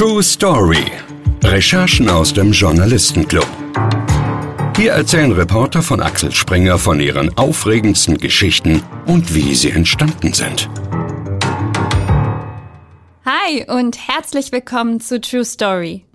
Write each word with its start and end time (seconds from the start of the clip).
True 0.00 0.22
Story. 0.22 0.86
Recherchen 1.44 2.08
aus 2.08 2.32
dem 2.32 2.52
Journalistenclub. 2.52 3.46
Hier 4.74 4.92
erzählen 4.92 5.30
Reporter 5.30 5.82
von 5.82 6.00
Axel 6.00 6.32
Springer 6.32 6.78
von 6.78 7.00
ihren 7.00 7.36
aufregendsten 7.36 8.16
Geschichten 8.16 8.82
und 9.04 9.34
wie 9.34 9.54
sie 9.54 9.68
entstanden 9.68 10.32
sind. 10.32 10.70
Hi 13.26 13.66
und 13.68 13.98
herzlich 14.08 14.52
willkommen 14.52 15.00
zu 15.00 15.20
True 15.20 15.44
Story. 15.44 16.06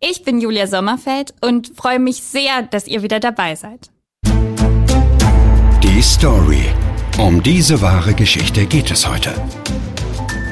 Ich 0.00 0.24
bin 0.24 0.40
Julia 0.40 0.66
Sommerfeld 0.66 1.34
und 1.42 1.70
freue 1.76 1.98
mich 1.98 2.22
sehr, 2.22 2.62
dass 2.62 2.86
ihr 2.86 3.02
wieder 3.02 3.20
dabei 3.20 3.56
seid. 3.56 3.90
Die 5.82 6.00
Story. 6.00 6.64
Um 7.18 7.42
diese 7.42 7.82
wahre 7.82 8.14
Geschichte 8.14 8.64
geht 8.64 8.90
es 8.90 9.06
heute. 9.06 9.34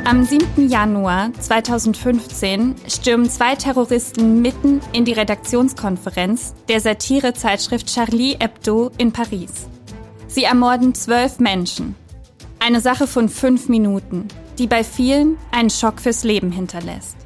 Am 0.04 0.24
7. 0.24 0.68
Januar 0.68 1.32
2015 1.32 2.74
stürmen 2.88 3.30
zwei 3.30 3.54
Terroristen 3.54 4.42
mitten 4.42 4.80
in 4.92 5.04
die 5.04 5.12
Redaktionskonferenz 5.12 6.54
der 6.68 6.80
Satirezeitschrift 6.80 7.86
Charlie 7.86 8.36
Hebdo 8.36 8.90
in 8.98 9.12
Paris. 9.12 9.68
Sie 10.26 10.42
ermorden 10.42 10.96
zwölf 10.96 11.38
Menschen. 11.38 11.94
Eine 12.58 12.80
Sache 12.80 13.06
von 13.06 13.28
fünf 13.28 13.68
Minuten, 13.68 14.26
die 14.58 14.66
bei 14.66 14.82
vielen 14.82 15.38
einen 15.52 15.70
Schock 15.70 16.00
fürs 16.00 16.24
Leben 16.24 16.50
hinterlässt. 16.50 17.16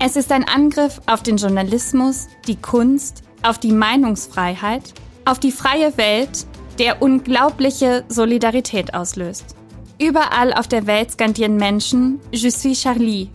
Es 0.00 0.16
ist 0.16 0.32
ein 0.32 0.46
Angriff 0.46 1.00
auf 1.06 1.22
den 1.22 1.36
Journalismus, 1.36 2.26
die 2.48 2.56
Kunst, 2.56 3.22
auf 3.44 3.58
die 3.58 3.72
Meinungsfreiheit, 3.72 4.92
auf 5.24 5.38
die 5.38 5.52
freie 5.52 5.96
Welt, 5.96 6.46
der 6.80 7.00
unglaubliche 7.00 8.04
Solidarität 8.08 8.92
auslöst. 8.92 9.54
Überall 9.98 10.52
auf 10.52 10.68
der 10.68 10.86
Welt 10.86 11.12
skandieren 11.12 11.56
Menschen 11.56 12.20
Je 12.30 12.50
suis 12.50 12.82
Charlie. 12.82 13.30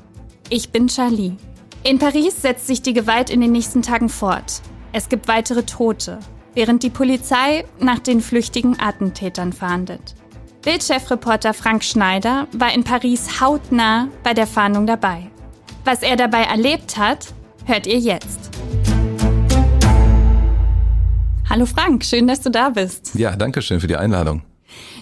Ich 0.49 0.71
bin 0.71 0.87
Charlie. 0.87 1.35
In 1.83 1.97
Paris 1.97 2.39
setzt 2.39 2.67
sich 2.67 2.83
die 2.83 2.93
Gewalt 2.93 3.31
in 3.31 3.41
den 3.41 3.51
nächsten 3.51 3.81
Tagen 3.81 4.09
fort. 4.09 4.61
Es 4.93 5.09
gibt 5.09 5.27
weitere 5.27 5.63
Tote, 5.63 6.19
während 6.53 6.83
die 6.83 6.91
Polizei 6.91 7.65
nach 7.79 7.97
den 7.97 8.21
flüchtigen 8.21 8.79
Attentätern 8.79 9.53
fahndet. 9.53 10.13
Bildchefreporter 10.61 11.55
Frank 11.55 11.83
Schneider 11.83 12.47
war 12.51 12.71
in 12.71 12.83
Paris 12.83 13.41
hautnah 13.41 14.09
bei 14.21 14.35
der 14.35 14.45
Fahndung 14.45 14.85
dabei. 14.85 15.31
Was 15.83 16.03
er 16.03 16.15
dabei 16.15 16.43
erlebt 16.43 16.95
hat, 16.97 17.33
hört 17.65 17.87
ihr 17.87 17.97
jetzt. 17.97 18.51
Hallo 21.49 21.65
Frank, 21.65 22.05
schön, 22.05 22.27
dass 22.27 22.41
du 22.41 22.51
da 22.51 22.69
bist. 22.69 23.15
Ja, 23.15 23.35
danke 23.35 23.63
schön 23.63 23.79
für 23.79 23.87
die 23.87 23.97
Einladung. 23.97 24.43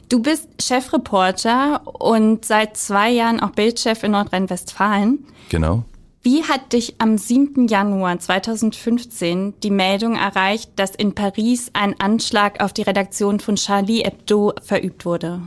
Du 0.10 0.24
bist 0.24 0.50
Chefreporter 0.60 1.82
und 1.86 2.44
seit 2.44 2.78
zwei 2.78 3.12
Jahren 3.12 3.40
auch 3.40 3.52
Bildchef 3.52 4.04
in 4.04 4.12
Nordrhein-Westfalen. 4.12 5.26
Genau. 5.50 5.84
Wie 6.24 6.44
hat 6.44 6.74
dich 6.74 6.96
am 6.98 7.18
7. 7.18 7.68
Januar 7.68 8.20
2015 8.20 9.54
die 9.62 9.70
Meldung 9.70 10.16
erreicht, 10.16 10.72
dass 10.78 10.96
in 10.96 11.14
Paris 11.14 11.70
ein 11.74 11.98
Anschlag 12.00 12.60
auf 12.60 12.74
die 12.74 12.82
Redaktion 12.82 13.40
von 13.40 13.56
Charlie 13.56 14.04
Hebdo 14.04 14.54
verübt 14.64 15.06
wurde? 15.06 15.42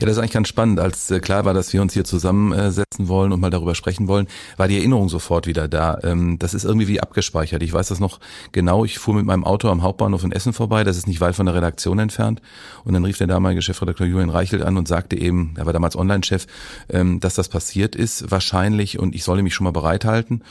Ja, 0.00 0.06
das 0.06 0.12
ist 0.12 0.18
eigentlich 0.18 0.32
ganz 0.32 0.48
spannend. 0.48 0.80
Als 0.80 1.10
äh, 1.10 1.20
klar 1.20 1.44
war, 1.44 1.54
dass 1.54 1.72
wir 1.72 1.82
uns 1.82 1.92
hier 1.92 2.04
zusammensetzen 2.04 3.08
wollen 3.08 3.32
und 3.32 3.40
mal 3.40 3.50
darüber 3.50 3.74
sprechen 3.74 4.08
wollen, 4.08 4.26
war 4.56 4.68
die 4.68 4.78
Erinnerung 4.78 5.08
sofort 5.08 5.46
wieder 5.46 5.68
da. 5.68 5.98
Ähm, 6.02 6.38
das 6.38 6.54
ist 6.54 6.64
irgendwie 6.64 6.88
wie 6.88 7.00
abgespeichert. 7.00 7.62
Ich 7.62 7.72
weiß 7.72 7.88
das 7.88 8.00
noch 8.00 8.20
genau. 8.52 8.84
Ich 8.84 8.98
fuhr 8.98 9.14
mit 9.14 9.26
meinem 9.26 9.44
Auto 9.44 9.68
am 9.68 9.82
Hauptbahnhof 9.82 10.24
in 10.24 10.32
Essen 10.32 10.52
vorbei. 10.52 10.84
Das 10.84 10.96
ist 10.96 11.06
nicht 11.06 11.20
weit 11.20 11.34
von 11.34 11.46
der 11.46 11.54
Redaktion 11.54 11.98
entfernt. 11.98 12.42
Und 12.84 12.94
dann 12.94 13.04
rief 13.04 13.18
der 13.18 13.26
damalige 13.26 13.62
Chefredakteur 13.62 14.06
Julian 14.06 14.30
Reichelt 14.30 14.62
an 14.62 14.76
und 14.76 14.88
sagte 14.88 15.16
eben, 15.16 15.54
er 15.56 15.66
war 15.66 15.72
damals 15.72 15.96
Online-Chef, 15.96 16.46
ähm, 16.88 17.20
dass 17.20 17.34
das 17.34 17.48
passiert 17.48 17.94
ist 17.94 18.30
wahrscheinlich 18.30 18.98
und 18.98 19.14
ich 19.14 19.24
solle 19.24 19.42
mich 19.42 19.54
schon 19.54 19.64
mal 19.64 19.72
bereithalten. 19.72 20.42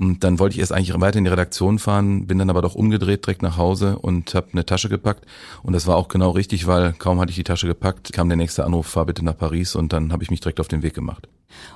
Und 0.00 0.24
dann 0.24 0.38
wollte 0.38 0.54
ich 0.54 0.60
erst 0.60 0.72
eigentlich 0.72 0.98
weiter 0.98 1.18
in 1.18 1.24
die 1.24 1.30
Redaktion 1.30 1.78
fahren, 1.78 2.26
bin 2.26 2.38
dann 2.38 2.48
aber 2.48 2.62
doch 2.62 2.74
umgedreht 2.74 3.26
direkt 3.26 3.42
nach 3.42 3.58
Hause 3.58 3.98
und 3.98 4.34
habe 4.34 4.48
eine 4.52 4.64
Tasche 4.64 4.88
gepackt. 4.88 5.26
Und 5.62 5.74
das 5.74 5.86
war 5.86 5.96
auch 5.96 6.08
genau 6.08 6.30
richtig, 6.30 6.66
weil 6.66 6.94
kaum 6.94 7.20
hatte 7.20 7.28
ich 7.28 7.36
die 7.36 7.44
Tasche 7.44 7.66
gepackt, 7.66 8.10
kam 8.14 8.30
der 8.30 8.38
nächste 8.38 8.64
Anruf, 8.64 8.86
fahr 8.86 9.04
bitte 9.04 9.22
nach 9.22 9.36
Paris 9.36 9.76
und 9.76 9.92
dann 9.92 10.10
habe 10.10 10.22
ich 10.22 10.30
mich 10.30 10.40
direkt 10.40 10.58
auf 10.58 10.68
den 10.68 10.82
Weg 10.82 10.94
gemacht. 10.94 11.28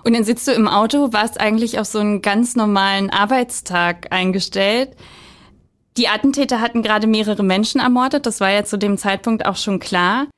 Und 0.05 0.15
dann 0.15 0.25
sitzt 0.25 0.49
du 0.49 0.53
im 0.53 0.69
Auto, 0.69 1.13
warst 1.13 1.39
eigentlich 1.39 1.79
auf 1.79 1.87
so 1.87 1.99
einen 1.99 2.23
ganz 2.23 2.57
normalen 2.57 3.11
Arbeitstag 3.11 4.07
eingestellt. 4.11 4.97
Die 5.99 6.09
Attentäter 6.09 6.63
hatten 6.63 6.83
gerade 6.83 7.07
mehrere 7.07 7.43
Menschen 7.43 7.79
ermordet, 7.79 8.25
das 8.25 8.41
war 8.41 8.51
ja 8.51 8.65
zu 8.65 8.79
dem 8.79 8.97
Zeitpunkt 8.97 9.45
auch 9.45 9.57
schon 9.57 9.81
klar. 9.81 10.29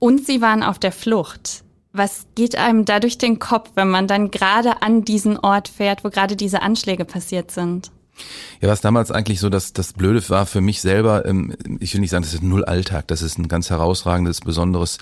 Und 0.00 0.26
sie 0.26 0.40
waren 0.40 0.64
auf 0.64 0.80
der 0.80 0.90
Flucht. 0.90 1.62
Was 1.98 2.26
geht 2.34 2.56
einem 2.56 2.84
da 2.84 3.00
durch 3.00 3.16
den 3.16 3.38
Kopf, 3.38 3.70
wenn 3.74 3.88
man 3.88 4.06
dann 4.06 4.30
gerade 4.30 4.82
an 4.82 5.06
diesen 5.06 5.38
Ort 5.38 5.68
fährt, 5.68 6.04
wo 6.04 6.10
gerade 6.10 6.36
diese 6.36 6.60
Anschläge 6.60 7.06
passiert 7.06 7.50
sind? 7.50 7.90
Ja, 8.60 8.68
was 8.68 8.80
damals 8.80 9.10
eigentlich 9.10 9.40
so 9.40 9.50
das, 9.50 9.72
das 9.72 9.92
Blöde 9.92 10.26
war 10.30 10.46
für 10.46 10.60
mich 10.60 10.80
selber, 10.80 11.26
ähm, 11.26 11.54
ich 11.78 11.92
will 11.92 12.00
nicht 12.00 12.10
sagen, 12.10 12.22
das 12.24 12.32
ist 12.32 12.42
null 12.42 12.64
Alltag, 12.64 13.06
das 13.08 13.20
ist 13.20 13.38
ein 13.38 13.48
ganz 13.48 13.68
herausragendes, 13.68 14.40
besonderes 14.40 14.98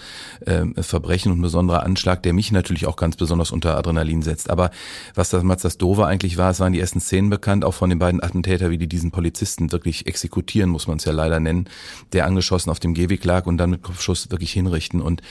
ähm, 0.47 0.75
Verbrechen 0.75 1.31
und 1.31 1.39
ein 1.39 1.43
besonderer 1.43 1.85
Anschlag, 1.85 2.23
der 2.25 2.33
mich 2.33 2.51
natürlich 2.51 2.87
auch 2.87 2.97
ganz 2.97 3.17
besonders 3.17 3.53
unter 3.53 3.77
Adrenalin 3.77 4.23
setzt. 4.23 4.51
Aber 4.51 4.71
was 5.15 5.31
damals 5.31 5.63
das 5.63 5.79
Dove 5.79 6.07
eigentlich 6.07 6.37
war, 6.37 6.51
es 6.51 6.61
waren 6.61 6.73
die 6.73 6.81
ersten 6.81 7.01
Szenen 7.01 7.31
bekannt, 7.31 7.65
auch 7.65 7.75
von 7.75 7.91
den 7.91 7.99
beiden 7.99 8.23
Attentäter, 8.23 8.71
wie 8.71 8.79
die 8.79 8.89
diesen 8.89 9.13
Polizisten 9.13 9.71
wirklich 9.71 10.07
exekutieren, 10.07 10.71
muss 10.71 10.89
man 10.89 10.97
es 10.97 11.05
ja 11.05 11.13
leider 11.13 11.39
nennen, 11.39 11.69
der 12.13 12.27
angeschossen 12.27 12.71
auf 12.71 12.81
dem 12.81 12.95
Gehweg 12.95 13.25
lag 13.25 13.47
und 13.47 13.59
dann 13.59 13.71
mit 13.71 13.83
Kopfschuss 13.83 14.31
wirklich 14.31 14.53
hinrichten. 14.53 15.01
Und 15.01 15.23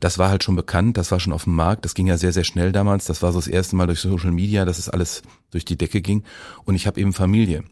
das 0.00 0.18
war 0.18 0.28
halt 0.28 0.44
schon 0.44 0.56
bekannt, 0.56 0.98
das 0.98 1.10
war 1.10 1.20
schon 1.20 1.32
auf 1.32 1.44
dem 1.44 1.54
Markt, 1.54 1.86
das 1.86 1.94
ging 1.94 2.06
ja 2.06 2.18
sehr, 2.18 2.32
sehr 2.32 2.44
schnell 2.44 2.72
damals, 2.72 3.06
das 3.06 3.22
war 3.22 3.32
so 3.32 3.38
das 3.38 3.48
erste 3.48 3.76
Mal 3.76 3.86
durch 3.86 4.00
Social 4.00 4.32
Media, 4.32 4.64
dass 4.66 4.78
es 4.78 4.90
alles 4.90 5.22
durch 5.50 5.64
die 5.64 5.76
Decke 5.76 6.00
ging. 6.00 6.22
Und 6.64 6.74
ich 6.74 6.86
habe 6.86 7.00
eben 7.00 7.12
Familie. 7.12 7.64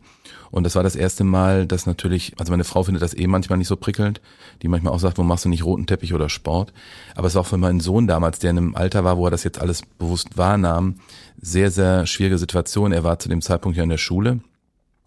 Und 0.50 0.64
das 0.64 0.74
war 0.74 0.82
das 0.82 0.96
erste 0.96 1.24
Mal, 1.24 1.66
dass 1.66 1.86
natürlich, 1.86 2.34
also 2.38 2.52
meine 2.52 2.64
Frau 2.64 2.82
findet 2.82 3.02
das 3.02 3.14
eh 3.14 3.26
manchmal 3.26 3.58
nicht 3.58 3.68
so 3.68 3.76
prickelnd, 3.76 4.20
die 4.62 4.68
manchmal 4.68 4.92
auch 4.92 4.98
sagt, 4.98 5.18
wo 5.18 5.22
machst 5.22 5.44
du 5.44 5.48
nicht 5.48 5.64
roten 5.64 5.86
Teppich 5.86 6.14
oder 6.14 6.28
Sport. 6.28 6.72
Aber 7.14 7.26
es 7.26 7.34
war 7.34 7.42
auch 7.42 7.46
für 7.46 7.58
meinen 7.58 7.80
Sohn 7.80 8.06
damals, 8.06 8.38
der 8.38 8.50
in 8.50 8.58
einem 8.58 8.74
Alter 8.74 9.04
war, 9.04 9.18
wo 9.18 9.26
er 9.26 9.30
das 9.30 9.44
jetzt 9.44 9.60
alles 9.60 9.82
bewusst 9.98 10.38
wahrnahm, 10.38 10.96
sehr, 11.40 11.70
sehr 11.70 12.06
schwierige 12.06 12.38
Situation. 12.38 12.92
Er 12.92 13.04
war 13.04 13.18
zu 13.18 13.28
dem 13.28 13.42
Zeitpunkt 13.42 13.76
ja 13.76 13.84
in 13.84 13.90
der 13.90 13.98
Schule. 13.98 14.40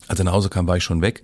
Als 0.07 0.19
er 0.19 0.25
nach 0.25 0.33
Hause 0.33 0.49
kam, 0.49 0.67
war 0.67 0.77
ich 0.77 0.83
schon 0.83 1.01
weg. 1.01 1.23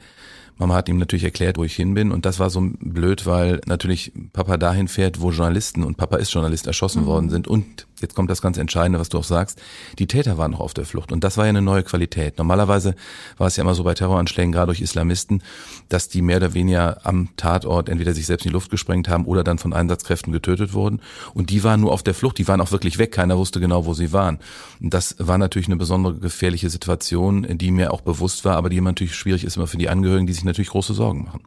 Mama 0.58 0.76
hat 0.76 0.90
ihm 0.90 0.98
natürlich 0.98 1.24
erklärt, 1.24 1.58
wo 1.58 1.64
ich 1.64 1.76
hin 1.76 1.94
bin. 1.94 2.12
Und 2.12 2.26
das 2.26 2.40
war 2.40 2.50
so 2.50 2.62
blöd, 2.80 3.26
weil 3.26 3.62
natürlich 3.66 4.12
Papa 4.34 4.58
dahin 4.58 4.88
fährt, 4.88 5.22
wo 5.22 5.32
Journalisten, 5.32 5.84
und 5.84 5.98
Papa 5.98 6.18
ist 6.18 6.34
Journalist, 6.34 6.68
erschossen 6.68 7.04
mhm. 7.04 7.08
worden 7.08 7.30
sind. 7.30 7.48
Und 7.48 7.88
jetzt 8.02 8.16
kommt 8.16 8.30
das 8.30 8.42
ganz 8.42 8.58
Entscheidende, 8.58 9.00
was 9.00 9.10
du 9.10 9.18
auch 9.20 9.24
sagst, 9.24 9.62
die 10.00 10.08
Täter 10.08 10.38
waren 10.38 10.52
noch 10.52 10.60
auf 10.60 10.74
der 10.74 10.86
Flucht. 10.86 11.12
Und 11.12 11.24
das 11.24 11.38
war 11.38 11.46
ja 11.46 11.50
eine 11.50 11.62
neue 11.62 11.84
Qualität. 11.84 12.38
Normalerweise 12.38 12.96
war 13.38 13.48
es 13.48 13.56
ja 13.56 13.64
immer 13.64 13.76
so 13.76 13.84
bei 13.84 13.94
Terroranschlägen, 13.94 14.52
gerade 14.52 14.68
durch 14.68 14.82
Islamisten, 14.82 15.44
dass 15.90 16.10
die 16.10 16.22
mehr 16.22 16.38
oder 16.38 16.54
weniger 16.54 17.06
am 17.06 17.30
Tatort 17.38 17.90
entweder 17.90 18.14
sich 18.14 18.26
selbst 18.26 18.46
in 18.46 18.50
die 18.50 18.54
Luft 18.54 18.72
gesprengt 18.72 19.10
haben 19.10 19.26
oder 19.26 19.44
dann 19.44 19.60
von 19.60 19.74
Einsatzkräften 19.74 20.34
getötet 20.34 20.74
wurden. 20.74 21.02
Und 21.34 21.50
die 21.50 21.64
waren 21.64 21.82
nur 21.82 21.92
auf 21.92 22.04
der 22.04 22.14
Flucht, 22.14 22.38
die 22.40 22.48
waren 22.48 22.62
auch 22.62 22.72
wirklich 22.72 22.98
weg. 22.98 23.12
Keiner 23.12 23.38
wusste 23.38 23.60
genau, 23.60 23.86
wo 23.86 23.94
sie 23.94 24.12
waren. 24.12 24.40
Und 24.82 24.94
das 24.94 25.16
war 25.20 25.38
natürlich 25.38 25.68
eine 25.68 25.78
besondere 25.78 26.16
gefährliche 26.16 26.70
Situation, 26.70 27.46
die 27.58 27.72
mir 27.72 27.94
auch 27.94 28.02
bewusst 28.02 28.44
war, 28.46 28.56
aber 28.56 28.70
die 28.70 28.82
natürlich 28.82 29.16
schwierig 29.16 29.44
ist 29.44 29.58
immer 29.58 29.68
für 29.68 29.78
die 29.78 29.90
Angehörigen, 29.90 30.28
die 30.28 30.34
sich 30.34 30.47
natürlich 30.48 30.70
große 30.70 30.94
Sorgen 30.94 31.26
machen. 31.26 31.44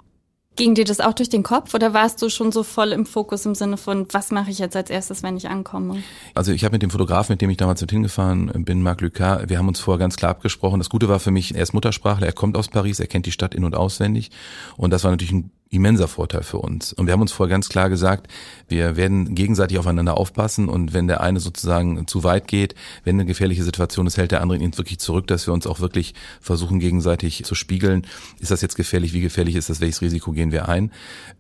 Ging 0.57 0.75
dir 0.75 0.85
das 0.85 1.01
auch 1.01 1.15
durch 1.15 1.29
den 1.29 1.43
Kopf 1.43 1.73
oder 1.75 1.95
warst 1.95 2.21
du 2.21 2.29
schon 2.29 2.53
so 2.53 2.65
voll 2.65 2.93
im 2.93 3.07
Fokus 3.07 3.47
im 3.47 3.55
Sinne 3.55 3.77
von, 3.77 4.07
was 4.11 4.31
mache 4.31 4.51
ich 4.51 4.59
jetzt 4.59 4.77
als 4.77 4.91
erstes, 4.91 5.23
wenn 5.23 5.37
ich 5.37 5.49
ankomme? 5.49 6.03
Also 6.35 6.53
ich 6.53 6.65
habe 6.65 6.75
mit 6.75 6.83
dem 6.83 6.91
Fotografen, 6.91 7.33
mit 7.33 7.41
dem 7.41 7.51
ich 7.51 7.57
damals 7.57 7.81
mit 7.81 7.91
hingefahren 7.91 8.65
bin, 8.65 8.83
Marc 8.83 9.01
Lucas, 9.01 9.49
wir 9.49 9.59
haben 9.59 9.69
uns 9.69 9.81
vorher 9.81 9.99
ganz 9.99 10.17
klar 10.17 10.33
abgesprochen. 10.33 10.81
Das 10.81 10.91
Gute 10.91 11.09
war 11.09 11.21
für 11.21 11.31
mich, 11.31 11.55
er 11.55 11.63
ist 11.63 11.73
Muttersprachler, 11.73 12.27
er 12.27 12.33
kommt 12.33 12.57
aus 12.57 12.69
Paris, 12.69 13.01
er 13.01 13.07
kennt 13.07 13.27
die 13.27 13.33
Stadt 13.33 13.55
in- 13.55 13.65
und 13.65 13.75
auswendig. 13.75 14.31
Und 14.77 14.91
das 14.91 15.05
war 15.05 15.13
natürlich 15.13 15.33
ein 15.33 15.51
immenser 15.71 16.09
Vorteil 16.09 16.43
für 16.43 16.59
uns. 16.59 16.93
Und 16.93 17.07
wir 17.07 17.13
haben 17.13 17.21
uns 17.21 17.31
vorher 17.31 17.55
ganz 17.55 17.69
klar 17.69 17.89
gesagt, 17.89 18.27
wir 18.67 18.97
werden 18.97 19.37
gegenseitig 19.37 19.79
aufeinander 19.79 20.19
aufpassen 20.19 20.69
und 20.69 20.93
wenn 20.93 21.07
der 21.07 21.21
eine 21.21 21.39
sozusagen 21.39 22.09
zu 22.09 22.25
weit 22.25 22.49
geht, 22.49 22.75
wenn 23.05 23.15
eine 23.17 23.25
gefährliche 23.25 23.63
Situation 23.63 24.09
ist, 24.09 24.17
hält 24.17 24.33
der 24.33 24.43
andere 24.43 24.59
ihn 24.59 24.77
wirklich 24.77 24.99
zurück, 24.99 25.29
dass 25.29 25.47
wir 25.47 25.55
uns 25.55 25.69
auch 25.69 25.79
wirklich 25.79 26.15
versuchen, 26.41 26.81
gegenseitig 26.81 27.45
zu 27.45 27.55
spiegeln. 27.55 28.05
Ist 28.41 28.51
das 28.51 28.63
jetzt 28.63 28.75
gefährlich? 28.75 29.13
Wie 29.13 29.21
gefährlich 29.21 29.55
ist 29.55 29.71
das? 29.71 29.81
Welches 29.81 30.03
Risiko 30.03 30.33
gehen 30.33 30.51
wir 30.51 30.69
ein? 30.69 30.91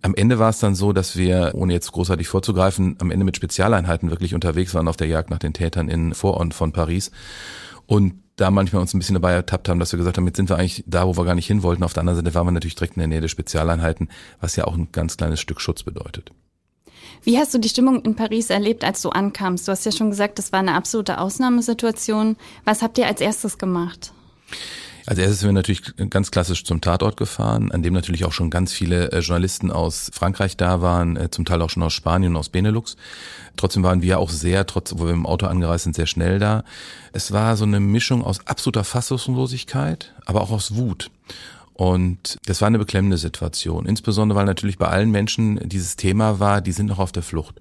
Am 0.00 0.14
Ende 0.14 0.38
war 0.38 0.50
es 0.50 0.60
dann 0.60 0.76
so, 0.76 0.92
dass 0.92 1.16
wir, 1.16 1.50
ohne 1.54 1.72
jetzt 1.72 1.90
großartig 1.90 2.28
vorzugreifen, 2.28 2.96
am 3.00 3.10
Ende 3.10 3.24
mit 3.24 3.36
Spezialeinheiten 3.36 4.10
wirklich 4.10 4.34
unterwegs 4.34 4.74
waren 4.74 4.86
auf 4.86 4.96
der 4.96 5.08
Jagd 5.08 5.30
nach 5.30 5.40
den 5.40 5.54
Tätern 5.54 5.88
in 5.88 6.14
Vorort 6.14 6.54
von 6.54 6.72
Paris. 6.72 7.10
Und 7.86 8.14
da 8.40 8.50
manchmal 8.50 8.80
uns 8.80 8.94
ein 8.94 8.98
bisschen 8.98 9.14
dabei 9.14 9.32
ertappt 9.32 9.68
haben, 9.68 9.78
dass 9.78 9.92
wir 9.92 9.98
gesagt 9.98 10.16
haben, 10.16 10.26
jetzt 10.26 10.36
sind 10.36 10.48
wir 10.48 10.56
eigentlich 10.56 10.84
da, 10.86 11.06
wo 11.06 11.16
wir 11.16 11.24
gar 11.24 11.34
nicht 11.34 11.46
hin 11.46 11.62
wollten. 11.62 11.82
Auf 11.82 11.92
der 11.92 12.00
anderen 12.00 12.16
Seite 12.16 12.34
waren 12.34 12.46
wir 12.46 12.52
natürlich 12.52 12.74
direkt 12.74 12.96
in 12.96 13.00
der 13.00 13.08
Nähe 13.08 13.20
der 13.20 13.28
Spezialeinheiten, 13.28 14.08
was 14.40 14.56
ja 14.56 14.64
auch 14.64 14.74
ein 14.74 14.88
ganz 14.92 15.16
kleines 15.16 15.40
Stück 15.40 15.60
Schutz 15.60 15.82
bedeutet. 15.82 16.30
Wie 17.22 17.38
hast 17.38 17.52
du 17.52 17.58
die 17.58 17.68
Stimmung 17.68 18.02
in 18.02 18.16
Paris 18.16 18.48
erlebt, 18.48 18.82
als 18.82 19.02
du 19.02 19.10
ankamst? 19.10 19.68
Du 19.68 19.72
hast 19.72 19.84
ja 19.84 19.92
schon 19.92 20.10
gesagt, 20.10 20.38
das 20.38 20.52
war 20.52 20.60
eine 20.60 20.74
absolute 20.74 21.18
Ausnahmesituation. 21.18 22.36
Was 22.64 22.80
habt 22.80 22.96
ihr 22.96 23.06
als 23.06 23.20
erstes 23.20 23.58
gemacht? 23.58 24.12
Als 25.10 25.18
erstes 25.18 25.40
sind 25.40 25.48
wir 25.48 25.54
natürlich 25.54 25.82
ganz 26.08 26.30
klassisch 26.30 26.62
zum 26.62 26.80
Tatort 26.80 27.16
gefahren, 27.16 27.72
an 27.72 27.82
dem 27.82 27.94
natürlich 27.94 28.24
auch 28.24 28.30
schon 28.30 28.48
ganz 28.48 28.72
viele 28.72 29.10
äh, 29.10 29.18
Journalisten 29.18 29.72
aus 29.72 30.08
Frankreich 30.14 30.56
da 30.56 30.82
waren, 30.82 31.16
äh, 31.16 31.28
zum 31.32 31.44
Teil 31.44 31.60
auch 31.62 31.68
schon 31.68 31.82
aus 31.82 31.94
Spanien 31.94 32.34
und 32.34 32.36
aus 32.38 32.48
Benelux. 32.48 32.96
Trotzdem 33.56 33.82
waren 33.82 34.02
wir 34.02 34.20
auch 34.20 34.30
sehr, 34.30 34.66
trotz, 34.66 34.94
wo 34.96 35.06
wir 35.06 35.12
im 35.12 35.26
Auto 35.26 35.46
angereist 35.46 35.82
sind, 35.82 35.96
sehr 35.96 36.06
schnell 36.06 36.38
da. 36.38 36.62
Es 37.12 37.32
war 37.32 37.56
so 37.56 37.64
eine 37.64 37.80
Mischung 37.80 38.22
aus 38.22 38.46
absoluter 38.46 38.84
Fassungslosigkeit, 38.84 40.14
aber 40.26 40.42
auch 40.42 40.52
aus 40.52 40.76
Wut. 40.76 41.10
Und 41.72 42.38
das 42.46 42.60
war 42.60 42.68
eine 42.68 42.78
beklemmende 42.78 43.18
Situation. 43.18 43.86
Insbesondere, 43.86 44.38
weil 44.38 44.46
natürlich 44.46 44.78
bei 44.78 44.86
allen 44.86 45.10
Menschen 45.10 45.58
dieses 45.68 45.96
Thema 45.96 46.38
war, 46.38 46.60
die 46.60 46.70
sind 46.70 46.86
noch 46.86 47.00
auf 47.00 47.10
der 47.10 47.24
Flucht. 47.24 47.60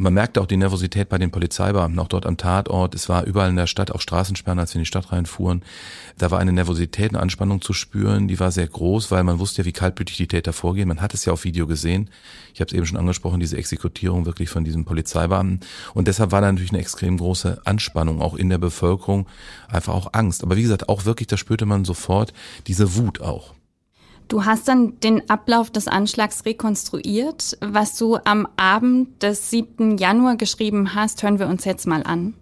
Und 0.00 0.04
man 0.04 0.14
merkte 0.14 0.40
auch 0.40 0.46
die 0.46 0.56
Nervosität 0.56 1.10
bei 1.10 1.18
den 1.18 1.30
Polizeibeamten, 1.30 1.98
auch 1.98 2.08
dort 2.08 2.24
am 2.24 2.38
Tatort. 2.38 2.94
Es 2.94 3.10
war 3.10 3.24
überall 3.24 3.50
in 3.50 3.56
der 3.56 3.66
Stadt 3.66 3.90
auch 3.90 4.00
Straßensperren, 4.00 4.58
als 4.58 4.72
wir 4.72 4.78
in 4.78 4.84
die 4.84 4.86
Stadt 4.86 5.12
reinfuhren. 5.12 5.62
Da 6.16 6.30
war 6.30 6.38
eine 6.38 6.54
Nervosität, 6.54 7.10
eine 7.10 7.20
Anspannung 7.20 7.60
zu 7.60 7.74
spüren, 7.74 8.26
die 8.26 8.40
war 8.40 8.50
sehr 8.50 8.66
groß, 8.66 9.10
weil 9.10 9.24
man 9.24 9.38
wusste 9.40 9.60
ja, 9.60 9.66
wie 9.66 9.72
kaltblütig 9.72 10.16
die 10.16 10.26
Täter 10.26 10.54
vorgehen. 10.54 10.88
Man 10.88 11.02
hat 11.02 11.12
es 11.12 11.26
ja 11.26 11.34
auf 11.34 11.44
Video 11.44 11.66
gesehen. 11.66 12.08
Ich 12.54 12.62
habe 12.62 12.68
es 12.68 12.72
eben 12.72 12.86
schon 12.86 12.96
angesprochen, 12.96 13.40
diese 13.40 13.58
Exekutierung 13.58 14.24
wirklich 14.24 14.48
von 14.48 14.64
diesem 14.64 14.86
Polizeibeamten. 14.86 15.60
Und 15.92 16.08
deshalb 16.08 16.32
war 16.32 16.40
da 16.40 16.50
natürlich 16.50 16.72
eine 16.72 16.80
extrem 16.80 17.18
große 17.18 17.60
Anspannung, 17.66 18.22
auch 18.22 18.36
in 18.36 18.48
der 18.48 18.56
Bevölkerung, 18.56 19.26
einfach 19.68 19.92
auch 19.92 20.14
Angst. 20.14 20.42
Aber 20.42 20.56
wie 20.56 20.62
gesagt, 20.62 20.88
auch 20.88 21.04
wirklich, 21.04 21.26
da 21.26 21.36
spürte 21.36 21.66
man 21.66 21.84
sofort 21.84 22.32
diese 22.66 22.96
Wut 22.96 23.20
auch. 23.20 23.52
Du 24.30 24.44
hast 24.44 24.68
dann 24.68 25.00
den 25.00 25.28
Ablauf 25.28 25.72
des 25.72 25.88
Anschlags 25.88 26.44
rekonstruiert. 26.44 27.58
Was 27.60 27.98
du 27.98 28.16
am 28.24 28.46
Abend 28.56 29.20
des 29.24 29.50
7. 29.50 29.98
Januar 29.98 30.36
geschrieben 30.36 30.94
hast, 30.94 31.24
hören 31.24 31.40
wir 31.40 31.48
uns 31.48 31.64
jetzt 31.64 31.88
mal 31.88 32.04
an. 32.04 32.34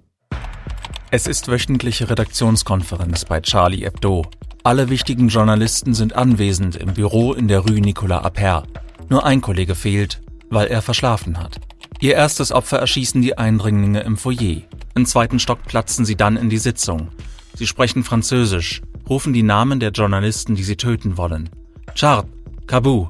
Es 1.10 1.26
ist 1.26 1.48
wöchentliche 1.48 2.10
Redaktionskonferenz 2.10 3.24
bei 3.24 3.40
Charlie 3.40 3.86
Hebdo. 3.86 4.26
Alle 4.64 4.90
wichtigen 4.90 5.28
Journalisten 5.28 5.94
sind 5.94 6.14
anwesend 6.14 6.76
im 6.76 6.92
Büro 6.92 7.32
in 7.32 7.48
der 7.48 7.60
Rue 7.60 7.80
Nicolas 7.80 8.22
Appert. 8.22 8.68
Nur 9.08 9.24
ein 9.24 9.40
Kollege 9.40 9.74
fehlt, 9.74 10.20
weil 10.50 10.66
er 10.66 10.82
verschlafen 10.82 11.38
hat. 11.38 11.58
Ihr 12.00 12.16
erstes 12.16 12.52
Opfer 12.52 12.78
erschießen 12.78 13.22
die 13.22 13.38
Eindringlinge 13.38 14.00
im 14.00 14.18
Foyer. 14.18 14.60
Im 14.94 15.06
zweiten 15.06 15.38
Stock 15.38 15.62
platzen 15.62 16.04
sie 16.04 16.16
dann 16.16 16.36
in 16.36 16.50
die 16.50 16.58
Sitzung. 16.58 17.08
Sie 17.54 17.66
sprechen 17.66 18.04
Französisch, 18.04 18.82
rufen 19.08 19.32
die 19.32 19.42
Namen 19.42 19.80
der 19.80 19.92
Journalisten, 19.92 20.54
die 20.54 20.64
sie 20.64 20.76
töten 20.76 21.16
wollen. 21.16 21.48
Charb, 21.98 22.28
Kabu, 22.68 23.08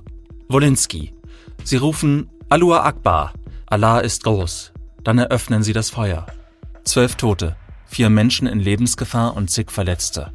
Wolinski. 0.48 1.12
Sie 1.62 1.76
rufen 1.76 2.30
Alua 2.48 2.86
Akbar, 2.86 3.34
Allah 3.66 3.98
ist 3.98 4.24
groß. 4.24 4.72
Dann 5.04 5.18
eröffnen 5.18 5.62
sie 5.62 5.74
das 5.74 5.90
Feuer. 5.90 6.24
Zwölf 6.84 7.16
Tote, 7.16 7.54
vier 7.84 8.08
Menschen 8.08 8.46
in 8.46 8.60
Lebensgefahr 8.60 9.36
und 9.36 9.50
zig 9.50 9.70
Verletzte. 9.70 10.32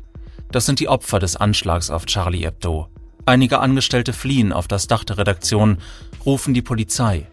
Das 0.51 0.67
sind 0.67 0.79
die 0.79 0.87
Opfer 0.87 1.17
des 1.17 1.35
Anschlags 1.35 1.89
auf 1.89 2.05
Charlie 2.05 2.45
Hebdo. 2.45 2.89
Einige 3.25 3.57
Angestellte 3.57 4.13
fliehen 4.13 4.53
auf 4.53 4.67
das 4.67 4.85
Dach 4.85 5.03
der 5.03 5.17
Redaktion, 5.17 5.79
rufen 6.23 6.53
die 6.53 6.61
Polizei. 6.61 7.25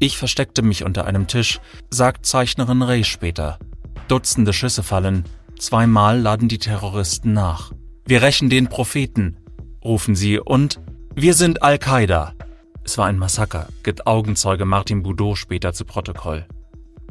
Ich 0.00 0.18
versteckte 0.18 0.62
mich 0.62 0.82
unter 0.82 1.04
einem 1.04 1.28
Tisch, 1.28 1.60
sagt 1.88 2.26
Zeichnerin 2.26 2.82
Ray 2.82 3.04
später. 3.04 3.60
Dutzende 4.08 4.52
Schüsse 4.52 4.82
fallen, 4.82 5.22
zweimal 5.56 6.18
laden 6.18 6.48
die 6.48 6.58
Terroristen 6.58 7.32
nach. 7.32 7.70
Wir 8.06 8.22
rächen 8.22 8.50
den 8.50 8.66
Propheten, 8.66 9.36
rufen 9.84 10.16
sie 10.16 10.40
und 10.40 10.80
wir 11.14 11.34
sind 11.34 11.62
Al-Qaida. 11.62 12.34
Es 12.82 12.98
war 12.98 13.06
ein 13.06 13.18
Massaker, 13.18 13.68
gibt 13.82 14.06
Augenzeuge 14.06 14.64
Martin 14.64 15.02
Boudot 15.02 15.38
später 15.38 15.72
zu 15.72 15.84
Protokoll. 15.84 16.46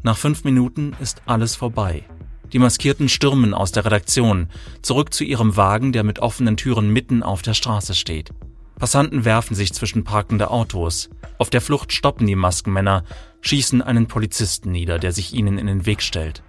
Nach 0.01 0.17
fünf 0.17 0.43
Minuten 0.43 0.95
ist 0.99 1.21
alles 1.25 1.55
vorbei. 1.55 2.03
Die 2.51 2.59
Maskierten 2.59 3.09
stürmen 3.09 3.53
aus 3.53 3.71
der 3.71 3.85
Redaktion, 3.85 4.49
zurück 4.81 5.13
zu 5.13 5.23
ihrem 5.23 5.55
Wagen, 5.55 5.91
der 5.91 6.03
mit 6.03 6.19
offenen 6.19 6.57
Türen 6.57 6.89
mitten 6.89 7.23
auf 7.23 7.41
der 7.41 7.53
Straße 7.53 7.95
steht. 7.95 8.31
Passanten 8.77 9.25
werfen 9.25 9.55
sich 9.55 9.73
zwischen 9.73 10.03
parkende 10.03 10.51
Autos. 10.51 11.09
Auf 11.37 11.49
der 11.49 11.61
Flucht 11.61 11.93
stoppen 11.93 12.27
die 12.27 12.35
Maskenmänner, 12.35 13.05
schießen 13.41 13.81
einen 13.81 14.07
Polizisten 14.07 14.71
nieder, 14.71 14.99
der 14.99 15.13
sich 15.13 15.33
ihnen 15.33 15.57
in 15.57 15.67
den 15.67 15.85
Weg 15.85 16.01
stellt. 16.01 16.43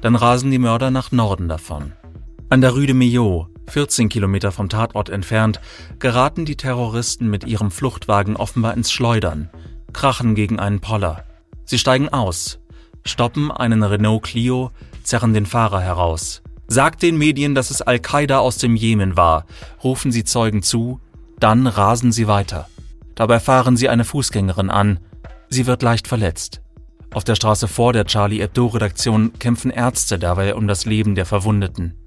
Dann 0.00 0.14
rasen 0.14 0.50
die 0.50 0.58
Mörder 0.58 0.90
nach 0.90 1.12
Norden 1.12 1.48
davon. 1.48 1.92
An 2.48 2.60
der 2.60 2.70
Rue 2.70 2.86
de 2.86 2.94
Millau, 2.94 3.48
14 3.70 4.08
Kilometer 4.08 4.52
vom 4.52 4.68
Tatort 4.68 5.08
entfernt, 5.08 5.60
geraten 5.98 6.44
die 6.44 6.56
Terroristen 6.56 7.28
mit 7.28 7.44
ihrem 7.44 7.70
Fluchtwagen 7.70 8.36
offenbar 8.36 8.74
ins 8.74 8.92
Schleudern, 8.92 9.50
krachen 9.92 10.34
gegen 10.34 10.58
einen 10.58 10.80
Poller. 10.80 11.24
Sie 11.64 11.78
steigen 11.78 12.08
aus, 12.08 12.58
stoppen 13.04 13.50
einen 13.50 13.82
Renault 13.82 14.24
Clio, 14.24 14.70
zerren 15.02 15.34
den 15.34 15.46
Fahrer 15.46 15.80
heraus. 15.80 16.42
Sagt 16.66 17.02
den 17.02 17.18
Medien, 17.18 17.54
dass 17.54 17.70
es 17.70 17.82
Al-Qaida 17.82 18.38
aus 18.38 18.58
dem 18.58 18.76
Jemen 18.76 19.16
war, 19.16 19.46
rufen 19.82 20.12
sie 20.12 20.24
Zeugen 20.24 20.62
zu, 20.62 21.00
dann 21.40 21.66
rasen 21.66 22.12
sie 22.12 22.28
weiter. 22.28 22.68
Dabei 23.14 23.40
fahren 23.40 23.76
sie 23.76 23.88
eine 23.88 24.04
Fußgängerin 24.04 24.70
an. 24.70 25.00
Sie 25.48 25.66
wird 25.66 25.82
leicht 25.82 26.06
verletzt. 26.06 26.60
Auf 27.12 27.24
der 27.24 27.34
Straße 27.34 27.66
vor 27.66 27.92
der 27.92 28.04
Charlie 28.04 28.40
Hebdo-Redaktion 28.40 29.32
kämpfen 29.38 29.70
Ärzte 29.70 30.18
dabei 30.18 30.54
um 30.54 30.68
das 30.68 30.84
Leben 30.84 31.16
der 31.16 31.26
Verwundeten. 31.26 31.99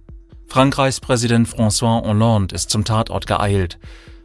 Frankreichs 0.54 1.00
Präsident 1.00 1.50
François 1.50 2.06
Hollande 2.06 2.54
ist 2.54 2.70
zum 2.70 2.86
Tatort 2.86 3.26
geeilt, 3.26 3.80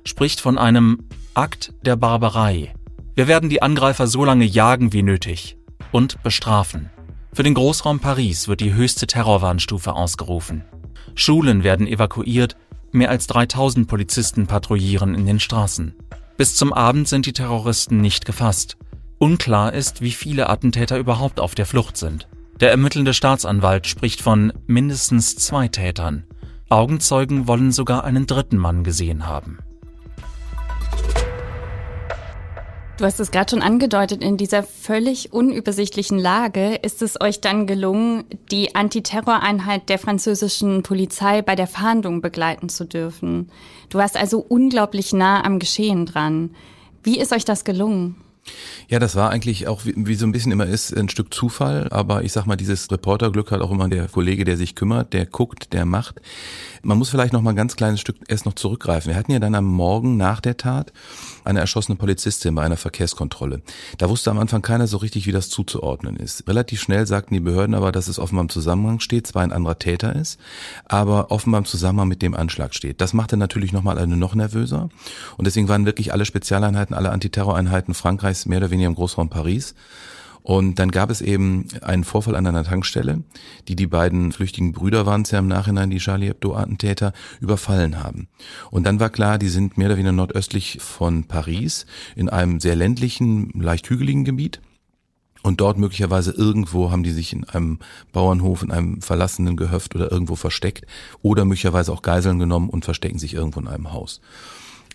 spricht 0.04 0.42
von 0.42 0.58
einem 0.58 1.04
Akt 1.32 1.72
der 1.80 1.96
Barbarei. 1.96 2.74
Wir 3.14 3.28
werden 3.28 3.48
die 3.48 3.62
Angreifer 3.62 4.06
so 4.06 4.26
lange 4.26 4.44
jagen 4.44 4.92
wie 4.92 5.02
nötig 5.02 5.56
und 5.90 6.22
bestrafen. 6.22 6.90
Für 7.32 7.44
den 7.44 7.54
Großraum 7.54 8.00
Paris 8.00 8.46
wird 8.46 8.60
die 8.60 8.74
höchste 8.74 9.06
Terrorwarnstufe 9.06 9.94
ausgerufen. 9.94 10.66
Schulen 11.14 11.64
werden 11.64 11.86
evakuiert, 11.86 12.58
mehr 12.92 13.08
als 13.08 13.26
3000 13.28 13.88
Polizisten 13.88 14.46
patrouillieren 14.46 15.14
in 15.14 15.24
den 15.24 15.40
Straßen. 15.40 15.94
Bis 16.36 16.56
zum 16.56 16.74
Abend 16.74 17.08
sind 17.08 17.24
die 17.24 17.32
Terroristen 17.32 18.02
nicht 18.02 18.26
gefasst. 18.26 18.76
Unklar 19.16 19.72
ist, 19.72 20.02
wie 20.02 20.12
viele 20.12 20.50
Attentäter 20.50 20.98
überhaupt 20.98 21.40
auf 21.40 21.54
der 21.54 21.64
Flucht 21.64 21.96
sind. 21.96 22.28
Der 22.60 22.72
ermittelnde 22.72 23.14
Staatsanwalt 23.14 23.86
spricht 23.86 24.20
von 24.20 24.52
mindestens 24.66 25.36
zwei 25.36 25.68
Tätern. 25.68 26.24
Augenzeugen 26.68 27.46
wollen 27.46 27.70
sogar 27.70 28.04
einen 28.04 28.26
dritten 28.26 28.56
Mann 28.56 28.82
gesehen 28.82 29.26
haben. 29.26 29.58
Du 32.96 33.04
hast 33.04 33.20
es 33.20 33.30
gerade 33.30 33.50
schon 33.50 33.62
angedeutet, 33.62 34.24
in 34.24 34.36
dieser 34.36 34.64
völlig 34.64 35.32
unübersichtlichen 35.32 36.18
Lage 36.18 36.74
ist 36.74 37.00
es 37.00 37.20
euch 37.20 37.40
dann 37.40 37.68
gelungen, 37.68 38.24
die 38.50 38.74
Antiterroreinheit 38.74 39.88
der 39.88 40.00
französischen 40.00 40.82
Polizei 40.82 41.42
bei 41.42 41.54
der 41.54 41.68
Fahndung 41.68 42.22
begleiten 42.22 42.68
zu 42.68 42.84
dürfen. 42.84 43.50
Du 43.88 43.98
warst 43.98 44.16
also 44.16 44.40
unglaublich 44.40 45.12
nah 45.12 45.44
am 45.44 45.60
Geschehen 45.60 46.06
dran. 46.06 46.50
Wie 47.04 47.20
ist 47.20 47.32
euch 47.32 47.44
das 47.44 47.62
gelungen? 47.62 48.16
Ja, 48.88 48.98
das 48.98 49.16
war 49.16 49.30
eigentlich 49.30 49.68
auch, 49.68 49.84
wie, 49.84 49.94
wie 49.96 50.14
so 50.14 50.26
ein 50.26 50.32
bisschen 50.32 50.52
immer 50.52 50.66
ist, 50.66 50.96
ein 50.96 51.08
Stück 51.08 51.32
Zufall. 51.32 51.88
Aber 51.90 52.24
ich 52.24 52.32
sag 52.32 52.46
mal, 52.46 52.56
dieses 52.56 52.90
Reporterglück 52.90 53.50
hat 53.50 53.60
auch 53.60 53.70
immer 53.70 53.88
der 53.88 54.08
Kollege, 54.08 54.44
der 54.44 54.56
sich 54.56 54.74
kümmert, 54.74 55.12
der 55.12 55.26
guckt, 55.26 55.72
der 55.72 55.84
macht. 55.84 56.20
Man 56.82 56.98
muss 56.98 57.10
vielleicht 57.10 57.32
noch 57.32 57.42
mal 57.42 57.50
ein 57.50 57.56
ganz 57.56 57.76
kleines 57.76 58.00
Stück 58.00 58.16
erst 58.28 58.46
noch 58.46 58.54
zurückgreifen. 58.54 59.10
Wir 59.10 59.16
hatten 59.16 59.32
ja 59.32 59.38
dann 59.38 59.54
am 59.54 59.64
Morgen 59.64 60.16
nach 60.16 60.40
der 60.40 60.56
Tat 60.56 60.92
eine 61.44 61.60
erschossene 61.60 61.96
Polizistin 61.96 62.54
bei 62.54 62.62
einer 62.62 62.76
Verkehrskontrolle. 62.76 63.62
Da 63.98 64.08
wusste 64.08 64.30
am 64.30 64.38
Anfang 64.38 64.62
keiner 64.62 64.86
so 64.86 64.98
richtig, 64.98 65.26
wie 65.26 65.32
das 65.32 65.50
zuzuordnen 65.50 66.16
ist. 66.16 66.46
Relativ 66.48 66.80
schnell 66.80 67.06
sagten 67.06 67.34
die 67.34 67.40
Behörden 67.40 67.74
aber, 67.74 67.92
dass 67.92 68.08
es 68.08 68.18
offenbar 68.18 68.44
im 68.44 68.48
Zusammenhang 68.48 69.00
steht, 69.00 69.26
zwar 69.26 69.42
ein 69.42 69.52
anderer 69.52 69.78
Täter 69.78 70.14
ist, 70.14 70.38
aber 70.84 71.30
offenbar 71.30 71.60
im 71.60 71.64
Zusammenhang 71.64 72.08
mit 72.08 72.22
dem 72.22 72.34
Anschlag 72.34 72.74
steht. 72.74 73.00
Das 73.00 73.12
machte 73.12 73.36
natürlich 73.36 73.72
noch 73.72 73.82
mal 73.82 73.98
eine 73.98 74.16
noch 74.16 74.34
nervöser. 74.34 74.88
Und 75.36 75.46
deswegen 75.46 75.68
waren 75.68 75.86
wirklich 75.86 76.12
alle 76.12 76.24
Spezialeinheiten, 76.24 76.94
alle 76.94 77.10
Antiterroreinheiten 77.10 77.94
Frankreichs 77.94 78.37
mehr 78.46 78.58
oder 78.58 78.70
weniger 78.70 78.88
im 78.88 78.94
Großraum 78.94 79.28
Paris. 79.28 79.74
Und 80.42 80.78
dann 80.78 80.90
gab 80.90 81.10
es 81.10 81.20
eben 81.20 81.66
einen 81.82 82.04
Vorfall 82.04 82.34
an 82.34 82.46
einer 82.46 82.64
Tankstelle, 82.64 83.22
die 83.68 83.76
die 83.76 83.86
beiden 83.86 84.32
flüchtigen 84.32 84.72
Brüder 84.72 85.04
waren 85.04 85.20
es 85.20 85.30
ja 85.30 85.40
im 85.40 85.46
Nachhinein, 85.46 85.90
die 85.90 85.98
Charlie 85.98 86.28
Hebdo-Attentäter, 86.28 87.12
überfallen 87.40 88.02
haben. 88.02 88.28
Und 88.70 88.84
dann 88.84 88.98
war 88.98 89.10
klar, 89.10 89.38
die 89.38 89.50
sind 89.50 89.76
mehr 89.76 89.88
oder 89.88 89.98
weniger 89.98 90.12
nordöstlich 90.12 90.78
von 90.80 91.24
Paris 91.24 91.84
in 92.16 92.30
einem 92.30 92.60
sehr 92.60 92.76
ländlichen, 92.76 93.50
leicht 93.60 93.90
hügeligen 93.90 94.24
Gebiet. 94.24 94.62
Und 95.42 95.60
dort 95.60 95.76
möglicherweise 95.78 96.32
irgendwo 96.32 96.90
haben 96.90 97.02
die 97.02 97.12
sich 97.12 97.32
in 97.32 97.44
einem 97.44 97.78
Bauernhof, 98.12 98.62
in 98.62 98.70
einem 98.70 99.02
verlassenen 99.02 99.56
Gehöft 99.56 99.94
oder 99.94 100.10
irgendwo 100.10 100.34
versteckt 100.34 100.86
oder 101.20 101.44
möglicherweise 101.44 101.92
auch 101.92 102.02
Geiseln 102.02 102.38
genommen 102.38 102.70
und 102.70 102.84
verstecken 102.84 103.18
sich 103.18 103.34
irgendwo 103.34 103.60
in 103.60 103.68
einem 103.68 103.92
Haus. 103.92 104.20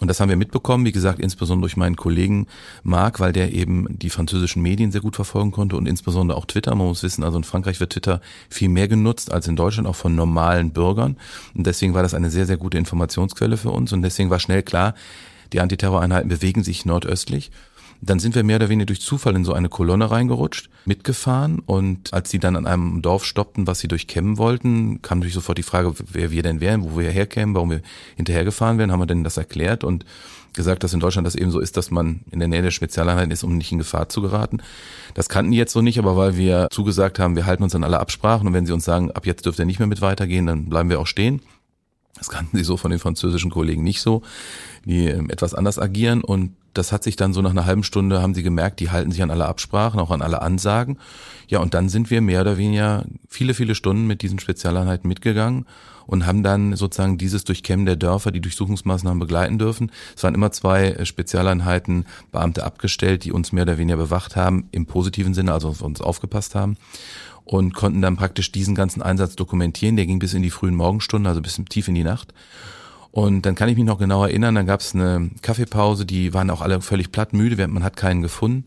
Und 0.04 0.10
das 0.10 0.20
haben 0.20 0.28
wir 0.28 0.36
mitbekommen, 0.36 0.84
wie 0.84 0.92
gesagt, 0.92 1.22
insbesondere 1.22 1.62
durch 1.62 1.78
meinen 1.78 1.96
Kollegen 1.96 2.48
Marc, 2.84 3.22
weil 3.22 3.32
der 3.32 3.54
eben 3.54 3.88
die 3.90 4.10
französischen 4.10 4.62
Medien 4.62 4.92
sehr 4.92 5.00
gut 5.00 5.16
verfolgen 5.16 5.52
konnte 5.52 5.78
und 5.78 5.88
insbesondere 5.88 6.38
auch 6.38 6.44
Twitter. 6.44 6.76
Man 6.76 6.88
muss 6.88 7.04
wissen, 7.04 7.24
also 7.24 7.38
in 7.38 7.46
Frankreich 7.46 7.80
wird 7.80 7.94
Twitter 7.94 8.20
viel 8.50 8.68
mehr 8.68 8.90
genutzt 8.90 9.32
als 9.32 9.48
in 9.48 9.56
Deutschland, 9.56 9.88
auch 9.88 9.96
von 9.96 10.14
normalen 10.14 10.72
Bürgern. 10.72 11.16
Und 11.56 11.66
deswegen 11.66 11.94
war 11.94 12.04
das 12.04 12.14
eine 12.14 12.30
sehr, 12.30 12.46
sehr 12.46 12.58
gute 12.58 12.78
Informationsquelle 12.78 13.56
für 13.56 13.70
uns. 13.70 13.94
Und 13.94 14.02
deswegen 14.02 14.30
war 14.30 14.42
schnell 14.42 14.62
klar, 14.62 14.94
die 15.54 15.62
Antiterroreinheiten 15.62 16.28
bewegen 16.28 16.66
sich 16.66 16.86
nordöstlich. 16.86 17.50
Dann 18.02 18.20
sind 18.20 18.36
wir 18.36 18.44
mehr 18.44 18.58
oder 18.58 18.70
weniger 18.70 18.88
durch 18.88 19.02
Zufall 19.02 19.36
in 19.36 19.46
so 19.46 19.54
eine 19.54 19.70
Kolonne 19.70 20.12
reingerutscht, 20.12 20.70
mitgefahren 20.86 21.60
und 21.60 22.14
als 22.14 22.30
sie 22.30 22.40
dann 22.40 22.56
an 22.56 22.68
einem 22.68 23.02
Dorf 23.02 23.24
stoppten, 23.24 23.66
was 23.66 23.80
sie 23.80 23.88
durchkämmen 23.88 24.38
wollten, 24.38 25.02
kam 25.02 25.20
natürlich 25.20 25.36
sofort 25.36 25.58
die 25.58 25.64
Frage, 25.64 25.94
wer 26.12 26.32
wir 26.32 26.44
denn 26.44 26.60
wären, 26.60 26.84
wo 26.84 27.00
wir 27.00 27.10
herkämen, 27.10 27.56
warum 27.56 27.72
wir 27.72 27.82
hinterhergefahren 28.16 28.78
wären, 28.78 28.92
haben 28.92 29.00
wir 29.00 29.06
denn 29.06 29.24
das 29.24 29.38
erklärt 29.38 29.84
und 29.84 30.06
gesagt, 30.54 30.84
dass 30.84 30.94
in 30.94 31.00
Deutschland 31.00 31.26
das 31.26 31.36
eben 31.36 31.52
so 31.52 31.60
ist, 31.60 31.78
dass 31.78 31.92
man 31.92 32.22
in 32.32 32.40
der 32.40 32.48
Nähe 32.48 32.62
der 32.62 32.72
Spezialeinheiten 32.72 33.32
ist, 33.32 33.44
um 33.44 33.58
nicht 33.58 33.72
in 33.72 33.80
Gefahr 33.80 34.10
zu 34.10 34.22
geraten. 34.22 34.62
Das 35.14 35.30
kannten 35.30 35.52
die 35.52 35.58
jetzt 35.58 35.74
so 35.74 35.82
nicht, 35.82 36.00
aber 36.00 36.16
weil 36.16 36.38
wir 36.38 36.68
zugesagt 36.72 37.20
haben, 37.20 37.36
wir 37.36 37.46
halten 37.46 37.64
uns 37.64 37.76
an 37.76 37.84
alle 37.84 38.00
Absprachen 38.00 38.48
und 38.48 38.54
wenn 38.54 38.66
sie 38.66 38.74
uns 38.74 38.86
sagen, 38.86 39.12
ab 39.12 39.26
jetzt 39.26 39.46
dürft 39.46 39.60
ihr 39.60 39.66
nicht 39.66 39.80
mehr 39.80 39.88
mit 39.88 40.02
weitergehen, 40.02 40.46
dann 40.46 40.70
bleiben 40.70 40.90
wir 40.90 41.00
auch 41.00 41.08
stehen. 41.08 41.42
Das 42.16 42.30
kannten 42.30 42.56
sie 42.58 42.64
so 42.64 42.78
von 42.78 42.92
den 42.92 43.00
französischen 43.00 43.52
Kollegen 43.52 43.84
nicht 43.84 44.02
so, 44.02 44.22
die 44.86 45.08
ähm, 45.08 45.30
etwas 45.30 45.54
anders 45.54 45.80
agieren 45.80 46.22
und 46.22 46.56
das 46.74 46.92
hat 46.92 47.04
sich 47.04 47.16
dann 47.16 47.34
so 47.34 47.42
nach 47.42 47.52
einer 47.52 47.66
halben 47.66 47.84
Stunde 47.84 48.22
haben 48.22 48.34
sie 48.34 48.44
gemerkt, 48.44 48.80
die 48.80 48.90
halten 48.90 49.12
sich 49.12 49.22
an 49.22 49.32
alle 49.32 49.46
Absprachen, 49.46 50.00
auch 50.00 50.12
an 50.12 50.22
alle 50.22 50.42
Ansagen. 50.42 50.98
Ja, 51.48 51.60
und 51.60 51.74
dann 51.74 51.90
sind 51.90 52.10
wir 52.10 52.22
mehr 52.22 52.42
oder 52.42 52.58
weniger 52.58 53.06
viele, 53.28 53.54
viele 53.54 53.76
Stunden 53.76 54.08
mit 54.08 54.22
diesen 54.22 54.40
Spezialeinheiten 54.40 55.08
mitgegangen 55.08 55.66
und 56.06 56.26
haben 56.26 56.44
dann 56.44 56.76
sozusagen 56.76 57.18
dieses 57.18 57.44
Durchkämmen 57.44 57.86
der 57.86 57.96
Dörfer, 57.96 58.32
die 58.32 58.42
Durchsuchungsmaßnahmen 58.42 59.20
begleiten 59.20 59.58
dürfen. 59.58 59.92
Es 60.16 60.24
waren 60.24 60.36
immer 60.36 60.52
zwei 60.52 60.92
äh, 60.92 61.06
Spezialeinheiten, 61.06 62.06
Beamte 62.32 62.64
abgestellt, 62.64 63.24
die 63.24 63.32
uns 63.32 63.52
mehr 63.52 63.64
oder 63.64 63.78
weniger 63.78 63.98
bewacht 63.98 64.36
haben, 64.36 64.68
im 64.72 64.86
positiven 64.86 65.34
Sinne, 65.34 65.54
also 65.54 65.70
auf 65.70 65.82
uns 65.82 66.02
aufgepasst 66.02 66.56
haben 66.56 66.78
und 67.46 67.74
konnten 67.74 68.02
dann 68.02 68.16
praktisch 68.16 68.52
diesen 68.52 68.76
ganzen 68.76 69.02
Einsatz 69.02 69.36
dokumentieren. 69.36 69.96
Der 69.96 70.06
ging 70.06 70.20
bis 70.20 70.34
in 70.34 70.44
die 70.44 70.50
frühen 70.50 70.76
Morgenstunden, 70.76 71.28
also 71.28 71.42
bis 71.42 71.62
tief 71.70 71.88
in 71.88 71.96
die 71.96 72.04
Nacht. 72.04 72.34
Und 73.14 73.46
dann 73.46 73.54
kann 73.54 73.70
ich 73.70 73.76
mich 73.78 73.86
noch 73.86 74.00
genau 74.00 74.26
erinnern, 74.26 74.56
dann 74.56 74.66
gab 74.66 74.80
es 74.80 74.96
eine 74.96 75.30
Kaffeepause, 75.44 76.04
die 76.04 76.34
waren 76.34 76.50
auch 76.50 76.62
alle 76.62 76.82
völlig 76.82 77.12
plattmüde, 77.12 77.68
man 77.68 77.84
hat 77.84 77.96
keinen 77.96 78.24
gefunden. 78.24 78.66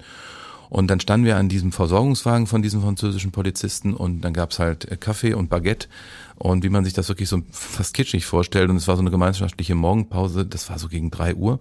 Und 0.69 0.87
dann 0.89 1.01
standen 1.01 1.27
wir 1.27 1.37
an 1.37 1.49
diesem 1.49 1.73
Versorgungswagen 1.73 2.47
von 2.47 2.63
diesen 2.63 2.81
französischen 2.81 3.33
Polizisten 3.33 3.93
und 3.93 4.21
dann 4.21 4.33
gab's 4.33 4.61
halt 4.61 4.89
äh, 4.89 4.97
Kaffee 4.97 5.35
und 5.35 5.49
Baguette 5.49 5.89
und 6.37 6.63
wie 6.63 6.69
man 6.69 6.85
sich 6.85 6.95
das 6.95 7.09
wirklich 7.09 7.29
so 7.29 7.43
fast 7.51 7.93
kitschig 7.93 8.25
vorstellt 8.25 8.71
und 8.71 8.77
es 8.77 8.87
war 8.87 8.95
so 8.95 9.01
eine 9.03 9.11
gemeinschaftliche 9.11 9.75
Morgenpause, 9.75 10.47
das 10.47 10.71
war 10.71 10.79
so 10.79 10.87
gegen 10.87 11.11
drei 11.11 11.35
Uhr. 11.35 11.59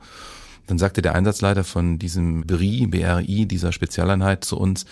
Dann 0.67 0.77
sagte 0.77 1.01
der 1.01 1.15
Einsatzleiter 1.15 1.63
von 1.63 1.97
diesem 1.97 2.45
BRI, 2.45 2.85
BRI, 2.85 3.47
dieser 3.47 3.71
Spezialeinheit 3.71 4.43
zu 4.43 4.59
uns, 4.59 4.85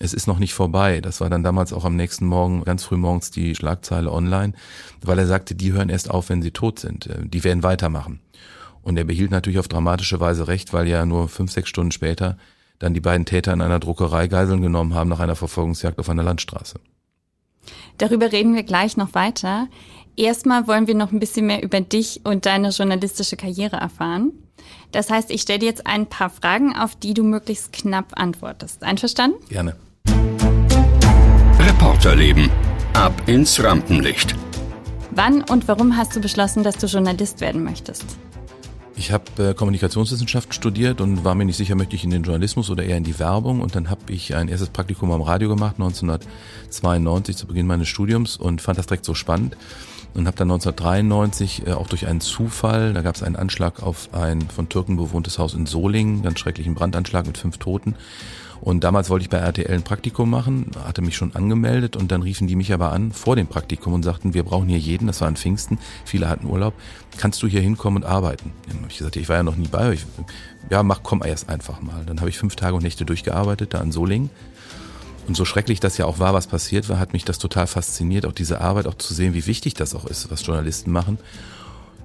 es 0.00 0.14
ist 0.14 0.26
noch 0.26 0.38
nicht 0.38 0.54
vorbei. 0.54 1.00
Das 1.00 1.20
war 1.20 1.30
dann 1.30 1.44
damals 1.44 1.72
auch 1.72 1.84
am 1.84 1.94
nächsten 1.94 2.26
Morgen, 2.26 2.64
ganz 2.64 2.82
früh 2.84 2.96
morgens 2.96 3.30
die 3.30 3.54
Schlagzeile 3.54 4.10
online, 4.10 4.54
weil 5.02 5.18
er 5.18 5.26
sagte, 5.26 5.54
die 5.54 5.72
hören 5.72 5.90
erst 5.90 6.10
auf, 6.10 6.30
wenn 6.30 6.42
sie 6.42 6.50
tot 6.50 6.80
sind. 6.80 7.06
Äh, 7.06 7.18
die 7.24 7.44
werden 7.44 7.62
weitermachen. 7.62 8.20
Und 8.82 8.96
er 8.96 9.04
behielt 9.04 9.30
natürlich 9.30 9.58
auf 9.58 9.68
dramatische 9.68 10.18
Weise 10.18 10.48
recht, 10.48 10.72
weil 10.72 10.88
ja 10.88 11.04
nur 11.04 11.28
fünf, 11.28 11.52
sechs 11.52 11.68
Stunden 11.68 11.92
später 11.92 12.38
dann 12.78 12.94
die 12.94 13.00
beiden 13.00 13.26
Täter 13.26 13.52
in 13.52 13.60
einer 13.60 13.78
Druckerei 13.78 14.26
Geiseln 14.26 14.62
genommen 14.62 14.94
haben 14.94 15.10
nach 15.10 15.20
einer 15.20 15.36
Verfolgungsjagd 15.36 15.98
auf 15.98 16.08
einer 16.08 16.22
Landstraße. 16.22 16.80
Darüber 17.98 18.32
reden 18.32 18.54
wir 18.54 18.62
gleich 18.62 18.96
noch 18.96 19.12
weiter. 19.12 19.68
Erstmal 20.16 20.66
wollen 20.66 20.86
wir 20.86 20.94
noch 20.94 21.12
ein 21.12 21.20
bisschen 21.20 21.46
mehr 21.46 21.62
über 21.62 21.82
dich 21.82 22.22
und 22.24 22.46
deine 22.46 22.70
journalistische 22.70 23.36
Karriere 23.36 23.76
erfahren. 23.76 24.32
Das 24.92 25.10
heißt, 25.10 25.30
ich 25.30 25.42
stelle 25.42 25.58
dir 25.58 25.66
jetzt 25.66 25.86
ein 25.86 26.06
paar 26.06 26.30
Fragen, 26.30 26.74
auf 26.74 26.96
die 26.96 27.12
du 27.12 27.22
möglichst 27.22 27.72
knapp 27.74 28.18
antwortest. 28.18 28.82
Einverstanden? 28.82 29.36
Gerne. 29.50 29.76
Reporterleben. 31.80 32.50
Ab 32.92 33.22
ins 33.24 33.64
Rampenlicht. 33.64 34.34
Wann 35.12 35.40
und 35.44 35.66
warum 35.66 35.96
hast 35.96 36.14
du 36.14 36.20
beschlossen, 36.20 36.62
dass 36.62 36.76
du 36.76 36.86
Journalist 36.86 37.40
werden 37.40 37.64
möchtest? 37.64 38.04
Ich 38.96 39.12
habe 39.12 39.24
äh, 39.38 39.54
Kommunikationswissenschaften 39.54 40.52
studiert 40.52 41.00
und 41.00 41.24
war 41.24 41.34
mir 41.34 41.46
nicht 41.46 41.56
sicher, 41.56 41.76
möchte 41.76 41.96
ich 41.96 42.04
in 42.04 42.10
den 42.10 42.22
Journalismus 42.22 42.68
oder 42.68 42.84
eher 42.84 42.98
in 42.98 43.04
die 43.04 43.18
Werbung. 43.18 43.62
Und 43.62 43.76
dann 43.76 43.88
habe 43.88 44.12
ich 44.12 44.34
ein 44.34 44.48
erstes 44.48 44.68
Praktikum 44.68 45.10
am 45.10 45.22
Radio 45.22 45.48
gemacht, 45.48 45.76
1992 45.78 47.34
zu 47.34 47.46
Beginn 47.46 47.66
meines 47.66 47.88
Studiums 47.88 48.36
und 48.36 48.60
fand 48.60 48.76
das 48.76 48.86
direkt 48.86 49.06
so 49.06 49.14
spannend. 49.14 49.56
Und 50.12 50.26
habe 50.26 50.36
dann 50.36 50.50
1993 50.50 51.66
äh, 51.66 51.72
auch 51.72 51.86
durch 51.86 52.06
einen 52.06 52.20
Zufall, 52.20 52.92
da 52.92 53.00
gab 53.00 53.14
es 53.14 53.22
einen 53.22 53.36
Anschlag 53.36 53.82
auf 53.82 54.12
ein 54.12 54.42
von 54.50 54.68
Türken 54.68 54.98
bewohntes 54.98 55.38
Haus 55.38 55.54
in 55.54 55.64
Solingen, 55.64 56.20
ganz 56.20 56.40
schrecklichen 56.40 56.74
Brandanschlag 56.74 57.26
mit 57.26 57.38
fünf 57.38 57.56
Toten. 57.56 57.94
Und 58.60 58.84
damals 58.84 59.08
wollte 59.08 59.22
ich 59.22 59.30
bei 59.30 59.38
RTL 59.38 59.72
ein 59.72 59.82
Praktikum 59.82 60.28
machen, 60.28 60.70
hatte 60.84 61.00
mich 61.00 61.16
schon 61.16 61.34
angemeldet 61.34 61.96
und 61.96 62.12
dann 62.12 62.22
riefen 62.22 62.46
die 62.46 62.56
mich 62.56 62.72
aber 62.72 62.92
an 62.92 63.12
vor 63.12 63.34
dem 63.36 63.46
Praktikum 63.46 63.94
und 63.94 64.02
sagten, 64.02 64.34
wir 64.34 64.42
brauchen 64.42 64.68
hier 64.68 64.78
jeden, 64.78 65.06
das 65.06 65.20
war 65.22 65.28
an 65.28 65.36
Pfingsten, 65.36 65.78
viele 66.04 66.28
hatten 66.28 66.46
Urlaub, 66.46 66.74
kannst 67.16 67.42
du 67.42 67.46
hier 67.46 67.62
hinkommen 67.62 68.02
und 68.02 68.08
arbeiten? 68.08 68.52
Dann 68.68 68.78
habe 68.78 68.88
ich 68.90 68.98
gesagt, 68.98 69.16
ich 69.16 69.28
war 69.28 69.36
ja 69.36 69.42
noch 69.42 69.56
nie 69.56 69.68
bei 69.68 69.88
euch. 69.88 70.04
Ja, 70.68 70.82
mach, 70.82 71.02
komm 71.02 71.22
erst 71.24 71.48
einfach 71.48 71.80
mal. 71.80 72.04
Dann 72.04 72.20
habe 72.20 72.28
ich 72.28 72.38
fünf 72.38 72.54
Tage 72.54 72.76
und 72.76 72.82
Nächte 72.82 73.06
durchgearbeitet, 73.06 73.72
da 73.72 73.78
an 73.78 73.92
Solingen. 73.92 74.30
Und 75.26 75.36
so 75.36 75.44
schrecklich 75.44 75.80
das 75.80 75.96
ja 75.96 76.06
auch 76.06 76.18
war, 76.18 76.34
was 76.34 76.46
passiert 76.46 76.88
war, 76.88 76.98
hat 76.98 77.12
mich 77.12 77.24
das 77.24 77.38
total 77.38 77.66
fasziniert, 77.66 78.26
auch 78.26 78.32
diese 78.32 78.60
Arbeit, 78.60 78.86
auch 78.86 78.94
zu 78.94 79.14
sehen, 79.14 79.32
wie 79.32 79.46
wichtig 79.46 79.74
das 79.74 79.94
auch 79.94 80.04
ist, 80.04 80.30
was 80.30 80.44
Journalisten 80.44 80.90
machen. 80.90 81.18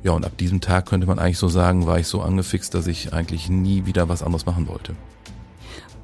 Ja, 0.03 0.11
und 0.11 0.25
ab 0.25 0.37
diesem 0.37 0.61
Tag 0.61 0.85
könnte 0.85 1.07
man 1.07 1.17
eigentlich 1.17 1.39
so 1.39 1.47
sagen, 1.47 1.87
war 1.87 1.99
ich 1.99 2.07
so 2.07 2.21
angefixt, 2.21 2.73
dass 2.75 2.85
ich 2.85 3.13
eigentlich 3.13 3.49
nie 3.49 3.87
wieder 3.87 4.07
was 4.07 4.21
anderes 4.21 4.45
machen 4.45 4.67
wollte. 4.67 4.95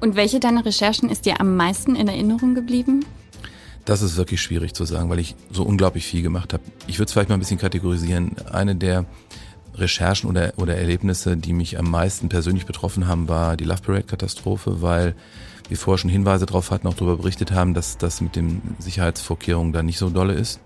Und 0.02 0.16
welche 0.16 0.40
deiner 0.40 0.66
Recherchen 0.66 1.08
ist 1.08 1.26
dir 1.26 1.40
am 1.40 1.54
meisten 1.54 1.94
in 1.94 2.08
Erinnerung 2.08 2.56
geblieben? 2.56 3.06
Das 3.84 4.02
ist 4.02 4.16
wirklich 4.16 4.42
schwierig 4.42 4.74
zu 4.74 4.84
sagen, 4.84 5.08
weil 5.08 5.20
ich 5.20 5.36
so 5.52 5.62
unglaublich 5.62 6.04
viel 6.04 6.22
gemacht 6.22 6.52
habe. 6.52 6.64
Ich 6.88 6.98
würde 6.98 7.06
es 7.06 7.12
vielleicht 7.12 7.28
mal 7.28 7.36
ein 7.36 7.38
bisschen 7.38 7.60
kategorisieren. 7.60 8.34
Eine 8.50 8.74
der 8.74 9.04
Recherchen 9.76 10.28
oder, 10.28 10.54
oder 10.56 10.76
Erlebnisse, 10.76 11.36
die 11.36 11.52
mich 11.52 11.78
am 11.78 11.88
meisten 11.88 12.28
persönlich 12.28 12.66
betroffen 12.66 13.06
haben, 13.06 13.28
war 13.28 13.56
die 13.56 13.62
Love 13.62 13.80
Parade-Katastrophe, 13.80 14.82
weil 14.82 15.14
wir 15.68 15.76
vorher 15.76 15.98
schon 15.98 16.10
Hinweise 16.10 16.46
darauf 16.46 16.72
hatten, 16.72 16.88
auch 16.88 16.94
darüber 16.94 17.18
berichtet 17.18 17.52
haben, 17.52 17.72
dass 17.72 17.96
das 17.96 18.20
mit 18.20 18.34
den 18.34 18.60
Sicherheitsvorkehrungen 18.80 19.72
da 19.72 19.84
nicht 19.84 19.98
so 19.98 20.10
dolle 20.10 20.34
ist. 20.34 20.58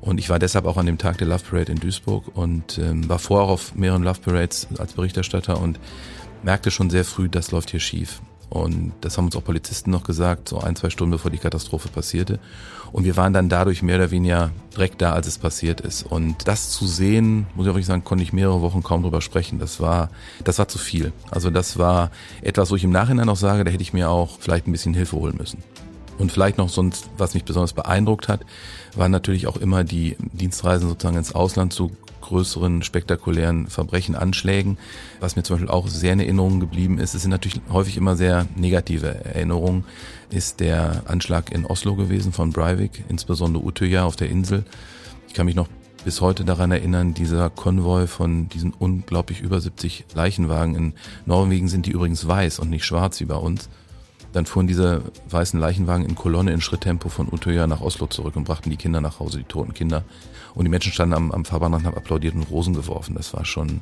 Und 0.00 0.16
ich 0.16 0.30
war 0.30 0.38
deshalb 0.38 0.64
auch 0.64 0.78
an 0.78 0.86
dem 0.86 0.96
Tag 0.96 1.18
der 1.18 1.26
Love 1.26 1.44
Parade 1.44 1.72
in 1.72 1.78
Duisburg 1.78 2.34
und 2.34 2.78
ähm, 2.78 3.06
war 3.06 3.18
vorher 3.18 3.50
auf 3.50 3.74
mehreren 3.74 4.02
Love 4.02 4.20
Parades 4.20 4.66
als 4.78 4.94
Berichterstatter 4.94 5.60
und 5.60 5.78
merkte 6.42 6.70
schon 6.70 6.88
sehr 6.88 7.04
früh, 7.04 7.28
das 7.28 7.50
läuft 7.50 7.70
hier 7.70 7.80
schief. 7.80 8.22
Und 8.48 8.92
das 9.00 9.18
haben 9.18 9.26
uns 9.26 9.36
auch 9.36 9.44
Polizisten 9.44 9.90
noch 9.90 10.04
gesagt, 10.04 10.48
so 10.48 10.60
ein, 10.60 10.76
zwei 10.76 10.90
Stunden 10.90 11.12
bevor 11.12 11.30
die 11.30 11.38
Katastrophe 11.38 11.88
passierte. 11.88 12.38
Und 12.92 13.04
wir 13.04 13.16
waren 13.16 13.32
dann 13.32 13.48
dadurch 13.48 13.82
mehr 13.82 13.96
oder 13.96 14.10
weniger 14.10 14.50
direkt 14.72 15.02
da, 15.02 15.12
als 15.12 15.26
es 15.26 15.38
passiert 15.38 15.80
ist. 15.80 16.04
Und 16.04 16.46
das 16.46 16.70
zu 16.70 16.86
sehen, 16.86 17.46
muss 17.54 17.66
ich 17.66 17.70
auch 17.70 17.74
wirklich 17.74 17.86
sagen, 17.86 18.04
konnte 18.04 18.22
ich 18.22 18.32
mehrere 18.32 18.60
Wochen 18.60 18.82
kaum 18.82 19.02
drüber 19.02 19.20
sprechen. 19.20 19.58
Das 19.58 19.80
war, 19.80 20.10
das 20.44 20.58
war 20.58 20.68
zu 20.68 20.78
viel. 20.78 21.12
Also 21.30 21.50
das 21.50 21.78
war 21.78 22.10
etwas, 22.42 22.70
wo 22.70 22.76
ich 22.76 22.84
im 22.84 22.92
Nachhinein 22.92 23.28
auch 23.28 23.36
sage, 23.36 23.64
da 23.64 23.70
hätte 23.70 23.82
ich 23.82 23.92
mir 23.92 24.08
auch 24.08 24.38
vielleicht 24.38 24.68
ein 24.68 24.72
bisschen 24.72 24.94
Hilfe 24.94 25.16
holen 25.16 25.36
müssen. 25.36 25.62
Und 26.18 26.32
vielleicht 26.32 26.58
noch 26.58 26.68
sonst, 26.68 27.08
was 27.18 27.34
mich 27.34 27.44
besonders 27.44 27.72
beeindruckt 27.72 28.28
hat, 28.28 28.40
waren 28.94 29.10
natürlich 29.10 29.46
auch 29.46 29.56
immer 29.56 29.84
die 29.84 30.16
Dienstreisen 30.18 30.88
sozusagen 30.88 31.18
ins 31.18 31.34
Ausland 31.34 31.72
zu 31.72 31.90
größeren 32.26 32.82
spektakulären 32.82 33.68
Verbrechen, 33.68 34.16
Anschlägen. 34.16 34.78
Was 35.20 35.36
mir 35.36 35.42
zum 35.42 35.56
Beispiel 35.56 35.70
auch 35.70 35.86
sehr 35.88 36.12
in 36.12 36.20
Erinnerung 36.20 36.60
geblieben 36.60 36.98
ist, 36.98 37.14
es 37.14 37.22
sind 37.22 37.30
natürlich 37.30 37.60
häufig 37.70 37.96
immer 37.96 38.16
sehr 38.16 38.46
negative 38.56 39.24
Erinnerungen, 39.24 39.84
ist 40.30 40.60
der 40.60 41.02
Anschlag 41.06 41.52
in 41.52 41.64
Oslo 41.64 41.94
gewesen 41.94 42.32
von 42.32 42.50
Breivik, 42.50 43.04
insbesondere 43.08 43.64
Utøya 43.64 44.04
auf 44.04 44.16
der 44.16 44.28
Insel. 44.28 44.64
Ich 45.28 45.34
kann 45.34 45.46
mich 45.46 45.54
noch 45.54 45.68
bis 46.04 46.20
heute 46.20 46.44
daran 46.44 46.70
erinnern, 46.70 47.14
dieser 47.14 47.50
Konvoi 47.50 48.06
von 48.06 48.48
diesen 48.48 48.72
unglaublich 48.72 49.40
über 49.40 49.60
70 49.60 50.04
Leichenwagen 50.14 50.74
in 50.74 50.92
Norwegen 51.26 51.68
sind 51.68 51.86
die 51.86 51.90
übrigens 51.90 52.26
weiß 52.26 52.58
und 52.58 52.70
nicht 52.70 52.84
schwarz 52.84 53.20
wie 53.20 53.24
bei 53.24 53.36
uns. 53.36 53.68
Dann 54.36 54.44
fuhren 54.44 54.66
diese 54.66 55.00
weißen 55.30 55.58
Leichenwagen 55.58 56.04
in 56.04 56.14
Kolonne 56.14 56.52
in 56.52 56.60
Schritttempo 56.60 57.08
von 57.08 57.26
Utøya 57.32 57.66
nach 57.66 57.80
Oslo 57.80 58.06
zurück 58.06 58.36
und 58.36 58.44
brachten 58.44 58.68
die 58.68 58.76
Kinder 58.76 59.00
nach 59.00 59.18
Hause, 59.18 59.38
die 59.38 59.44
toten 59.44 59.72
Kinder. 59.72 60.04
Und 60.54 60.66
die 60.66 60.68
Menschen 60.68 60.92
standen 60.92 61.14
am, 61.14 61.32
am 61.32 61.46
Fahrbahnrand 61.46 61.84
und 61.84 61.86
haben 61.86 61.96
applaudiert 61.96 62.34
und 62.34 62.42
Rosen 62.50 62.74
geworfen. 62.74 63.14
Das 63.14 63.32
war 63.32 63.46
schon 63.46 63.80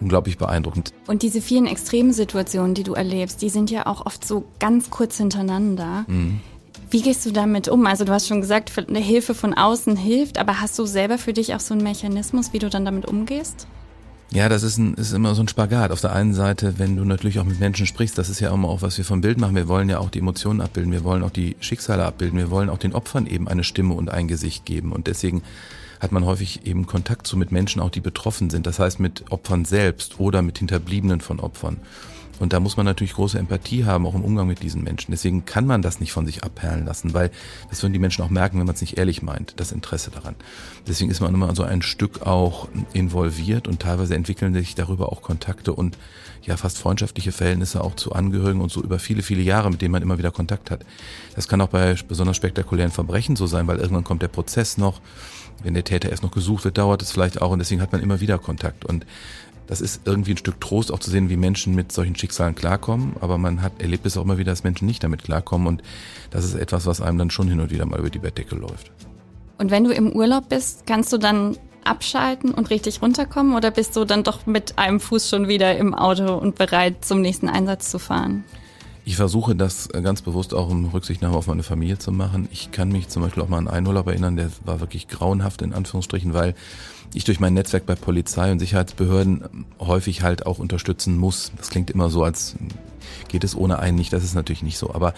unglaublich 0.00 0.38
beeindruckend. 0.38 0.94
Und 1.06 1.20
diese 1.20 1.42
vielen 1.42 1.66
extremen 1.66 2.14
Situationen, 2.14 2.72
die 2.72 2.82
du 2.82 2.94
erlebst, 2.94 3.42
die 3.42 3.50
sind 3.50 3.70
ja 3.70 3.84
auch 3.84 4.06
oft 4.06 4.26
so 4.26 4.46
ganz 4.58 4.88
kurz 4.88 5.18
hintereinander. 5.18 6.06
Mhm. 6.06 6.40
Wie 6.88 7.02
gehst 7.02 7.26
du 7.26 7.30
damit 7.30 7.68
um? 7.68 7.84
Also 7.84 8.06
du 8.06 8.12
hast 8.12 8.26
schon 8.26 8.40
gesagt, 8.40 8.72
eine 8.88 9.00
Hilfe 9.00 9.34
von 9.34 9.52
außen 9.52 9.96
hilft, 9.96 10.38
aber 10.38 10.62
hast 10.62 10.78
du 10.78 10.86
selber 10.86 11.18
für 11.18 11.34
dich 11.34 11.54
auch 11.54 11.60
so 11.60 11.74
einen 11.74 11.82
Mechanismus, 11.82 12.54
wie 12.54 12.58
du 12.58 12.70
dann 12.70 12.86
damit 12.86 13.04
umgehst? 13.04 13.66
Ja, 14.34 14.48
das 14.48 14.64
ist, 14.64 14.78
ein, 14.78 14.94
ist 14.94 15.12
immer 15.12 15.36
so 15.36 15.42
ein 15.42 15.48
Spagat. 15.48 15.92
Auf 15.92 16.00
der 16.00 16.12
einen 16.12 16.34
Seite, 16.34 16.80
wenn 16.80 16.96
du 16.96 17.04
natürlich 17.04 17.38
auch 17.38 17.44
mit 17.44 17.60
Menschen 17.60 17.86
sprichst, 17.86 18.18
das 18.18 18.28
ist 18.28 18.40
ja 18.40 18.52
immer 18.52 18.68
auch, 18.68 18.82
was 18.82 18.98
wir 18.98 19.04
vom 19.04 19.20
Bild 19.20 19.38
machen. 19.38 19.54
Wir 19.54 19.68
wollen 19.68 19.88
ja 19.88 20.00
auch 20.00 20.10
die 20.10 20.18
Emotionen 20.18 20.60
abbilden, 20.60 20.90
wir 20.90 21.04
wollen 21.04 21.22
auch 21.22 21.30
die 21.30 21.54
Schicksale 21.60 22.04
abbilden, 22.04 22.40
wir 22.40 22.50
wollen 22.50 22.68
auch 22.68 22.78
den 22.78 22.94
Opfern 22.94 23.26
eben 23.26 23.46
eine 23.46 23.62
Stimme 23.62 23.94
und 23.94 24.10
ein 24.10 24.26
Gesicht 24.26 24.66
geben. 24.66 24.90
Und 24.90 25.06
deswegen 25.06 25.44
hat 26.00 26.10
man 26.10 26.24
häufig 26.24 26.66
eben 26.66 26.84
Kontakt 26.84 27.28
zu 27.28 27.36
mit 27.36 27.52
Menschen 27.52 27.80
auch, 27.80 27.90
die 27.90 28.00
betroffen 28.00 28.50
sind. 28.50 28.66
Das 28.66 28.80
heißt 28.80 28.98
mit 28.98 29.22
Opfern 29.30 29.64
selbst 29.64 30.18
oder 30.18 30.42
mit 30.42 30.58
Hinterbliebenen 30.58 31.20
von 31.20 31.38
Opfern. 31.38 31.76
Und 32.40 32.52
da 32.52 32.60
muss 32.60 32.76
man 32.76 32.86
natürlich 32.86 33.14
große 33.14 33.38
Empathie 33.38 33.84
haben, 33.84 34.06
auch 34.06 34.14
im 34.14 34.24
Umgang 34.24 34.46
mit 34.46 34.62
diesen 34.62 34.82
Menschen. 34.82 35.12
Deswegen 35.12 35.44
kann 35.44 35.66
man 35.66 35.82
das 35.82 36.00
nicht 36.00 36.12
von 36.12 36.26
sich 36.26 36.42
abperlen 36.42 36.84
lassen, 36.84 37.14
weil 37.14 37.30
das 37.70 37.82
würden 37.82 37.92
die 37.92 37.98
Menschen 37.98 38.24
auch 38.24 38.30
merken, 38.30 38.58
wenn 38.58 38.66
man 38.66 38.74
es 38.74 38.80
nicht 38.80 38.98
ehrlich 38.98 39.22
meint, 39.22 39.54
das 39.60 39.72
Interesse 39.72 40.10
daran. 40.10 40.34
Deswegen 40.86 41.10
ist 41.10 41.20
man 41.20 41.32
immer 41.32 41.54
so 41.54 41.62
ein 41.62 41.82
Stück 41.82 42.22
auch 42.22 42.68
involviert 42.92 43.68
und 43.68 43.80
teilweise 43.80 44.14
entwickeln 44.14 44.54
sich 44.54 44.74
darüber 44.74 45.12
auch 45.12 45.22
Kontakte 45.22 45.72
und 45.72 45.96
ja 46.46 46.56
fast 46.56 46.78
freundschaftliche 46.78 47.32
Verhältnisse 47.32 47.82
auch 47.82 47.94
zu 47.94 48.12
Angehörigen 48.12 48.60
und 48.60 48.70
so 48.70 48.82
über 48.82 48.98
viele, 48.98 49.22
viele 49.22 49.42
Jahre, 49.42 49.70
mit 49.70 49.80
denen 49.80 49.92
man 49.92 50.02
immer 50.02 50.18
wieder 50.18 50.30
Kontakt 50.30 50.70
hat. 50.70 50.84
Das 51.34 51.48
kann 51.48 51.60
auch 51.60 51.68
bei 51.68 51.96
besonders 52.06 52.36
spektakulären 52.36 52.90
Verbrechen 52.90 53.36
so 53.36 53.46
sein, 53.46 53.66
weil 53.66 53.78
irgendwann 53.78 54.04
kommt 54.04 54.22
der 54.22 54.28
Prozess 54.28 54.76
noch. 54.76 55.00
Wenn 55.62 55.74
der 55.74 55.84
Täter 55.84 56.10
erst 56.10 56.22
noch 56.22 56.32
gesucht 56.32 56.64
wird, 56.64 56.78
dauert 56.78 57.00
es 57.00 57.12
vielleicht 57.12 57.40
auch 57.40 57.52
und 57.52 57.60
deswegen 57.60 57.80
hat 57.80 57.92
man 57.92 58.02
immer 58.02 58.20
wieder 58.20 58.38
Kontakt. 58.38 58.84
Und 58.84 59.06
das 59.66 59.80
ist 59.80 60.02
irgendwie 60.04 60.32
ein 60.32 60.36
Stück 60.36 60.60
Trost 60.60 60.92
auch 60.92 60.98
zu 60.98 61.10
sehen, 61.10 61.30
wie 61.30 61.36
Menschen 61.36 61.74
mit 61.74 61.92
solchen 61.92 62.16
Schicksalen 62.16 62.54
klarkommen, 62.54 63.14
aber 63.20 63.38
man 63.38 63.62
hat 63.62 63.80
erlebt 63.80 64.06
es 64.06 64.16
auch 64.16 64.22
immer 64.22 64.38
wieder, 64.38 64.52
dass 64.52 64.64
Menschen 64.64 64.86
nicht 64.86 65.02
damit 65.02 65.24
klarkommen 65.24 65.66
und 65.66 65.82
das 66.30 66.44
ist 66.44 66.54
etwas, 66.54 66.86
was 66.86 67.00
einem 67.00 67.18
dann 67.18 67.30
schon 67.30 67.48
hin 67.48 67.60
und 67.60 67.70
wieder 67.70 67.86
mal 67.86 67.98
über 67.98 68.10
die 68.10 68.18
Bettdecke 68.18 68.54
läuft. 68.54 68.90
Und 69.58 69.70
wenn 69.70 69.84
du 69.84 69.92
im 69.92 70.12
Urlaub 70.12 70.48
bist, 70.48 70.86
kannst 70.86 71.12
du 71.12 71.18
dann 71.18 71.56
abschalten 71.84 72.52
und 72.52 72.70
richtig 72.70 73.02
runterkommen 73.02 73.54
oder 73.54 73.70
bist 73.70 73.94
du 73.96 74.04
dann 74.04 74.24
doch 74.24 74.46
mit 74.46 74.78
einem 74.78 75.00
Fuß 75.00 75.28
schon 75.28 75.48
wieder 75.48 75.76
im 75.76 75.94
Auto 75.94 76.34
und 76.34 76.56
bereit 76.56 77.04
zum 77.04 77.20
nächsten 77.20 77.48
Einsatz 77.48 77.90
zu 77.90 77.98
fahren? 77.98 78.44
Ich 79.06 79.16
versuche 79.16 79.54
das 79.54 79.90
ganz 79.90 80.22
bewusst 80.22 80.54
auch 80.54 80.70
im 80.70 80.86
Rücksichtnahme 80.86 81.36
auf 81.36 81.46
meine 81.46 81.62
Familie 81.62 81.98
zu 81.98 82.10
machen. 82.10 82.48
Ich 82.50 82.70
kann 82.70 82.88
mich 82.88 83.08
zum 83.08 83.22
Beispiel 83.22 83.42
auch 83.42 83.48
mal 83.48 83.58
an 83.58 83.68
einen 83.68 83.86
Urlaub 83.86 84.06
erinnern, 84.06 84.36
der 84.36 84.48
war 84.64 84.80
wirklich 84.80 85.08
grauenhaft 85.08 85.60
in 85.60 85.74
Anführungsstrichen, 85.74 86.32
weil 86.32 86.54
ich 87.14 87.24
durch 87.24 87.40
mein 87.40 87.54
Netzwerk 87.54 87.86
bei 87.86 87.94
Polizei 87.94 88.50
und 88.50 88.58
Sicherheitsbehörden 88.58 89.66
häufig 89.78 90.22
halt 90.22 90.46
auch 90.46 90.58
unterstützen 90.58 91.16
muss. 91.16 91.52
Das 91.56 91.70
klingt 91.70 91.90
immer 91.90 92.10
so, 92.10 92.24
als 92.24 92.56
geht 93.28 93.44
es 93.44 93.56
ohne 93.56 93.78
einen 93.78 93.96
nicht. 93.96 94.12
Das 94.12 94.24
ist 94.24 94.34
natürlich 94.34 94.62
nicht 94.62 94.78
so. 94.78 94.92
Aber 94.92 95.14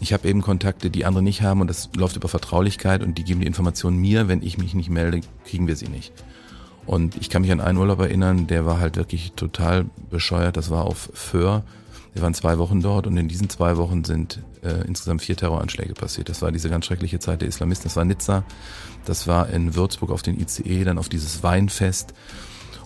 ich 0.00 0.12
habe 0.12 0.26
eben 0.28 0.40
Kontakte, 0.40 0.90
die 0.90 1.04
andere 1.04 1.22
nicht 1.22 1.42
haben 1.42 1.60
und 1.60 1.68
das 1.68 1.90
läuft 1.96 2.16
über 2.16 2.28
Vertraulichkeit 2.28 3.02
und 3.02 3.18
die 3.18 3.24
geben 3.24 3.40
die 3.40 3.46
Informationen 3.46 3.98
mir. 3.98 4.28
Wenn 4.28 4.42
ich 4.42 4.58
mich 4.58 4.74
nicht 4.74 4.90
melde, 4.90 5.20
kriegen 5.44 5.66
wir 5.66 5.76
sie 5.76 5.88
nicht. 5.88 6.12
Und 6.86 7.16
ich 7.16 7.30
kann 7.30 7.42
mich 7.42 7.52
an 7.52 7.60
einen 7.60 7.78
Urlaub 7.78 8.00
erinnern, 8.00 8.46
der 8.46 8.66
war 8.66 8.78
halt 8.78 8.96
wirklich 8.96 9.32
total 9.32 9.86
bescheuert. 10.10 10.56
Das 10.56 10.70
war 10.70 10.84
auf 10.84 11.10
Föhr 11.14 11.62
wir 12.14 12.22
waren 12.22 12.32
zwei 12.32 12.58
Wochen 12.58 12.80
dort 12.80 13.06
und 13.08 13.16
in 13.16 13.26
diesen 13.26 13.50
zwei 13.50 13.76
Wochen 13.76 14.04
sind 14.04 14.40
äh, 14.62 14.86
insgesamt 14.86 15.22
vier 15.22 15.36
Terroranschläge 15.36 15.94
passiert. 15.94 16.28
Das 16.28 16.42
war 16.42 16.52
diese 16.52 16.70
ganz 16.70 16.86
schreckliche 16.86 17.18
Zeit 17.18 17.40
der 17.40 17.48
Islamisten. 17.48 17.88
Das 17.88 17.96
war 17.96 18.04
Nizza, 18.04 18.44
das 19.04 19.26
war 19.26 19.48
in 19.50 19.74
Würzburg 19.74 20.12
auf 20.12 20.22
den 20.22 20.38
ICE, 20.40 20.84
dann 20.84 20.98
auf 20.98 21.08
dieses 21.08 21.42
Weinfest. 21.42 22.14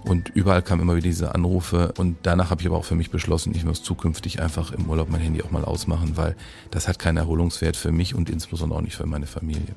Und 0.05 0.31
überall 0.31 0.63
kamen 0.63 0.81
immer 0.81 0.97
wieder 0.97 1.09
diese 1.09 1.35
Anrufe. 1.35 1.93
Und 1.99 2.17
danach 2.23 2.51
habe 2.51 2.63
ich 2.63 2.67
aber 2.67 2.79
auch 2.79 2.87
für 2.87 2.95
mich 2.95 3.11
beschlossen, 3.11 3.55
ich 3.55 3.65
muss 3.65 3.83
zukünftig 3.83 4.41
einfach 4.41 4.73
im 4.73 4.89
Urlaub 4.89 5.11
mein 5.11 5.21
Handy 5.21 5.43
auch 5.43 5.51
mal 5.51 5.65
ausmachen, 5.65 6.17
weil 6.17 6.35
das 6.71 6.89
hat 6.89 6.99
keinen 6.99 7.19
Erholungswert 7.19 7.77
für 7.77 7.93
mich 7.93 8.15
und 8.15 8.31
insbesondere 8.31 8.79
auch 8.79 8.83
nicht 8.83 8.97
für 8.97 9.07
meine 9.07 9.27
Familie. 9.27 9.75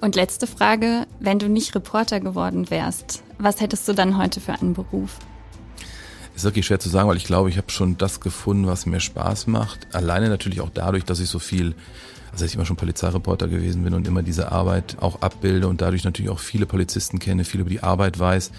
Und 0.00 0.14
letzte 0.14 0.46
Frage, 0.46 1.06
wenn 1.18 1.38
du 1.38 1.48
nicht 1.48 1.74
Reporter 1.74 2.20
geworden 2.20 2.70
wärst, 2.70 3.22
was 3.38 3.60
hättest 3.60 3.88
du 3.88 3.92
dann 3.92 4.18
heute 4.18 4.40
für 4.40 4.52
einen 4.52 4.74
Beruf? 4.74 5.18
Ist 6.34 6.44
wirklich 6.44 6.66
schwer 6.66 6.80
zu 6.80 6.88
sagen, 6.88 7.08
weil 7.08 7.16
ich 7.16 7.24
glaube, 7.24 7.50
ich 7.50 7.58
habe 7.58 7.70
schon 7.70 7.98
das 7.98 8.20
gefunden, 8.20 8.66
was 8.66 8.86
mir 8.86 9.00
Spaß 9.00 9.46
macht. 9.46 9.94
Alleine 9.94 10.28
natürlich 10.28 10.60
auch 10.60 10.70
dadurch, 10.72 11.04
dass 11.04 11.20
ich 11.20 11.28
so 11.28 11.38
viel, 11.38 11.74
also 12.32 12.44
ich 12.44 12.54
immer 12.54 12.64
schon 12.64 12.76
Polizeireporter 12.76 13.48
gewesen 13.48 13.84
bin 13.84 13.92
und 13.94 14.08
immer 14.08 14.22
diese 14.22 14.50
Arbeit 14.50 14.96
auch 15.00 15.20
abbilde 15.20 15.68
und 15.68 15.80
dadurch 15.82 16.04
natürlich 16.04 16.30
auch 16.30 16.38
viele 16.38 16.66
Polizisten 16.66 17.18
kenne, 17.18 17.44
viel 17.44 17.60
über 17.60 17.70
die 17.70 17.82
Arbeit 17.82 18.18
weiß, 18.18 18.50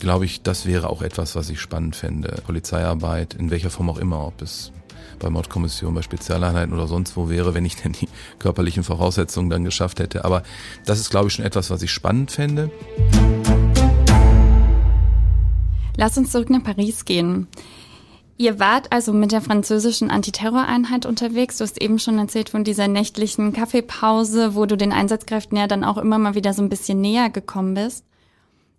glaube 0.00 0.24
ich, 0.24 0.42
das 0.42 0.66
wäre 0.66 0.90
auch 0.90 1.02
etwas, 1.02 1.36
was 1.36 1.48
ich 1.48 1.60
spannend 1.60 1.96
fände. 1.96 2.42
Polizeiarbeit, 2.44 3.34
in 3.34 3.50
welcher 3.50 3.70
Form 3.70 3.88
auch 3.88 3.98
immer, 3.98 4.26
ob 4.26 4.42
es 4.42 4.72
bei 5.18 5.30
Mordkommission, 5.30 5.94
bei 5.94 6.02
Spezialeinheiten 6.02 6.74
oder 6.74 6.86
sonst 6.86 7.16
wo 7.16 7.28
wäre, 7.30 7.54
wenn 7.54 7.64
ich 7.64 7.76
denn 7.76 7.92
die 7.92 8.08
körperlichen 8.38 8.84
Voraussetzungen 8.84 9.48
dann 9.48 9.64
geschafft 9.64 10.00
hätte. 10.00 10.24
Aber 10.24 10.42
das 10.84 11.00
ist, 11.00 11.10
glaube 11.10 11.28
ich, 11.28 11.34
schon 11.34 11.44
etwas, 11.44 11.70
was 11.70 11.82
ich 11.82 11.90
spannend 11.90 12.30
fände. 12.30 12.70
Lass 15.96 16.18
uns 16.18 16.30
zurück 16.32 16.50
nach 16.50 16.62
Paris 16.62 17.04
gehen. 17.04 17.48
Ihr 18.38 18.58
wart 18.58 18.92
also 18.92 19.14
mit 19.14 19.32
der 19.32 19.40
französischen 19.40 20.10
Antiterroreinheit 20.10 21.06
unterwegs. 21.06 21.56
Du 21.56 21.64
hast 21.64 21.80
eben 21.80 21.98
schon 21.98 22.18
erzählt 22.18 22.50
von 22.50 22.64
dieser 22.64 22.86
nächtlichen 22.86 23.54
Kaffeepause, 23.54 24.54
wo 24.54 24.66
du 24.66 24.76
den 24.76 24.92
Einsatzkräften 24.92 25.56
ja 25.56 25.66
dann 25.66 25.84
auch 25.84 25.96
immer 25.96 26.18
mal 26.18 26.34
wieder 26.34 26.52
so 26.52 26.62
ein 26.62 26.68
bisschen 26.68 27.00
näher 27.00 27.30
gekommen 27.30 27.74
bist. 27.74 28.04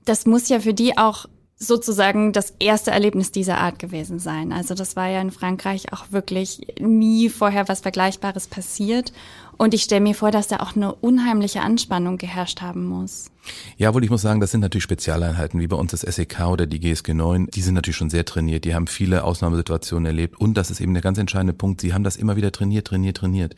Das 0.05 0.27
muss 0.27 0.47
ja 0.47 0.59
für 0.59 0.75
die 0.75 0.97
auch 0.97 1.25
sozusagen 1.59 2.33
das 2.33 2.53
erste 2.59 2.91
Erlebnis 2.91 3.31
dieser 3.31 3.57
Art 3.57 3.79
gewesen 3.79 4.19
sein. 4.19 4.53
Also 4.53 4.75
das 4.75 4.95
war 4.95 5.07
ja 5.07 5.19
in 5.21 5.31
Frankreich 5.31 5.91
auch 5.91 6.11
wirklich 6.11 6.67
nie 6.79 7.29
vorher 7.29 7.67
was 7.67 7.81
Vergleichbares 7.81 8.47
passiert. 8.47 9.11
Und 9.57 9.73
ich 9.73 9.81
stelle 9.81 10.01
mir 10.01 10.13
vor, 10.13 10.29
dass 10.29 10.47
da 10.47 10.57
auch 10.57 10.75
eine 10.75 10.93
unheimliche 10.93 11.61
Anspannung 11.61 12.19
geherrscht 12.19 12.61
haben 12.61 12.85
muss. 12.85 13.31
Jawohl, 13.77 14.03
ich 14.03 14.11
muss 14.11 14.21
sagen, 14.21 14.39
das 14.39 14.51
sind 14.51 14.61
natürlich 14.61 14.83
Spezialeinheiten, 14.83 15.59
wie 15.59 15.65
bei 15.65 15.75
uns 15.75 15.91
das 15.91 16.01
SEK 16.01 16.41
oder 16.41 16.67
die 16.67 16.79
GSG 16.79 17.15
9. 17.15 17.47
Die 17.47 17.61
sind 17.61 17.73
natürlich 17.73 17.97
schon 17.97 18.11
sehr 18.11 18.25
trainiert. 18.25 18.63
Die 18.63 18.75
haben 18.75 18.85
viele 18.85 19.23
Ausnahmesituationen 19.23 20.05
erlebt. 20.05 20.39
Und 20.39 20.55
das 20.55 20.69
ist 20.69 20.79
eben 20.79 20.93
der 20.93 21.01
ganz 21.01 21.17
entscheidende 21.17 21.53
Punkt. 21.53 21.81
Sie 21.81 21.95
haben 21.95 22.03
das 22.03 22.17
immer 22.17 22.35
wieder 22.35 22.51
trainiert, 22.51 22.85
trainiert, 22.85 23.17
trainiert. 23.17 23.55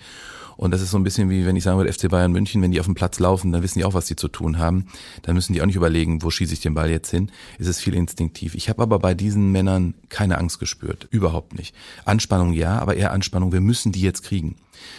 Und 0.60 0.72
das 0.72 0.82
ist 0.82 0.91
so 0.91 0.98
ein 0.98 1.06
bisschen 1.06 1.30
wie, 1.30 1.45
wenn 1.45 1.56
ich 1.56 1.63
sagen 1.63 1.78
würde, 1.78 1.93
FC 1.93 2.10
Bayern 2.10 2.34
München, 2.34 2.62
wenn 2.62 2.72
die 2.72 2.82
auf 2.82 2.86
dem 2.86 2.93
Platz 2.93 3.17
laufen, 3.19 3.54
dann 3.54 3.63
wissen 3.63 3.80
die 3.80 3.86
auch, 3.86 3.93
was 3.93 4.08
sie 4.08 4.17
zu 4.17 4.28
tun 4.28 4.58
haben. 4.58 4.88
Dann 5.22 5.34
müssen 5.34 5.54
die 5.54 5.62
auch 5.62 5.65
nicht 5.65 5.78
überlegen, 5.78 6.22
wo 6.22 6.32
schieße 6.32 6.52
ich 6.52 6.60
den 6.60 6.74
Ball 6.74 6.89
jetzt 6.89 7.10
hin. 7.12 7.32
Es 7.60 7.67
ist 7.67 7.80
viel 7.80 7.93
instinktiv. 7.93 8.56
Ich 8.56 8.67
habe 8.67 8.84
aber 8.84 9.00
bei 9.00 9.13
diesen 9.13 9.54
Männern 9.54 9.93
keine 10.10 10.38
Angst 10.38 10.60
gespürt. 10.60 11.08
Überhaupt 11.12 11.58
nicht. 11.58 11.74
Anspannung 12.04 12.52
ja, 12.52 12.78
aber 12.78 12.98
eher 12.98 13.13
Anspannung, 13.13 13.54
wir 13.54 13.62
müssen 13.62 13.93
die 13.93 14.02
jetzt 14.02 14.24
kriegen. 14.24 14.58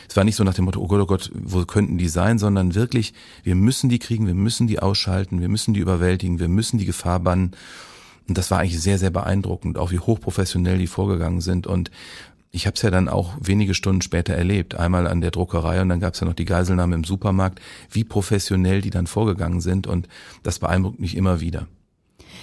Es 0.09 0.17
war 0.17 0.25
nicht 0.25 0.37
so 0.37 0.45
nach 0.45 0.55
dem 0.55 0.65
Motto, 0.65 0.81
oh 0.81 0.87
Gott, 0.87 1.01
oh 1.03 1.07
Gott, 1.07 1.31
wo 1.35 1.63
könnten 1.67 1.99
die 1.99 2.09
sein, 2.09 2.39
sondern 2.39 2.75
wirklich, 2.75 3.13
wir 3.43 3.55
müssen 3.55 3.91
die 3.91 3.99
kriegen, 3.99 4.27
wir 4.27 4.35
müssen 4.35 4.67
die 4.67 4.79
ausschalten, 4.79 5.43
wir 5.43 5.51
müssen 5.51 5.75
die 5.75 5.81
überwältigen, 5.81 6.41
wir 6.41 6.49
müssen 6.49 6.79
die 6.79 6.87
Gefahr 6.87 7.21
bannen. 7.21 7.53
Und 8.29 8.39
das 8.39 8.51
war 8.51 8.61
eigentlich 8.61 8.81
sehr, 8.81 8.97
sehr 8.97 9.11
beeindruckend, 9.11 9.77
auch 9.77 9.91
wie 9.91 9.99
hochprofessionell 9.99 10.79
die 10.79 10.87
vorgegangen 10.87 11.43
sind. 11.43 11.67
Und 11.67 11.91
ich 12.53 12.67
habe 12.67 12.75
es 12.75 12.83
ja 12.83 12.91
dann 12.91 13.09
auch 13.09 13.35
wenige 13.41 13.75
Stunden 13.75 14.03
später 14.03 14.35
erlebt. 14.35 14.75
Einmal 14.75 15.07
an 15.07 15.21
der 15.21 15.31
Druckerei 15.31 15.81
und 15.81 15.89
dann 15.89 16.01
gab 16.01 16.15
es 16.15 16.21
ja 16.21 16.27
noch 16.27 16.35
die 16.35 16.45
Geiselnahme 16.45 16.95
im 16.97 17.05
Supermarkt, 17.05 17.61
wie 17.91 18.05
professionell 18.05 18.81
die 18.81 18.91
dann 18.91 19.07
vorgegangen 19.07 19.61
sind 19.61 19.87
und 19.87 20.09
das 20.43 20.59
beeindruckt 20.59 20.99
mich 20.99 21.17
immer 21.17 21.41
wieder. 21.41 21.67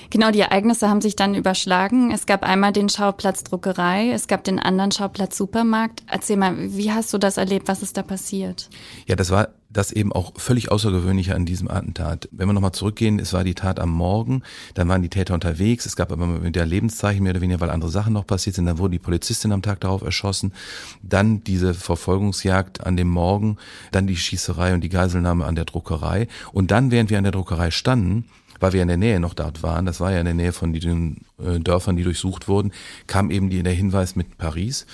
Genau, 0.09 0.31
die 0.31 0.39
Ereignisse 0.39 0.89
haben 0.89 1.01
sich 1.01 1.17
dann 1.17 1.35
überschlagen. 1.35 2.11
Es 2.11 2.25
gab 2.25 2.43
einmal 2.43 2.71
den 2.71 2.87
Schauplatz 2.87 3.43
Druckerei, 3.43 4.11
es 4.11 4.27
gab 4.27 4.43
den 4.43 4.59
anderen 4.59 4.91
Schauplatz 4.91 5.35
Supermarkt. 5.37 6.03
Erzähl 6.07 6.37
mal, 6.37 6.55
wie 6.57 6.91
hast 6.91 7.13
du 7.13 7.17
das 7.17 7.37
erlebt? 7.37 7.67
Was 7.67 7.81
ist 7.81 7.97
da 7.97 8.03
passiert? 8.03 8.69
Ja, 9.05 9.15
das 9.15 9.31
war 9.31 9.49
das 9.69 9.91
eben 9.91 10.13
auch 10.13 10.33
völlig 10.39 10.71
außergewöhnliche 10.71 11.35
an 11.35 11.45
diesem 11.45 11.69
Attentat. 11.69 12.29
Wenn 12.31 12.47
wir 12.47 12.53
nochmal 12.53 12.71
zurückgehen, 12.71 13.19
es 13.19 13.33
war 13.33 13.43
die 13.43 13.53
Tat 13.53 13.79
am 13.79 13.89
Morgen, 13.89 14.43
dann 14.73 14.87
waren 14.87 15.01
die 15.01 15.09
Täter 15.09 15.33
unterwegs, 15.33 15.85
es 15.85 15.95
gab 15.95 16.11
aber 16.11 16.43
wieder 16.43 16.65
Lebenszeichen 16.65 17.23
mehr 17.23 17.31
oder 17.31 17.41
weniger, 17.41 17.59
weil 17.59 17.69
andere 17.69 17.91
Sachen 17.91 18.13
noch 18.13 18.25
passiert 18.25 18.55
sind, 18.55 18.65
dann 18.65 18.77
wurde 18.77 18.93
die 18.93 18.99
Polizistin 18.99 19.51
am 19.51 19.61
Tag 19.61 19.81
darauf 19.81 20.01
erschossen, 20.01 20.53
dann 21.01 21.43
diese 21.43 21.73
Verfolgungsjagd 21.73 22.85
an 22.85 22.95
dem 22.95 23.09
Morgen, 23.09 23.57
dann 23.91 24.07
die 24.07 24.15
Schießerei 24.15 24.73
und 24.73 24.81
die 24.81 24.89
Geiselnahme 24.89 25.45
an 25.45 25.55
der 25.55 25.65
Druckerei 25.65 26.27
und 26.53 26.71
dann, 26.71 26.91
während 26.91 27.09
wir 27.09 27.17
an 27.17 27.23
der 27.23 27.33
Druckerei 27.33 27.71
standen, 27.71 28.25
weil 28.59 28.73
wir 28.73 28.81
in 28.81 28.87
der 28.87 28.97
Nähe 28.97 29.19
noch 29.19 29.33
dort 29.33 29.63
waren, 29.63 29.85
das 29.85 29.99
war 29.99 30.11
ja 30.11 30.19
in 30.19 30.25
der 30.25 30.33
Nähe 30.33 30.53
von 30.53 30.73
den 30.73 31.17
äh, 31.39 31.59
Dörfern, 31.59 31.95
die 31.95 32.03
durchsucht 32.03 32.47
wurden, 32.47 32.71
kam 33.05 33.29
eben 33.31 33.49
der 33.49 33.73
Hinweis 33.73 34.15
mit 34.15 34.37
Paris. 34.37 34.85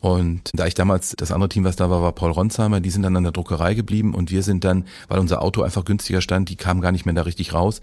Und 0.00 0.50
da 0.52 0.66
ich 0.66 0.74
damals, 0.74 1.14
das 1.16 1.32
andere 1.32 1.48
Team, 1.48 1.64
was 1.64 1.76
da 1.76 1.90
war, 1.90 2.02
war 2.02 2.12
Paul 2.12 2.30
Ronsheimer, 2.30 2.80
die 2.80 2.90
sind 2.90 3.02
dann 3.02 3.16
an 3.16 3.22
der 3.22 3.32
Druckerei 3.32 3.74
geblieben 3.74 4.14
und 4.14 4.30
wir 4.30 4.42
sind 4.42 4.64
dann, 4.64 4.84
weil 5.08 5.18
unser 5.18 5.42
Auto 5.42 5.62
einfach 5.62 5.84
günstiger 5.84 6.20
stand, 6.20 6.48
die 6.48 6.56
kamen 6.56 6.80
gar 6.80 6.92
nicht 6.92 7.06
mehr 7.06 7.14
da 7.14 7.22
richtig 7.22 7.54
raus, 7.54 7.80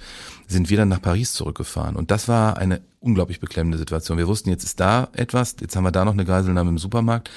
sind 0.48 0.70
wir 0.70 0.78
dann 0.78 0.90
nach 0.90 1.02
Paris 1.02 1.34
zurückgefahren. 1.34 1.96
Und 1.96 2.12
das 2.12 2.28
war 2.28 2.58
eine 2.58 2.82
unglaublich 3.00 3.40
beklemmende 3.40 3.78
Situation. 3.78 4.18
Wir 4.18 4.28
wussten, 4.28 4.50
jetzt 4.50 4.64
ist 4.64 4.80
da 4.80 5.10
etwas, 5.14 5.56
jetzt 5.60 5.76
haben 5.76 5.84
wir 5.84 5.92
da 5.92 6.06
noch 6.06 6.14
eine 6.14 6.26
Geiselnahme 6.26 6.70
im 6.70 6.78
Supermarkt 6.78 7.30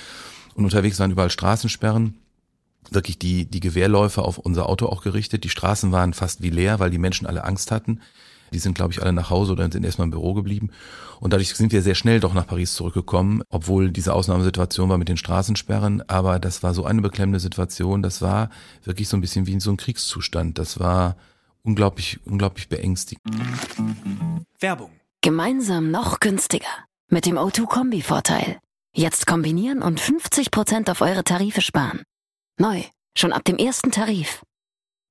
und 0.55 0.65
unterwegs 0.65 0.99
waren 1.01 1.11
überall 1.11 1.31
Straßensperren 1.31 2.15
wirklich 2.91 3.19
die, 3.19 3.47
die 3.47 3.61
Gewehrläufe 3.61 4.23
auf 4.23 4.39
unser 4.39 4.69
Auto 4.69 4.87
auch 4.87 5.03
gerichtet. 5.03 5.45
Die 5.45 5.49
Straßen 5.49 5.93
waren 5.93 6.15
fast 6.15 6.43
wie 6.43 6.51
leer, 6.51 6.79
weil 6.79 6.91
die 6.91 6.99
Menschen 6.99 7.27
alle 7.27 7.45
Angst 7.45 7.71
hatten. 7.71 8.01
Die 8.57 8.61
sind, 8.61 8.75
glaube 8.75 8.91
ich, 8.91 9.03
alle 9.03 9.13
nach 9.13 9.29
Hause 9.29 9.53
oder 9.53 9.71
sind 9.71 9.85
erstmal 9.85 10.07
im 10.07 10.13
Büro 10.13 10.33
geblieben. 10.33 10.71
Und 11.21 11.35
dadurch 11.35 11.55
sind 11.55 11.73
wir 11.73 11.83
sehr 11.83 11.95
schnell 11.95 12.21
doch 12.21 12.33
nach 12.33 12.47
Paris 12.47 12.75
zurückgekommen, 12.75 13.43
obwohl 13.51 13.91
diese 13.91 14.15
Ausnahmesituation 14.15 14.89
war 14.89 14.97
mit 14.97 15.11
den 15.11 15.19
Straßensperren. 15.19 16.09
Aber 16.09 16.39
das 16.39 16.63
war 16.63 16.73
so 16.73 16.87
eine 16.87 17.03
beklemmende 17.03 17.39
Situation. 17.39 18.01
Das 18.01 18.23
war 18.23 18.49
wirklich 18.83 19.11
so 19.11 19.17
ein 19.19 19.21
bisschen 19.21 19.47
wie 19.47 19.61
so 19.61 19.71
ein 19.71 19.77
Kriegszustand. 19.77 20.57
Das 20.57 20.81
war 20.81 21.19
unglaublich, 21.63 22.19
unglaublich 22.25 22.71
beängstigend. 22.71 23.23
Werbung. 24.59 24.91
Gemeinsam 25.21 25.91
noch 25.91 26.21
günstiger. 26.21 26.65
Mit 27.11 27.27
dem 27.27 27.37
O2-Kombi-Vorteil. 27.37 28.57
Jetzt 28.95 29.27
kombinieren 29.27 29.83
und 29.83 30.01
50 30.01 30.51
Prozent 30.51 30.89
auf 30.89 31.03
eure 31.03 31.25
Tarife 31.25 31.61
sparen. 31.61 32.05
Neu, 32.59 32.85
schon 33.15 33.35
ab 33.35 33.45
dem 33.45 33.59
ersten 33.59 33.91
Tarif. 33.91 34.41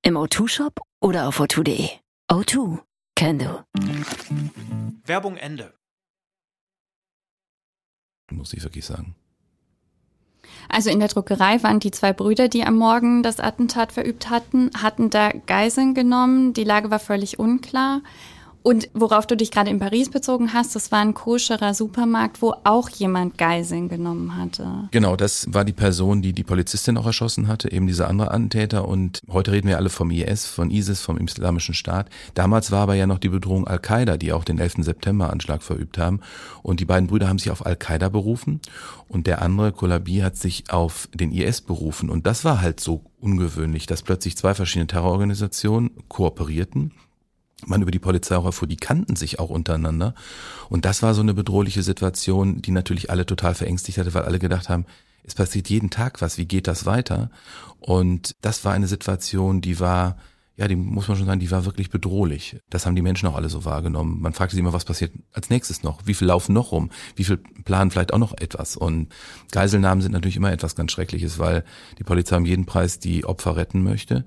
Im 0.01 0.15
O2-Shop 0.15 0.79
oder 0.99 1.27
auf 1.27 1.39
o2.de. 1.39 1.89
O2 2.31 2.79
Can 3.15 3.39
do. 3.39 3.63
Werbung 5.05 5.37
Ende. 5.37 5.73
muss 8.29 8.53
ich 8.53 8.63
wirklich 8.63 8.85
sagen. 8.85 9.15
Also 10.67 10.89
in 10.89 10.99
der 10.99 11.07
Druckerei 11.07 11.63
waren 11.63 11.79
die 11.79 11.91
zwei 11.91 12.11
Brüder, 12.11 12.49
die 12.49 12.63
am 12.63 12.75
Morgen 12.75 13.23
das 13.23 13.39
Attentat 13.39 13.91
verübt 13.91 14.29
hatten, 14.29 14.71
hatten 14.81 15.09
da 15.09 15.31
Geiseln 15.31 15.93
genommen. 15.93 16.53
Die 16.53 16.63
Lage 16.63 16.91
war 16.91 16.99
völlig 16.99 17.39
unklar. 17.39 18.01
Und 18.65 18.89
worauf 18.95 19.27
du 19.27 19.37
dich 19.37 19.51
gerade 19.51 19.69
in 19.69 19.77
Paris 19.77 20.09
bezogen 20.09 20.51
hast, 20.51 20.75
das 20.75 20.91
war 20.91 20.97
ein 20.97 21.13
koscherer 21.13 21.75
Supermarkt, 21.75 22.41
wo 22.41 22.55
auch 22.63 22.89
jemand 22.89 23.37
Geiseln 23.37 23.89
genommen 23.89 24.35
hatte. 24.37 24.89
Genau, 24.89 25.15
das 25.15 25.53
war 25.53 25.63
die 25.63 25.71
Person, 25.71 26.23
die 26.23 26.33
die 26.33 26.43
Polizistin 26.43 26.97
auch 26.97 27.05
erschossen 27.05 27.47
hatte, 27.47 27.71
eben 27.71 27.85
dieser 27.85 28.07
andere 28.07 28.31
Attentäter. 28.31 28.87
Und 28.87 29.21
heute 29.31 29.51
reden 29.51 29.67
wir 29.67 29.77
alle 29.77 29.91
vom 29.91 30.09
IS, 30.09 30.47
von 30.47 30.71
ISIS, 30.71 31.01
vom 31.01 31.19
Islamischen 31.19 31.75
Staat. 31.75 32.09
Damals 32.33 32.71
war 32.71 32.79
aber 32.79 32.95
ja 32.95 33.05
noch 33.05 33.19
die 33.19 33.29
Bedrohung 33.29 33.67
Al-Qaida, 33.67 34.17
die 34.17 34.33
auch 34.33 34.43
den 34.43 34.57
11. 34.57 34.77
September-Anschlag 34.79 35.61
verübt 35.61 35.99
haben. 35.99 36.21
Und 36.63 36.79
die 36.79 36.85
beiden 36.85 37.05
Brüder 37.05 37.29
haben 37.29 37.37
sich 37.37 37.51
auf 37.51 37.63
Al-Qaida 37.67 38.09
berufen 38.09 38.61
und 39.07 39.27
der 39.27 39.43
andere, 39.43 39.73
Kolabi, 39.73 40.21
hat 40.21 40.37
sich 40.37 40.71
auf 40.71 41.07
den 41.13 41.31
IS 41.31 41.61
berufen. 41.61 42.09
Und 42.09 42.25
das 42.25 42.43
war 42.43 42.61
halt 42.61 42.79
so 42.79 43.03
ungewöhnlich, 43.21 43.85
dass 43.85 44.01
plötzlich 44.01 44.35
zwei 44.37 44.55
verschiedene 44.55 44.87
Terrororganisationen 44.87 45.91
kooperierten 46.07 46.93
man 47.67 47.81
über 47.81 47.91
die 47.91 47.99
Polizei 47.99 48.35
auch 48.35 48.45
erfuhr, 48.45 48.67
die 48.67 48.77
kannten 48.77 49.15
sich 49.15 49.39
auch 49.39 49.49
untereinander. 49.49 50.13
Und 50.69 50.85
das 50.85 51.03
war 51.03 51.13
so 51.13 51.21
eine 51.21 51.33
bedrohliche 51.33 51.83
Situation, 51.83 52.61
die 52.61 52.71
natürlich 52.71 53.09
alle 53.09 53.25
total 53.25 53.55
verängstigt 53.55 53.97
hatte, 53.97 54.13
weil 54.13 54.23
alle 54.23 54.39
gedacht 54.39 54.69
haben, 54.69 54.85
es 55.23 55.35
passiert 55.35 55.69
jeden 55.69 55.89
Tag 55.89 56.21
was, 56.21 56.37
wie 56.37 56.45
geht 56.45 56.67
das 56.67 56.85
weiter? 56.85 57.29
Und 57.79 58.35
das 58.41 58.63
war 58.63 58.73
eine 58.73 58.87
Situation, 58.87 59.61
die 59.61 59.79
war, 59.79 60.17
ja, 60.55 60.67
die 60.67 60.75
muss 60.75 61.07
man 61.07 61.17
schon 61.17 61.25
sagen, 61.25 61.39
die 61.39 61.51
war 61.51 61.65
wirklich 61.65 61.89
bedrohlich. 61.89 62.57
Das 62.69 62.85
haben 62.85 62.95
die 62.95 63.01
Menschen 63.01 63.27
auch 63.27 63.35
alle 63.35 63.49
so 63.49 63.65
wahrgenommen. 63.65 64.21
Man 64.21 64.33
fragte 64.33 64.55
sich 64.55 64.61
immer, 64.61 64.73
was 64.73 64.85
passiert 64.85 65.13
als 65.33 65.49
nächstes 65.49 65.83
noch? 65.83 66.01
Wie 66.05 66.13
viel 66.13 66.27
laufen 66.27 66.53
noch 66.53 66.71
rum? 66.71 66.91
Wie 67.15 67.23
viel 67.23 67.37
planen 67.37 67.91
vielleicht 67.91 68.13
auch 68.13 68.19
noch 68.19 68.37
etwas? 68.37 68.77
Und 68.77 69.09
Geiselnahmen 69.51 70.01
sind 70.01 70.11
natürlich 70.11 70.37
immer 70.37 70.51
etwas 70.51 70.75
ganz 70.75 70.91
Schreckliches, 70.91 71.39
weil 71.39 71.63
die 71.97 72.03
Polizei 72.03 72.37
um 72.37 72.45
jeden 72.45 72.65
Preis 72.65 72.99
die 72.99 73.25
Opfer 73.25 73.55
retten 73.55 73.83
möchte. 73.83 74.25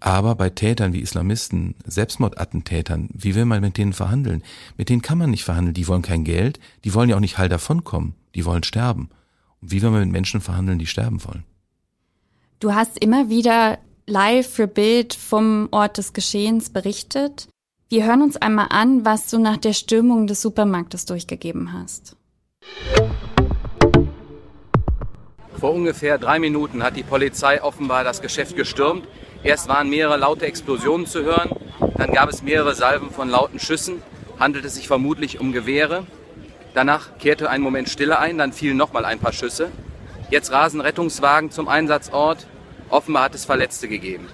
Aber 0.00 0.34
bei 0.34 0.50
Tätern 0.50 0.92
wie 0.92 1.00
Islamisten, 1.00 1.74
Selbstmordattentätern, 1.86 3.08
wie 3.12 3.34
will 3.34 3.46
man 3.46 3.60
mit 3.60 3.78
denen 3.78 3.92
verhandeln? 3.92 4.42
Mit 4.76 4.88
denen 4.88 5.02
kann 5.02 5.18
man 5.18 5.30
nicht 5.30 5.44
verhandeln. 5.44 5.74
Die 5.74 5.88
wollen 5.88 6.02
kein 6.02 6.24
Geld, 6.24 6.60
die 6.84 6.92
wollen 6.94 7.08
ja 7.08 7.16
auch 7.16 7.20
nicht 7.20 7.38
heil 7.38 7.48
davonkommen. 7.48 8.14
Die 8.34 8.44
wollen 8.44 8.62
sterben. 8.62 9.08
Und 9.62 9.72
wie 9.72 9.80
will 9.80 9.90
man 9.90 10.00
mit 10.00 10.12
Menschen 10.12 10.40
verhandeln, 10.40 10.78
die 10.78 10.86
sterben 10.86 11.24
wollen? 11.24 11.44
Du 12.60 12.74
hast 12.74 12.98
immer 12.98 13.28
wieder 13.28 13.78
live 14.06 14.48
für 14.48 14.66
Bild 14.66 15.14
vom 15.14 15.68
Ort 15.70 15.98
des 15.98 16.12
Geschehens 16.12 16.70
berichtet. 16.70 17.48
Wir 17.88 18.04
hören 18.04 18.22
uns 18.22 18.36
einmal 18.36 18.68
an, 18.70 19.04
was 19.04 19.30
du 19.30 19.38
nach 19.38 19.56
der 19.56 19.72
Stürmung 19.72 20.26
des 20.26 20.42
Supermarktes 20.42 21.06
durchgegeben 21.06 21.72
hast. 21.72 22.16
Vor 25.58 25.72
ungefähr 25.72 26.18
drei 26.18 26.38
Minuten 26.38 26.82
hat 26.82 26.96
die 26.96 27.02
Polizei 27.02 27.62
offenbar 27.62 28.04
das 28.04 28.20
Geschäft 28.20 28.56
gestürmt. 28.56 29.06
Erst 29.46 29.68
waren 29.68 29.88
mehrere 29.88 30.16
laute 30.16 30.44
Explosionen 30.44 31.06
zu 31.06 31.22
hören, 31.22 31.50
dann 31.96 32.10
gab 32.10 32.28
es 32.28 32.42
mehrere 32.42 32.74
Salven 32.74 33.10
von 33.10 33.30
lauten 33.30 33.60
Schüssen, 33.60 34.02
handelte 34.40 34.66
es 34.66 34.74
sich 34.74 34.88
vermutlich 34.88 35.38
um 35.38 35.52
Gewehre. 35.52 36.04
Danach 36.74 37.16
kehrte 37.20 37.48
ein 37.48 37.60
Moment 37.60 37.88
Stille 37.88 38.18
ein, 38.18 38.38
dann 38.38 38.52
fielen 38.52 38.76
nochmal 38.76 39.04
ein 39.04 39.20
paar 39.20 39.32
Schüsse. 39.32 39.70
Jetzt 40.30 40.50
rasen 40.50 40.80
Rettungswagen 40.80 41.52
zum 41.52 41.68
Einsatzort. 41.68 42.48
Offenbar 42.90 43.22
hat 43.22 43.36
es 43.36 43.44
Verletzte 43.44 43.86
gegeben. 43.86 44.26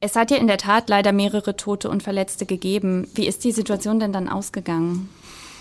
Es 0.00 0.14
hat 0.14 0.30
ja 0.30 0.36
in 0.36 0.46
der 0.46 0.58
Tat 0.58 0.90
leider 0.90 1.12
mehrere 1.12 1.56
Tote 1.56 1.88
und 1.88 2.02
Verletzte 2.02 2.44
gegeben. 2.44 3.08
Wie 3.14 3.26
ist 3.26 3.44
die 3.44 3.52
Situation 3.52 3.98
denn 3.98 4.12
dann 4.12 4.28
ausgegangen? 4.28 5.08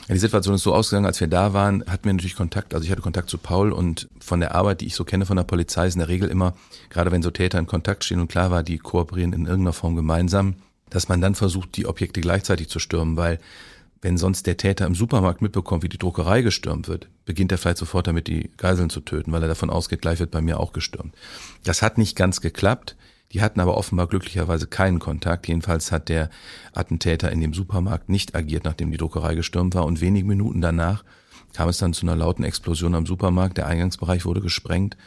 Die 0.09 0.17
Situation 0.17 0.55
ist 0.55 0.63
so 0.63 0.73
ausgegangen, 0.73 1.05
als 1.05 1.19
wir 1.19 1.27
da 1.27 1.53
waren, 1.53 1.83
hatten 1.85 2.05
wir 2.05 2.13
natürlich 2.13 2.35
Kontakt. 2.35 2.73
Also 2.73 2.83
ich 2.83 2.91
hatte 2.91 3.01
Kontakt 3.01 3.29
zu 3.29 3.37
Paul 3.37 3.71
und 3.71 4.09
von 4.19 4.39
der 4.39 4.55
Arbeit, 4.55 4.81
die 4.81 4.87
ich 4.87 4.95
so 4.95 5.03
kenne 5.03 5.27
von 5.27 5.37
der 5.37 5.43
Polizei, 5.43 5.85
ist 5.85 5.93
in 5.93 5.99
der 5.99 6.07
Regel 6.07 6.29
immer, 6.29 6.55
gerade 6.89 7.11
wenn 7.11 7.21
so 7.21 7.29
Täter 7.29 7.59
in 7.59 7.67
Kontakt 7.67 8.03
stehen 8.03 8.19
und 8.19 8.27
klar 8.27 8.49
war, 8.49 8.63
die 8.63 8.79
kooperieren 8.79 9.33
in 9.33 9.45
irgendeiner 9.45 9.73
Form 9.73 9.95
gemeinsam, 9.95 10.55
dass 10.89 11.09
man 11.09 11.21
dann 11.21 11.35
versucht, 11.35 11.77
die 11.77 11.85
Objekte 11.85 12.21
gleichzeitig 12.21 12.69
zu 12.69 12.79
stürmen, 12.79 13.17
weil 13.17 13.37
wenn 14.01 14.17
sonst 14.17 14.47
der 14.47 14.57
Täter 14.57 14.87
im 14.87 14.95
Supermarkt 14.95 15.41
mitbekommt, 15.41 15.83
wie 15.83 15.89
die 15.89 15.97
Druckerei 15.97 16.41
gestürmt 16.41 16.87
wird, 16.87 17.07
beginnt 17.25 17.51
er 17.51 17.59
vielleicht 17.59 17.77
sofort 17.77 18.07
damit, 18.07 18.27
die 18.27 18.49
Geiseln 18.57 18.89
zu 18.89 19.01
töten, 19.01 19.31
weil 19.31 19.43
er 19.43 19.49
davon 19.49 19.69
ausgeht, 19.69 20.01
gleich 20.01 20.19
wird 20.19 20.31
bei 20.31 20.41
mir 20.41 20.59
auch 20.59 20.73
gestürmt. 20.73 21.13
Das 21.63 21.81
hat 21.81 21.97
nicht 21.97 22.15
ganz 22.15 22.41
geklappt. 22.41 22.95
Die 23.31 23.41
hatten 23.41 23.59
aber 23.59 23.77
offenbar 23.77 24.07
glücklicherweise 24.07 24.67
keinen 24.67 24.99
Kontakt. 24.99 25.47
Jedenfalls 25.47 25.91
hat 25.91 26.09
der 26.09 26.29
Attentäter 26.73 27.31
in 27.31 27.41
dem 27.41 27.53
Supermarkt 27.53 28.09
nicht 28.09 28.35
agiert, 28.35 28.65
nachdem 28.65 28.91
die 28.91 28.97
Druckerei 28.97 29.35
gestürmt 29.35 29.75
war. 29.75 29.85
Und 29.85 30.01
wenige 30.01 30.27
Minuten 30.27 30.61
danach 30.61 31.03
kam 31.53 31.69
es 31.69 31.77
dann 31.77 31.93
zu 31.93 32.05
einer 32.05 32.15
lauten 32.15 32.43
Explosion 32.43 32.95
am 32.95 33.05
Supermarkt. 33.05 33.57
Der 33.57 33.67
Eingangsbereich 33.67 34.25
wurde 34.25 34.41
gesprengt. 34.41 34.97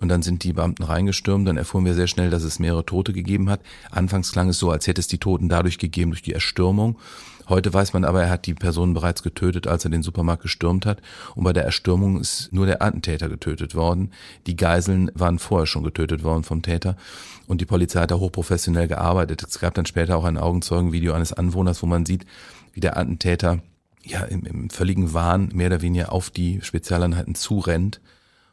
Und 0.00 0.08
dann 0.08 0.22
sind 0.22 0.44
die 0.44 0.52
Beamten 0.52 0.84
reingestürmt. 0.84 1.48
Dann 1.48 1.56
erfuhren 1.56 1.84
wir 1.84 1.94
sehr 1.94 2.06
schnell, 2.06 2.30
dass 2.30 2.42
es 2.42 2.58
mehrere 2.58 2.84
Tote 2.84 3.12
gegeben 3.12 3.50
hat. 3.50 3.60
Anfangs 3.90 4.32
klang 4.32 4.48
es 4.48 4.58
so, 4.58 4.70
als 4.70 4.86
hätte 4.86 5.00
es 5.00 5.08
die 5.08 5.18
Toten 5.18 5.48
dadurch 5.48 5.78
gegeben, 5.78 6.10
durch 6.10 6.22
die 6.22 6.32
Erstürmung. 6.32 6.96
Heute 7.48 7.74
weiß 7.74 7.92
man 7.92 8.04
aber, 8.04 8.22
er 8.22 8.30
hat 8.30 8.46
die 8.46 8.54
Person 8.54 8.94
bereits 8.94 9.22
getötet, 9.22 9.66
als 9.66 9.84
er 9.84 9.90
den 9.90 10.02
Supermarkt 10.02 10.42
gestürmt 10.42 10.86
hat. 10.86 11.02
Und 11.34 11.44
bei 11.44 11.52
der 11.52 11.64
Erstürmung 11.64 12.20
ist 12.20 12.52
nur 12.52 12.66
der 12.66 12.82
Attentäter 12.82 13.28
getötet 13.28 13.74
worden. 13.74 14.12
Die 14.46 14.56
Geiseln 14.56 15.10
waren 15.14 15.38
vorher 15.38 15.66
schon 15.66 15.84
getötet 15.84 16.24
worden 16.24 16.44
vom 16.44 16.62
Täter. 16.62 16.96
Und 17.46 17.60
die 17.60 17.66
Polizei 17.66 18.00
hat 18.00 18.10
da 18.10 18.16
hochprofessionell 18.16 18.88
gearbeitet. 18.88 19.42
Es 19.42 19.58
gab 19.58 19.74
dann 19.74 19.86
später 19.86 20.16
auch 20.16 20.24
ein 20.24 20.38
Augenzeugenvideo 20.38 21.12
eines 21.12 21.32
Anwohners, 21.32 21.82
wo 21.82 21.86
man 21.86 22.06
sieht, 22.06 22.24
wie 22.72 22.80
der 22.80 22.96
Attentäter 22.96 23.60
ja 24.02 24.22
im, 24.24 24.44
im 24.44 24.70
völligen 24.70 25.12
Wahn 25.12 25.50
mehr 25.52 25.68
oder 25.68 25.82
weniger 25.82 26.12
auf 26.12 26.30
die 26.30 26.60
Spezialeinheiten 26.62 27.34
zurennt 27.34 28.00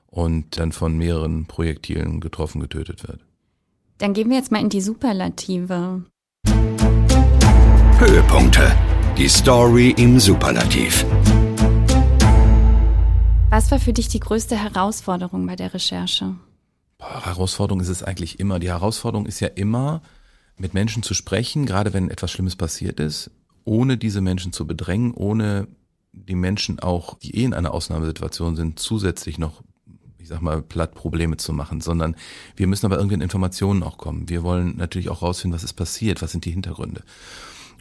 und 0.07 0.57
dann 0.59 0.71
von 0.71 0.97
mehreren 0.97 1.45
Projektilen 1.45 2.19
getroffen 2.19 2.59
getötet 2.61 3.07
wird. 3.07 3.21
Dann 3.97 4.13
gehen 4.13 4.29
wir 4.29 4.37
jetzt 4.37 4.51
mal 4.51 4.61
in 4.61 4.69
die 4.69 4.81
Superlative. 4.81 6.03
Höhepunkte. 8.01 8.75
Die 9.15 9.29
Story 9.29 9.93
im 9.95 10.19
Superlativ. 10.19 11.05
Was 13.51 13.69
war 13.69 13.79
für 13.79 13.93
dich 13.93 14.07
die 14.07 14.19
größte 14.19 14.57
Herausforderung 14.57 15.45
bei 15.45 15.55
der 15.55 15.71
Recherche? 15.75 16.33
Herausforderung 16.97 17.79
ist 17.79 17.89
es 17.89 18.01
eigentlich 18.01 18.39
immer. 18.39 18.57
Die 18.57 18.69
Herausforderung 18.69 19.27
ist 19.27 19.39
ja 19.39 19.49
immer, 19.49 20.01
mit 20.57 20.73
Menschen 20.73 21.03
zu 21.03 21.13
sprechen, 21.13 21.67
gerade 21.67 21.93
wenn 21.93 22.09
etwas 22.09 22.31
Schlimmes 22.31 22.55
passiert 22.55 22.99
ist, 22.99 23.29
ohne 23.65 23.99
diese 23.99 24.21
Menschen 24.21 24.51
zu 24.51 24.65
bedrängen, 24.65 25.13
ohne 25.13 25.67
die 26.11 26.33
Menschen 26.33 26.79
auch, 26.79 27.19
die 27.19 27.35
eh 27.35 27.43
in 27.43 27.53
einer 27.53 27.71
Ausnahmesituation 27.71 28.55
sind, 28.55 28.79
zusätzlich 28.79 29.37
noch 29.37 29.61
ich 30.17 30.27
sag 30.27 30.41
mal, 30.41 30.63
platt 30.63 30.95
Probleme 30.95 31.37
zu 31.37 31.53
machen, 31.53 31.81
sondern 31.81 32.15
wir 32.55 32.65
müssen 32.65 32.87
aber 32.87 32.97
irgendwie 32.97 33.15
in 33.15 33.21
Informationen 33.21 33.83
auch 33.83 33.99
kommen. 33.99 34.27
Wir 34.27 34.41
wollen 34.41 34.75
natürlich 34.77 35.09
auch 35.09 35.21
rausfinden, 35.21 35.55
was 35.55 35.63
ist 35.63 35.73
passiert, 35.73 36.23
was 36.23 36.31
sind 36.31 36.45
die 36.45 36.51
Hintergründe. 36.51 37.03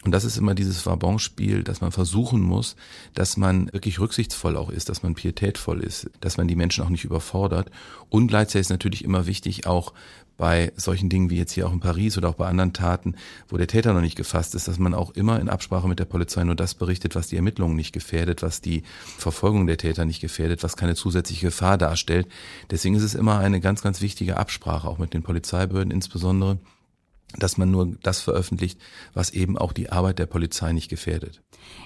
Und 0.03 0.11
das 0.11 0.23
ist 0.23 0.37
immer 0.37 0.55
dieses 0.55 0.85
Vabonspiel, 0.85 1.63
dass 1.63 1.81
man 1.81 1.91
versuchen 1.91 2.41
muss, 2.41 2.75
dass 3.13 3.37
man 3.37 3.71
wirklich 3.71 3.99
rücksichtsvoll 3.99 4.57
auch 4.57 4.69
ist, 4.69 4.89
dass 4.89 5.03
man 5.03 5.13
pietätvoll 5.13 5.81
ist, 5.83 6.09
dass 6.21 6.37
man 6.37 6.47
die 6.47 6.55
Menschen 6.55 6.83
auch 6.83 6.89
nicht 6.89 7.05
überfordert. 7.05 7.69
Und 8.09 8.27
gleichzeitig 8.27 8.61
ist 8.61 8.69
natürlich 8.71 9.03
immer 9.03 9.27
wichtig, 9.27 9.67
auch 9.67 9.93
bei 10.37 10.71
solchen 10.75 11.07
Dingen 11.07 11.29
wie 11.29 11.37
jetzt 11.37 11.51
hier 11.51 11.67
auch 11.67 11.71
in 11.71 11.81
Paris 11.81 12.17
oder 12.17 12.29
auch 12.29 12.35
bei 12.35 12.47
anderen 12.47 12.73
Taten, 12.73 13.13
wo 13.47 13.57
der 13.57 13.67
Täter 13.67 13.93
noch 13.93 14.01
nicht 14.01 14.15
gefasst 14.15 14.55
ist, 14.55 14.67
dass 14.67 14.79
man 14.79 14.95
auch 14.95 15.11
immer 15.11 15.39
in 15.39 15.49
Absprache 15.49 15.87
mit 15.87 15.99
der 15.99 16.05
Polizei 16.05 16.43
nur 16.43 16.55
das 16.55 16.73
berichtet, 16.73 17.13
was 17.13 17.27
die 17.27 17.35
Ermittlungen 17.35 17.75
nicht 17.75 17.93
gefährdet, 17.93 18.41
was 18.41 18.59
die 18.59 18.81
Verfolgung 19.19 19.67
der 19.67 19.77
Täter 19.77 20.03
nicht 20.03 20.19
gefährdet, 20.19 20.63
was 20.63 20.77
keine 20.77 20.95
zusätzliche 20.95 21.45
Gefahr 21.45 21.77
darstellt. 21.77 22.27
Deswegen 22.71 22.95
ist 22.95 23.03
es 23.03 23.13
immer 23.13 23.37
eine 23.37 23.59
ganz, 23.59 23.83
ganz 23.83 24.01
wichtige 24.01 24.37
Absprache, 24.37 24.87
auch 24.87 24.97
mit 24.97 25.13
den 25.13 25.21
Polizeibehörden 25.21 25.91
insbesondere, 25.91 26.57
dass 27.37 27.57
man 27.57 27.71
nur 27.71 27.95
das 28.03 28.21
veröffentlicht, 28.21 28.79
was 29.13 29.31
eben 29.31 29.57
auch 29.57 29.73
die 29.73 29.91
Arbeit 29.91 30.19
der 30.19 30.25
Polizei 30.25 30.73
nicht 30.73 30.89
gefährdet. 30.89 31.41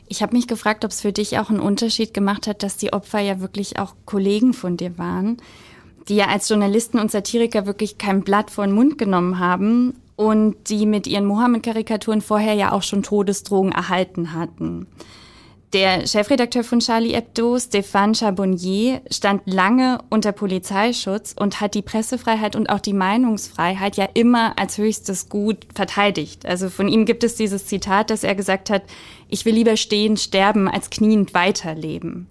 Ich 0.07 0.21
habe 0.21 0.35
mich 0.35 0.47
gefragt, 0.47 0.85
ob 0.85 0.91
es 0.91 1.01
für 1.01 1.11
dich 1.11 1.37
auch 1.37 1.49
einen 1.49 1.59
Unterschied 1.59 2.13
gemacht 2.13 2.47
hat, 2.47 2.63
dass 2.63 2.77
die 2.77 2.93
Opfer 2.93 3.19
ja 3.19 3.39
wirklich 3.39 3.79
auch 3.79 3.95
Kollegen 4.05 4.53
von 4.53 4.77
dir 4.77 4.97
waren, 4.97 5.37
die 6.07 6.15
ja 6.15 6.27
als 6.27 6.49
Journalisten 6.49 6.99
und 6.99 7.11
Satiriker 7.11 7.65
wirklich 7.65 7.97
kein 7.97 8.23
Blatt 8.23 8.51
vor 8.51 8.65
den 8.65 8.75
Mund 8.75 8.97
genommen 8.97 9.39
haben 9.39 9.93
und 10.15 10.69
die 10.69 10.85
mit 10.85 11.07
ihren 11.07 11.25
Mohammed-Karikaturen 11.25 12.21
vorher 12.21 12.53
ja 12.53 12.71
auch 12.71 12.83
schon 12.83 13.03
Todesdrohungen 13.03 13.73
erhalten 13.73 14.33
hatten. 14.33 14.87
Der 15.75 16.07
Chefredakteur 16.07 16.63
von 16.63 16.79
Charlie 16.79 17.15
Hebdo, 17.15 17.57
Stéphane 17.57 18.17
Charbonnier, 18.17 19.01
stand 19.11 19.41
lange 19.45 19.99
unter 20.09 20.31
Polizeischutz 20.31 21.35
und 21.37 21.59
hat 21.59 21.75
die 21.75 21.81
Pressefreiheit 21.81 22.55
und 22.55 22.69
auch 22.69 22.79
die 22.79 22.93
Meinungsfreiheit 22.93 23.97
ja 23.97 24.07
immer 24.13 24.57
als 24.57 24.77
höchstes 24.77 25.27
Gut 25.27 25.67
verteidigt. 25.75 26.45
Also 26.45 26.69
von 26.69 26.87
ihm 26.87 27.03
gibt 27.03 27.25
es 27.25 27.35
dieses 27.35 27.65
Zitat, 27.65 28.09
dass 28.09 28.23
er 28.23 28.35
gesagt 28.35 28.69
hat, 28.69 28.83
ich 29.27 29.43
will 29.43 29.53
lieber 29.53 29.75
stehen, 29.75 30.15
sterben, 30.15 30.69
als 30.69 30.89
kniend 30.89 31.33
weiterleben. 31.33 32.27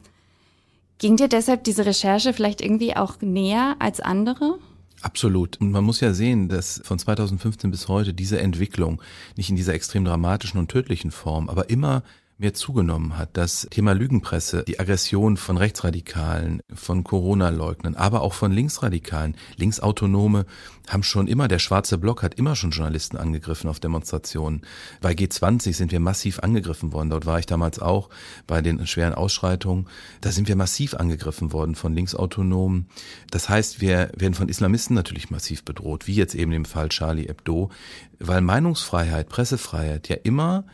Ging 0.96 1.18
dir 1.18 1.28
deshalb 1.28 1.64
diese 1.64 1.84
Recherche 1.84 2.32
vielleicht 2.32 2.62
irgendwie 2.62 2.96
auch 2.96 3.20
näher 3.20 3.76
als 3.78 4.00
andere? 4.00 4.58
Absolut. 5.02 5.60
Und 5.60 5.70
man 5.70 5.84
muss 5.84 6.00
ja 6.00 6.14
sehen, 6.14 6.48
dass 6.48 6.80
von 6.82 6.98
2015 6.98 7.70
bis 7.70 7.88
heute 7.88 8.14
diese 8.14 8.40
Entwicklung 8.40 9.02
nicht 9.36 9.50
in 9.50 9.56
dieser 9.56 9.74
extrem 9.74 10.06
dramatischen 10.06 10.58
und 10.58 10.70
tödlichen 10.70 11.10
Form, 11.10 11.50
aber 11.50 11.68
immer 11.68 12.04
mehr 12.36 12.54
zugenommen 12.54 13.16
hat. 13.16 13.36
Das 13.36 13.68
Thema 13.70 13.92
Lügenpresse, 13.92 14.64
die 14.66 14.80
Aggression 14.80 15.36
von 15.36 15.56
Rechtsradikalen, 15.56 16.60
von 16.72 17.04
Corona-Leugnern, 17.04 17.94
aber 17.94 18.22
auch 18.22 18.32
von 18.32 18.50
Linksradikalen. 18.50 19.36
Linksautonome 19.56 20.44
haben 20.88 21.02
schon 21.02 21.28
immer, 21.28 21.48
der 21.48 21.60
schwarze 21.60 21.96
Block 21.96 22.22
hat 22.22 22.34
immer 22.34 22.56
schon 22.56 22.70
Journalisten 22.70 23.16
angegriffen 23.16 23.70
auf 23.70 23.78
Demonstrationen. 23.78 24.62
Bei 25.00 25.12
G20 25.12 25.72
sind 25.72 25.92
wir 25.92 26.00
massiv 26.00 26.40
angegriffen 26.40 26.92
worden. 26.92 27.10
Dort 27.10 27.24
war 27.24 27.38
ich 27.38 27.46
damals 27.46 27.78
auch 27.78 28.10
bei 28.46 28.60
den 28.62 28.84
schweren 28.86 29.14
Ausschreitungen. 29.14 29.86
Da 30.20 30.32
sind 30.32 30.48
wir 30.48 30.56
massiv 30.56 30.94
angegriffen 30.94 31.52
worden 31.52 31.76
von 31.76 31.94
Linksautonomen. 31.94 32.88
Das 33.30 33.48
heißt, 33.48 33.80
wir 33.80 34.10
werden 34.16 34.34
von 34.34 34.48
Islamisten 34.48 34.94
natürlich 34.94 35.30
massiv 35.30 35.64
bedroht, 35.64 36.06
wie 36.08 36.14
jetzt 36.14 36.34
eben 36.34 36.52
im 36.52 36.64
Fall 36.64 36.88
Charlie 36.88 37.28
Hebdo, 37.28 37.70
weil 38.18 38.40
Meinungsfreiheit, 38.40 39.28
Pressefreiheit 39.28 40.08
ja 40.08 40.16
immer 40.24 40.64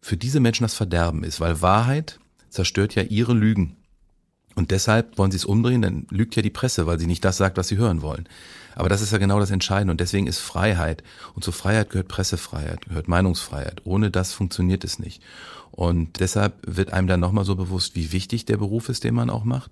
für 0.00 0.16
diese 0.16 0.40
Menschen 0.40 0.64
das 0.64 0.74
Verderben 0.74 1.24
ist, 1.24 1.40
weil 1.40 1.62
Wahrheit 1.62 2.18
zerstört 2.50 2.94
ja 2.94 3.02
ihre 3.02 3.34
Lügen. 3.34 3.76
Und 4.54 4.72
deshalb 4.72 5.18
wollen 5.18 5.30
sie 5.30 5.36
es 5.36 5.44
umdrehen, 5.44 5.82
dann 5.82 6.06
lügt 6.10 6.34
ja 6.34 6.42
die 6.42 6.50
Presse, 6.50 6.86
weil 6.86 6.98
sie 6.98 7.06
nicht 7.06 7.24
das 7.24 7.36
sagt, 7.36 7.56
was 7.56 7.68
sie 7.68 7.76
hören 7.76 8.02
wollen. 8.02 8.28
Aber 8.74 8.88
das 8.88 9.02
ist 9.02 9.12
ja 9.12 9.18
genau 9.18 9.38
das 9.38 9.50
Entscheidende 9.50 9.92
und 9.92 10.00
deswegen 10.00 10.26
ist 10.26 10.38
Freiheit 10.38 11.04
und 11.34 11.44
zur 11.44 11.52
Freiheit 11.52 11.90
gehört 11.90 12.08
Pressefreiheit, 12.08 12.86
gehört 12.86 13.06
Meinungsfreiheit. 13.06 13.82
Ohne 13.84 14.10
das 14.10 14.32
funktioniert 14.32 14.82
es 14.82 14.98
nicht. 14.98 15.22
Und 15.70 16.18
deshalb 16.18 16.54
wird 16.66 16.92
einem 16.92 17.06
dann 17.06 17.20
nochmal 17.20 17.44
so 17.44 17.54
bewusst, 17.54 17.94
wie 17.94 18.10
wichtig 18.10 18.46
der 18.46 18.56
Beruf 18.56 18.88
ist, 18.88 19.04
den 19.04 19.14
man 19.14 19.30
auch 19.30 19.44
macht 19.44 19.70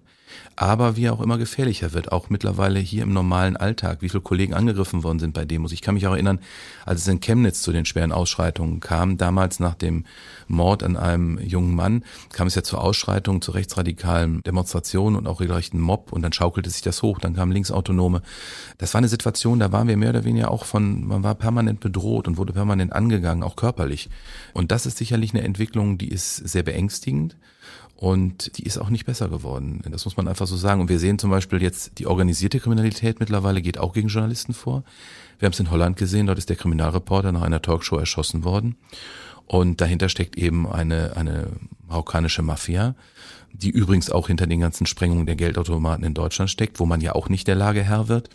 aber 0.57 0.97
wie 0.97 1.11
auch 1.11 1.21
immer 1.21 1.39
gefährlicher 1.39 1.93
wird, 1.93 2.13
auch 2.13 2.31
mittlerweile 2.31 2.79
hier 2.79 3.03
im 3.03 3.13
normalen 3.13 3.57
Alltag, 3.57 3.99
wie 4.01 4.09
viele 4.09 4.23
Kollegen 4.23 4.55
angegriffen 4.55 5.03
worden 5.03 5.19
sind 5.19 5.35
bei 5.35 5.45
Demos. 5.45 5.73
Ich 5.73 5.83
kann 5.83 5.95
mich 5.95 6.07
auch 6.07 6.13
erinnern, 6.13 6.41
als 6.85 7.03
es 7.03 7.09
in 7.09 7.21
Chemnitz 7.21 7.63
zu 7.63 7.73
den 7.73 7.85
schweren 7.85 8.13
Ausschreitungen 8.13 8.81
kam, 8.81 9.19
damals 9.19 9.61
nach 9.61 9.75
dem 9.75 10.05
Mord 10.49 10.83
an 10.83 10.97
einem 10.97 11.39
jungen 11.39 11.75
Mann, 11.75 12.05
kam 12.33 12.47
es 12.47 12.55
ja 12.55 12.63
zur 12.63 12.83
Ausschreitung, 12.83 13.43
zu 13.43 13.53
rechtsradikalen 13.53 14.43
Demonstrationen 14.43 15.17
und 15.17 15.27
auch 15.27 15.41
regelrechten 15.41 15.81
Mob 15.81 16.13
und 16.13 16.23
dann 16.23 16.33
schaukelte 16.33 16.71
sich 16.71 16.83
das 16.83 17.03
hoch, 17.03 17.19
dann 17.19 17.35
kamen 17.35 17.53
Linksautonome. 17.53 18.23
Das 18.79 18.95
war 18.95 18.99
eine 18.99 19.09
Situation, 19.09 19.59
da 19.59 19.73
waren 19.73 19.89
wir 19.89 19.97
mehr 19.97 20.11
oder 20.11 20.25
weniger 20.25 20.51
auch 20.51 20.65
von, 20.65 21.07
man 21.07 21.23
war 21.23 21.35
permanent 21.35 21.81
bedroht 21.81 22.29
und 22.29 22.37
wurde 22.37 22.53
permanent 22.53 22.93
angegangen, 22.93 23.43
auch 23.43 23.57
körperlich. 23.57 24.09
Und 24.53 24.73
das 24.73 24.87
ist 24.87 24.99
sicherlich 24.99 25.35
eine 25.35 25.45
Entwicklung, 25.45 25.99
die 25.99 26.09
ist 26.09 26.37
sehr 26.37 26.63
beängstigend. 26.63 27.37
Und 27.97 28.59
die 28.59 28.65
ist 28.65 28.77
auch 28.77 28.91
nicht 28.91 29.07
besser 29.07 29.29
geworden. 29.29 29.83
Das 29.91 30.05
muss 30.05 30.19
man 30.19 30.29
einfach 30.29 30.47
so 30.47 30.57
sagen. 30.57 30.83
Und 30.83 30.91
wir 30.91 30.99
sehen 30.99 31.19
zum 31.19 31.31
Beispiel 31.31 31.63
jetzt, 31.63 31.99
die 31.99 32.07
organisierte 32.07 32.61
Kriminalität 32.61 33.21
mittlerweile 33.21 33.63
geht 33.63 33.79
auch 33.79 33.95
gegen 33.95 34.09
Journalisten 34.09 34.53
vor. 34.53 34.85
Wir 35.39 35.47
haben 35.47 35.55
es 35.55 35.61
in 35.61 35.71
Holland 35.71 35.97
gesehen, 35.97 36.27
dort 36.27 36.39
ist 36.39 36.51
der 36.51 36.57
Kriminalreporter 36.57 37.33
nach 37.33 37.43
einer 37.43 37.63
Talkshow 37.63 37.97
erschossen 37.97 38.45
worden. 38.45 38.77
Und 39.47 39.81
dahinter 39.81 40.09
steckt 40.09 40.37
eben 40.37 40.71
eine, 40.71 41.17
eine 41.17 41.49
marokkanische 41.89 42.43
Mafia, 42.43 42.95
die 43.53 43.71
übrigens 43.71 44.11
auch 44.11 44.27
hinter 44.27 44.47
den 44.47 44.61
ganzen 44.61 44.87
Sprengungen 44.87 45.25
der 45.25 45.37
Geldautomaten 45.37 46.05
in 46.05 46.15
Deutschland 46.15 46.51
steckt, 46.51 46.81
wo 46.81 46.87
man 46.87 47.01
ja 47.01 47.15
auch 47.15 47.29
nicht 47.29 47.47
der 47.47 47.55
Lage 47.55 47.83
Herr 47.83 48.09
wird. 48.09 48.29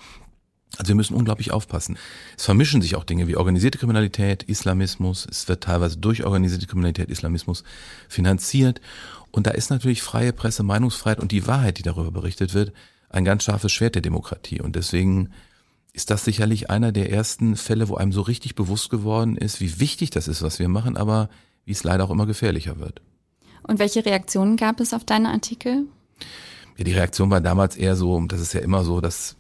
Also 0.78 0.89
wir 0.89 0.95
müssen 0.95 1.15
unglaublich 1.15 1.52
aufpassen. 1.52 1.97
Es 2.38 2.45
vermischen 2.45 2.82
sich 2.82 2.95
auch 2.95 3.04
Dinge 3.04 3.28
wie 3.28 3.36
organisierte 3.36 3.78
Kriminalität, 3.78 4.43
Islamismus. 4.43 5.28
Es 5.30 5.50
wird 5.50 5.63
teilweise 5.63 5.97
durch 5.97 6.24
organisierte 6.24 6.65
Kriminalität, 6.65 7.10
Islamismus 7.10 7.63
finanziert. 8.08 8.80
Und 9.32 9.48
da 9.48 9.52
ist 9.52 9.70
natürlich 9.70 10.02
freie 10.02 10.34
Presse, 10.34 10.63
Meinungsfreiheit 10.63 11.20
und 11.20 11.32
die 11.32 11.48
Wahrheit, 11.48 11.78
die 11.78 11.84
darüber 11.84 12.12
berichtet 12.12 12.54
wird, 12.54 12.74
ein 13.10 13.26
ganz 13.26 13.44
scharfes 13.44 13.72
Schwert 13.72 13.96
der 13.96 14.02
Demokratie. 14.02 14.62
Und 14.62 14.76
deswegen 14.76 15.30
ist 15.94 16.10
das 16.10 16.24
sicherlich 16.24 16.70
einer 16.70 16.91
der 16.91 17.12
ersten 17.12 17.56
Fälle, 17.56 17.89
wo 17.89 17.96
einem 17.96 18.12
so 18.12 18.22
richtig 18.22 18.56
bewusst 18.56 18.89
geworden 18.89 19.38
ist, 19.38 19.60
wie 19.60 19.80
wichtig 19.80 20.10
das 20.10 20.28
ist, 20.28 20.41
was 20.41 20.60
wir 20.60 20.70
machen, 20.70 20.98
aber 20.98 21.30
wie 21.65 21.72
es 21.72 21.84
leider 21.84 22.06
auch 22.06 22.12
immer 22.12 22.26
gefährlicher 22.26 22.80
wird. 22.80 23.02
Und 23.63 23.80
welche 23.80 24.06
Reaktionen 24.06 24.58
gab 24.58 24.80
es 24.80 24.94
auf 24.94 25.04
deine 25.04 25.30
Artikel? 25.30 25.86
Ja, 26.78 26.84
die 26.84 26.94
Reaktion 26.94 27.30
war 27.30 27.41
damals 27.41 27.76
eher 27.76 27.96
so, 27.96 28.20
das 28.22 28.39
ist 28.39 28.54
ja 28.54 28.62
immer 28.62 28.84
so, 28.84 29.02
dass 29.02 29.36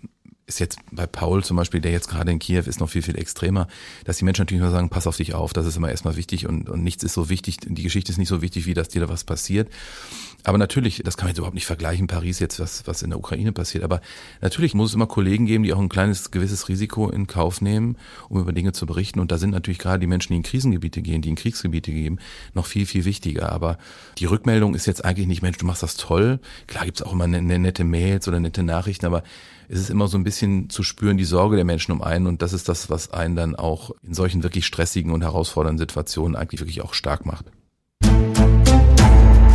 ist 0.51 0.59
jetzt 0.59 0.79
bei 0.91 1.07
Paul 1.07 1.43
zum 1.43 1.57
Beispiel, 1.57 1.79
der 1.79 1.91
jetzt 1.91 2.09
gerade 2.09 2.31
in 2.31 2.39
Kiew 2.39 2.63
ist, 2.65 2.79
noch 2.79 2.89
viel, 2.89 3.01
viel 3.01 3.17
extremer, 3.17 3.67
dass 4.05 4.17
die 4.17 4.25
Menschen 4.25 4.41
natürlich 4.41 4.61
nur 4.61 4.71
sagen, 4.71 4.89
pass 4.89 5.07
auf 5.07 5.17
dich 5.17 5.33
auf, 5.33 5.53
das 5.53 5.65
ist 5.65 5.77
immer 5.77 5.89
erstmal 5.89 6.17
wichtig 6.17 6.47
und, 6.47 6.69
und 6.69 6.83
nichts 6.83 7.03
ist 7.03 7.13
so 7.13 7.29
wichtig, 7.29 7.57
die 7.63 7.83
Geschichte 7.83 8.11
ist 8.11 8.17
nicht 8.17 8.27
so 8.27 8.41
wichtig, 8.41 8.65
wie 8.65 8.73
dass 8.73 8.89
dir 8.89 9.01
da 9.01 9.09
was 9.09 9.23
passiert. 9.23 9.69
Aber 10.43 10.57
natürlich, 10.57 11.03
das 11.05 11.17
kann 11.17 11.25
man 11.25 11.29
jetzt 11.29 11.37
überhaupt 11.37 11.55
nicht 11.55 11.67
vergleichen, 11.67 12.07
Paris 12.07 12.39
jetzt, 12.39 12.59
was, 12.59 12.87
was 12.87 13.01
in 13.03 13.11
der 13.11 13.19
Ukraine 13.19 13.51
passiert, 13.51 13.83
aber 13.83 14.01
natürlich 14.41 14.73
muss 14.73 14.89
es 14.89 14.95
immer 14.95 15.07
Kollegen 15.07 15.45
geben, 15.45 15.63
die 15.63 15.73
auch 15.73 15.79
ein 15.79 15.89
kleines, 15.89 16.31
gewisses 16.31 16.67
Risiko 16.67 17.09
in 17.09 17.27
Kauf 17.27 17.61
nehmen, 17.61 17.95
um 18.27 18.39
über 18.39 18.51
Dinge 18.51 18.73
zu 18.73 18.85
berichten 18.85 19.19
und 19.19 19.31
da 19.31 19.37
sind 19.37 19.51
natürlich 19.51 19.79
gerade 19.79 19.99
die 19.99 20.07
Menschen, 20.07 20.33
die 20.33 20.37
in 20.37 20.43
Krisengebiete 20.43 21.01
gehen, 21.01 21.21
die 21.21 21.29
in 21.29 21.35
Kriegsgebiete 21.35 21.91
gehen, 21.91 22.19
noch 22.53 22.65
viel, 22.65 22.85
viel 22.85 23.05
wichtiger. 23.05 23.51
Aber 23.51 23.77
die 24.17 24.25
Rückmeldung 24.25 24.75
ist 24.75 24.85
jetzt 24.87 25.05
eigentlich 25.05 25.27
nicht, 25.27 25.41
Mensch, 25.41 25.57
du 25.57 25.65
machst 25.65 25.83
das 25.83 25.95
toll. 25.95 26.39
Klar 26.67 26.85
gibt's 26.85 27.01
auch 27.01 27.13
immer 27.13 27.25
eine, 27.25 27.37
eine 27.37 27.59
nette 27.59 27.83
Mails 27.83 28.27
oder 28.27 28.39
nette 28.39 28.63
Nachrichten, 28.63 29.05
aber 29.05 29.23
es 29.71 29.79
ist 29.79 29.89
immer 29.89 30.09
so 30.09 30.17
ein 30.17 30.25
bisschen 30.25 30.69
zu 30.69 30.83
spüren, 30.83 31.15
die 31.15 31.23
Sorge 31.23 31.55
der 31.55 31.63
Menschen 31.63 31.93
um 31.93 32.01
einen. 32.01 32.27
Und 32.27 32.41
das 32.41 32.51
ist 32.51 32.67
das, 32.67 32.89
was 32.89 33.11
einen 33.11 33.37
dann 33.37 33.55
auch 33.55 33.91
in 34.03 34.13
solchen 34.13 34.43
wirklich 34.43 34.65
stressigen 34.65 35.13
und 35.13 35.21
herausfordernden 35.21 35.79
Situationen 35.79 36.35
eigentlich 36.35 36.59
wirklich 36.59 36.81
auch 36.81 36.93
stark 36.93 37.25
macht. 37.25 37.45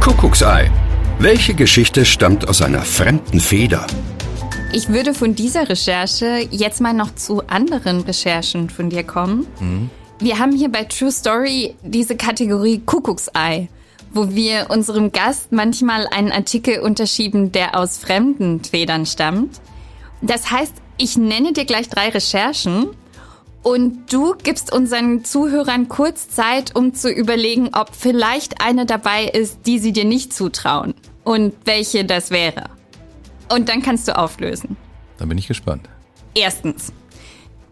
Kuckucksei. 0.01 0.71
Welche 1.19 1.53
Geschichte 1.53 2.07
stammt 2.07 2.49
aus 2.49 2.63
einer 2.63 2.83
fremden 2.83 3.41
Feder? 3.41 3.87
Ich 4.73 4.89
würde 4.89 5.13
von 5.13 5.35
dieser 5.35 5.69
Recherche 5.69 6.49
jetzt 6.51 6.81
mal 6.81 6.95
noch 6.95 7.15
zu 7.15 7.47
anderen 7.47 8.01
Recherchen 8.01 8.71
von 8.71 8.89
dir 8.89 9.05
kommen. 9.05 9.47
Mhm. 9.61 9.91
Wir 10.19 10.39
haben 10.39 10.53
hier 10.53 10.71
bei 10.71 10.85
True 10.85 11.13
Story 11.13 11.75
diese 11.83 12.17
Kategorie 12.17 12.81
Kuckucksei, 12.87 13.69
wo 14.15 14.31
wir 14.31 14.71
unserem 14.71 15.13
Gast 15.13 15.53
manchmal 15.53 16.07
einen 16.07 16.33
Artikel 16.33 16.81
unterschieben, 16.81 17.53
der 17.53 17.79
aus 17.79 17.99
fremden 17.99 18.65
Federn 18.65 19.05
stammt. 19.05 19.61
Das 20.23 20.51
heißt, 20.51 20.75
ich 20.99 21.17
nenne 21.17 21.53
dir 21.53 21.65
gleich 21.65 21.89
drei 21.89 22.09
Recherchen 22.09 22.89
und 23.63 24.13
du 24.13 24.35
gibst 24.43 24.73
unseren 24.73 25.25
Zuhörern 25.25 25.89
kurz 25.89 26.29
Zeit, 26.29 26.75
um 26.75 26.95
zu 26.95 27.11
überlegen, 27.11 27.71
ob 27.73 27.95
vielleicht 27.95 28.63
eine 28.63 28.87
dabei 28.87 29.25
ist, 29.25 29.67
die 29.67 29.79
sie 29.79 29.93
dir 29.93 30.05
nicht 30.05 30.33
zutrauen 30.33 30.95
und 31.25 31.55
welche 31.65 32.05
das 32.05 32.31
wäre. 32.31 32.71
Und 33.53 33.69
dann 33.69 33.83
kannst 33.83 34.09
du 34.09 34.17
auflösen. 34.17 34.77
Dann 35.19 35.29
bin 35.29 35.39
ich 35.39 35.49
gespannt. 35.49 35.89
Erstens. 36.35 36.93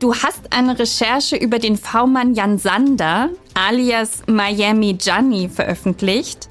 Du 0.00 0.14
hast 0.14 0.52
eine 0.52 0.78
Recherche 0.78 1.36
über 1.36 1.58
den 1.58 1.76
V-Mann 1.76 2.34
Jan 2.34 2.58
Sander 2.58 3.30
alias 3.54 4.24
Miami 4.26 4.94
Gianni 4.94 5.48
veröffentlicht 5.48 6.48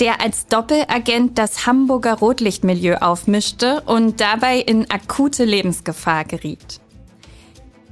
der 0.00 0.20
als 0.20 0.46
Doppelagent 0.46 1.38
das 1.38 1.66
Hamburger 1.66 2.14
Rotlichtmilieu 2.14 2.96
aufmischte 2.96 3.82
und 3.86 4.20
dabei 4.20 4.58
in 4.58 4.90
akute 4.90 5.44
Lebensgefahr 5.44 6.24
geriet. 6.24 6.80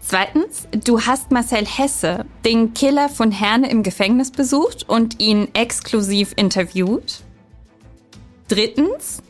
Zweitens, 0.00 0.66
du 0.84 1.00
hast 1.02 1.30
Marcel 1.30 1.64
Hesse, 1.64 2.26
den 2.44 2.74
Killer 2.74 3.08
von 3.08 3.30
Herne 3.30 3.70
im 3.70 3.84
Gefängnis 3.84 4.32
besucht 4.32 4.88
und 4.88 5.20
ihn 5.20 5.48
exklusiv 5.54 6.32
interviewt. 6.36 7.22
Drittens, 8.48 9.22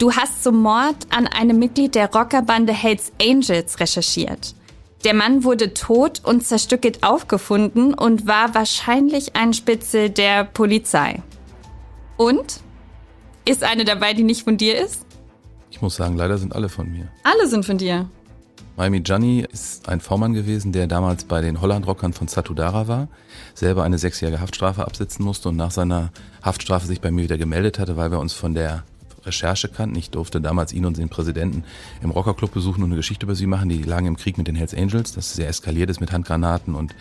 du 0.00 0.12
hast 0.12 0.42
zum 0.42 0.60
Mord 0.60 0.96
an 1.10 1.28
einem 1.28 1.58
Mitglied 1.58 1.94
der 1.94 2.12
Rockerbande 2.12 2.72
Hells 2.72 3.12
Angels 3.22 3.78
recherchiert. 3.78 4.54
Der 5.04 5.14
Mann 5.14 5.44
wurde 5.44 5.72
tot 5.72 6.20
und 6.24 6.44
zerstückelt 6.44 7.04
aufgefunden 7.04 7.94
und 7.94 8.26
war 8.26 8.54
wahrscheinlich 8.54 9.36
ein 9.36 9.54
Spitzel 9.54 10.10
der 10.10 10.42
Polizei. 10.42 11.22
Und? 12.16 12.60
Ist 13.44 13.62
eine 13.62 13.84
dabei, 13.84 14.12
die 14.14 14.24
nicht 14.24 14.42
von 14.42 14.56
dir 14.56 14.78
ist? 14.78 15.06
Ich 15.70 15.82
muss 15.82 15.96
sagen, 15.96 16.16
leider 16.16 16.38
sind 16.38 16.54
alle 16.54 16.68
von 16.68 16.90
mir. 16.90 17.08
Alle 17.22 17.46
sind 17.46 17.64
von 17.64 17.78
dir. 17.78 18.08
Miami 18.76 19.00
Gianni 19.00 19.46
ist 19.50 19.88
ein 19.88 20.00
V-Mann 20.00 20.34
gewesen, 20.34 20.72
der 20.72 20.86
damals 20.86 21.24
bei 21.24 21.40
den 21.40 21.60
Holland-Rockern 21.60 22.12
von 22.12 22.28
Satudara 22.28 22.88
war, 22.88 23.08
selber 23.54 23.84
eine 23.84 23.96
sechsjährige 23.96 24.40
Haftstrafe 24.40 24.84
absitzen 24.84 25.24
musste 25.24 25.48
und 25.48 25.56
nach 25.56 25.70
seiner 25.70 26.10
Haftstrafe 26.42 26.86
sich 26.86 27.00
bei 27.00 27.10
mir 27.10 27.22
wieder 27.22 27.38
gemeldet 27.38 27.78
hatte, 27.78 27.96
weil 27.96 28.10
wir 28.10 28.18
uns 28.18 28.34
von 28.34 28.54
der 28.54 28.84
Recherche 29.24 29.68
kannten. 29.68 29.96
Ich 29.96 30.10
durfte 30.10 30.40
damals 30.40 30.72
ihn 30.72 30.84
und 30.84 30.98
den 30.98 31.08
Präsidenten 31.08 31.64
im 32.02 32.10
Rockerclub 32.10 32.52
besuchen 32.52 32.82
und 32.82 32.90
eine 32.90 32.96
Geschichte 32.96 33.26
über 33.26 33.34
sie 33.34 33.46
machen. 33.46 33.68
Die 33.68 33.82
lagen 33.82 34.06
im 34.06 34.16
Krieg 34.16 34.38
mit 34.38 34.46
den 34.46 34.54
Hells 34.54 34.74
Angels, 34.74 35.12
das 35.12 35.34
sehr 35.34 35.48
eskaliert 35.48 35.90
ist 35.90 36.00
mit 36.00 36.12
Handgranaten 36.12 36.74
und 36.74 36.94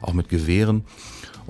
auch 0.00 0.12
mit 0.12 0.28
Gewehren. 0.28 0.84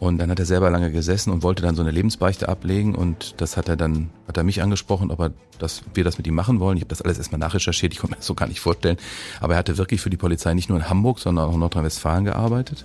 Und 0.02 0.18
dann 0.18 0.32
hat 0.32 0.40
er 0.40 0.46
selber 0.46 0.68
lange 0.68 0.90
gesessen 0.90 1.30
und 1.30 1.44
wollte 1.44 1.62
dann 1.62 1.76
so 1.76 1.82
eine 1.82 1.92
Lebensbeichte 1.92 2.48
ablegen 2.48 2.96
und 2.96 3.40
das 3.40 3.56
hat 3.56 3.68
er 3.68 3.76
dann, 3.76 4.10
hat 4.26 4.36
er 4.36 4.42
mich 4.42 4.60
angesprochen, 4.60 5.12
ob 5.12 5.20
er 5.20 5.32
das, 5.60 5.84
wir 5.94 6.02
das 6.02 6.18
mit 6.18 6.26
ihm 6.26 6.34
machen 6.34 6.58
wollen. 6.58 6.76
Ich 6.76 6.80
habe 6.80 6.88
das 6.88 7.02
alles 7.02 7.18
erstmal 7.18 7.38
nachrecherchiert, 7.38 7.92
ich 7.92 8.00
konnte 8.00 8.14
mir 8.14 8.16
das 8.16 8.26
so 8.26 8.34
gar 8.34 8.48
nicht 8.48 8.58
vorstellen. 8.58 8.96
Aber 9.40 9.54
er 9.54 9.58
hatte 9.60 9.78
wirklich 9.78 10.00
für 10.00 10.10
die 10.10 10.16
Polizei 10.16 10.54
nicht 10.54 10.68
nur 10.68 10.76
in 10.76 10.88
Hamburg, 10.88 11.20
sondern 11.20 11.48
auch 11.48 11.54
in 11.54 11.60
Nordrhein-Westfalen 11.60 12.24
gearbeitet. 12.24 12.84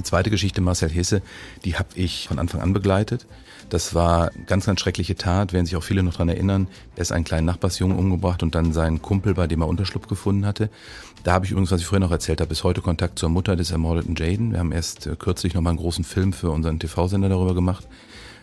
Die 0.00 0.04
zweite 0.04 0.30
Geschichte, 0.30 0.60
Marcel 0.60 0.90
Hesse, 0.90 1.22
die 1.64 1.76
habe 1.76 1.90
ich 1.94 2.26
von 2.26 2.40
Anfang 2.40 2.60
an 2.60 2.72
begleitet. 2.72 3.26
Das 3.68 3.94
war 3.94 4.32
ganz, 4.46 4.66
ganz 4.66 4.80
schreckliche 4.80 5.14
Tat, 5.14 5.52
werden 5.52 5.66
sich 5.66 5.76
auch 5.76 5.84
viele 5.84 6.02
noch 6.02 6.14
dran 6.14 6.28
erinnern. 6.28 6.66
Er 6.96 7.02
ist 7.02 7.12
einen 7.12 7.24
kleinen 7.24 7.46
Nachbarsjungen 7.46 7.96
umgebracht 7.96 8.42
und 8.42 8.56
dann 8.56 8.72
seinen 8.72 9.00
Kumpel, 9.00 9.34
bei 9.34 9.46
dem 9.46 9.60
er 9.60 9.68
Unterschlupf 9.68 10.08
gefunden 10.08 10.44
hatte. 10.44 10.70
Da 11.22 11.34
habe 11.34 11.44
ich 11.44 11.52
übrigens, 11.52 11.70
was 11.70 11.82
ich 11.82 11.86
früher 11.86 12.00
noch 12.00 12.10
erzählt 12.10 12.40
habe, 12.40 12.48
bis 12.48 12.64
heute 12.64 12.80
Kontakt 12.80 13.18
zur 13.18 13.28
Mutter 13.28 13.54
des 13.54 13.70
ermordeten 13.70 14.16
Jaden. 14.16 14.52
Wir 14.52 14.58
haben 14.58 14.72
erst 14.72 15.06
äh, 15.06 15.14
kürzlich 15.14 15.54
nochmal 15.54 15.72
einen 15.72 15.78
großen 15.78 16.02
Film 16.02 16.32
für 16.32 16.50
unseren 16.50 16.80
TV-Sender 16.80 17.28
darüber 17.28 17.54
gemacht 17.54 17.86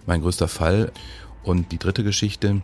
mein 0.08 0.22
größter 0.22 0.48
Fall. 0.48 0.92
Und 1.44 1.72
die 1.72 1.78
dritte 1.78 2.04
Geschichte, 2.04 2.62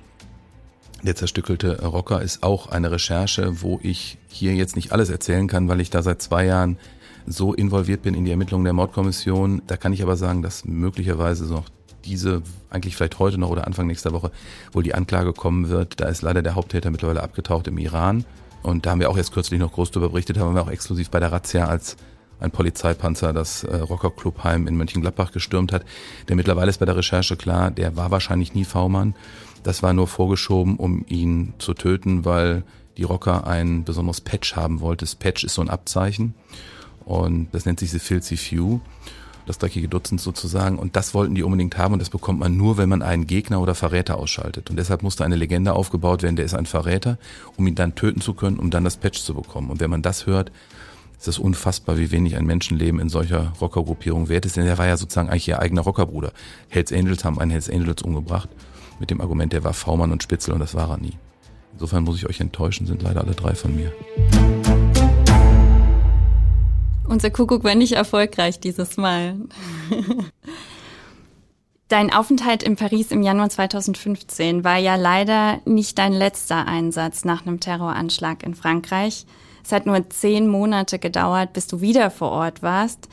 der 1.03 1.15
zerstückelte 1.15 1.83
Rocker, 1.83 2.21
ist 2.21 2.41
auch 2.41 2.67
eine 2.67 2.89
Recherche, 2.89 3.61
wo 3.61 3.79
ich 3.83 4.17
hier 4.29 4.55
jetzt 4.55 4.75
nicht 4.75 4.91
alles 4.91 5.09
erzählen 5.09 5.47
kann, 5.47 5.67
weil 5.67 5.81
ich 5.81 5.89
da 5.89 6.01
seit 6.01 6.21
zwei 6.21 6.45
Jahren 6.45 6.77
so 7.25 7.53
involviert 7.53 8.01
bin 8.01 8.13
in 8.13 8.25
die 8.25 8.31
Ermittlungen 8.31 8.65
der 8.65 8.73
Mordkommission. 8.73 9.61
Da 9.67 9.77
kann 9.77 9.93
ich 9.93 10.03
aber 10.03 10.15
sagen, 10.15 10.41
dass 10.41 10.65
möglicherweise 10.65 11.45
noch 11.45 11.69
diese, 12.05 12.41
eigentlich 12.69 12.95
vielleicht 12.95 13.19
heute 13.19 13.37
noch 13.37 13.49
oder 13.49 13.65
Anfang 13.65 13.87
nächster 13.87 14.11
Woche, 14.13 14.31
wohl 14.71 14.83
die 14.83 14.93
Anklage 14.93 15.33
kommen 15.33 15.69
wird. 15.69 15.99
Da 15.99 16.07
ist 16.07 16.21
leider 16.21 16.41
der 16.41 16.55
Haupttäter 16.55 16.91
mittlerweile 16.91 17.23
abgetaucht 17.23 17.67
im 17.67 17.77
Iran. 17.77 18.25
Und 18.61 18.85
da 18.85 18.91
haben 18.91 18.99
wir 18.99 19.09
auch 19.09 19.17
erst 19.17 19.33
kürzlich 19.33 19.59
noch 19.59 19.73
groß 19.73 19.91
darüber 19.91 20.09
berichtet, 20.09 20.37
haben 20.37 20.55
wir 20.55 20.61
auch 20.61 20.69
exklusiv 20.69 21.09
bei 21.09 21.19
der 21.19 21.31
Razzia 21.31 21.65
als 21.65 21.97
ein 22.39 22.51
Polizeipanzer 22.51 23.31
das 23.31 23.63
äh, 23.63 23.75
Rockerclubheim 23.75 24.67
in 24.67 24.75
Mönchengladbach 24.75 25.31
gestürmt 25.31 25.71
hat. 25.71 25.85
Der 26.27 26.35
mittlerweile 26.35 26.69
ist 26.69 26.79
bei 26.79 26.85
der 26.85 26.97
Recherche 26.97 27.37
klar, 27.37 27.71
der 27.71 27.95
war 27.95 28.11
wahrscheinlich 28.11 28.53
nie 28.53 28.65
V-Mann. 28.65 29.15
Das 29.63 29.81
war 29.81 29.93
nur 29.93 30.07
vorgeschoben, 30.07 30.75
um 30.75 31.05
ihn 31.07 31.53
zu 31.57 31.73
töten, 31.73 32.25
weil 32.25 32.63
die 32.97 33.03
Rocker 33.03 33.47
ein 33.47 33.85
besonderes 33.85 34.19
Patch 34.21 34.55
haben 34.55 34.81
wollte. 34.81 35.05
Das 35.05 35.15
Patch 35.15 35.43
ist 35.43 35.55
so 35.55 35.61
ein 35.61 35.69
Abzeichen 35.69 36.35
und 37.05 37.47
das 37.51 37.65
nennt 37.65 37.79
sich 37.79 37.91
The 37.91 37.99
Filthy 37.99 38.37
Few, 38.37 38.79
das 39.45 39.57
dreckige 39.57 39.87
Dutzend 39.87 40.21
sozusagen. 40.21 40.77
Und 40.77 40.95
das 40.95 41.13
wollten 41.13 41.35
die 41.35 41.43
unbedingt 41.43 41.77
haben 41.77 41.93
und 41.93 41.99
das 41.99 42.09
bekommt 42.09 42.39
man 42.39 42.55
nur, 42.55 42.77
wenn 42.77 42.89
man 42.89 43.01
einen 43.01 43.27
Gegner 43.27 43.59
oder 43.61 43.75
Verräter 43.75 44.17
ausschaltet. 44.17 44.69
Und 44.69 44.77
deshalb 44.77 45.03
musste 45.03 45.25
eine 45.25 45.35
Legende 45.35 45.73
aufgebaut 45.73 46.23
werden, 46.23 46.35
der 46.35 46.45
ist 46.45 46.53
ein 46.53 46.65
Verräter, 46.65 47.17
um 47.57 47.67
ihn 47.67 47.75
dann 47.75 47.95
töten 47.95 48.21
zu 48.21 48.33
können, 48.33 48.57
um 48.57 48.69
dann 48.69 48.83
das 48.83 48.97
Patch 48.97 49.21
zu 49.21 49.33
bekommen. 49.33 49.69
Und 49.69 49.79
wenn 49.79 49.89
man 49.89 50.01
das 50.01 50.25
hört, 50.25 50.51
ist 51.17 51.27
es 51.27 51.39
unfassbar, 51.39 51.97
wie 51.97 52.11
wenig 52.11 52.35
ein 52.35 52.45
Menschenleben 52.45 52.99
in 52.99 53.09
solcher 53.09 53.53
Rockergruppierung 53.61 54.29
wert 54.29 54.45
ist. 54.45 54.57
Denn 54.57 54.67
er 54.67 54.77
war 54.77 54.87
ja 54.87 54.97
sozusagen 54.97 55.29
eigentlich 55.29 55.47
ihr 55.47 55.59
eigener 55.59 55.81
Rockerbruder. 55.81 56.33
Hells 56.69 56.91
Angels 56.91 57.23
haben 57.23 57.39
einen 57.39 57.51
Hells 57.51 57.69
Angels 57.69 58.01
umgebracht 58.01 58.49
mit 58.99 59.09
dem 59.09 59.21
Argument, 59.21 59.53
der 59.53 59.63
war 59.63 59.73
V-Mann 59.73 60.11
und 60.11 60.23
Spitzel 60.23 60.53
und 60.53 60.59
das 60.59 60.75
war 60.75 60.89
er 60.89 60.97
nie. 60.97 61.17
Insofern 61.73 62.03
muss 62.03 62.17
ich 62.17 62.27
euch 62.27 62.39
enttäuschen, 62.39 62.85
sind 62.85 63.01
leider 63.01 63.21
alle 63.21 63.33
drei 63.33 63.55
von 63.55 63.75
mir. 63.75 63.91
Unser 67.13 67.29
Kuckuck 67.29 67.63
war 67.63 67.75
nicht 67.75 67.91
erfolgreich 67.91 68.59
dieses 68.59 68.97
Mal. 68.97 69.35
Dein 71.87 72.11
Aufenthalt 72.11 72.63
in 72.63 72.75
Paris 72.75 73.11
im 73.11 73.21
Januar 73.21 73.51
2015 73.51 74.63
war 74.63 74.77
ja 74.77 74.95
leider 74.95 75.59
nicht 75.65 75.99
dein 75.99 76.11
letzter 76.11 76.65
Einsatz 76.67 77.23
nach 77.23 77.45
einem 77.45 77.59
Terroranschlag 77.59 78.41
in 78.41 78.55
Frankreich. 78.55 79.27
Es 79.63 79.71
hat 79.71 79.85
nur 79.85 80.09
zehn 80.09 80.47
Monate 80.47 80.97
gedauert, 80.97 81.53
bis 81.53 81.67
du 81.67 81.81
wieder 81.81 82.09
vor 82.09 82.31
Ort 82.31 82.63
warst. 82.63 83.09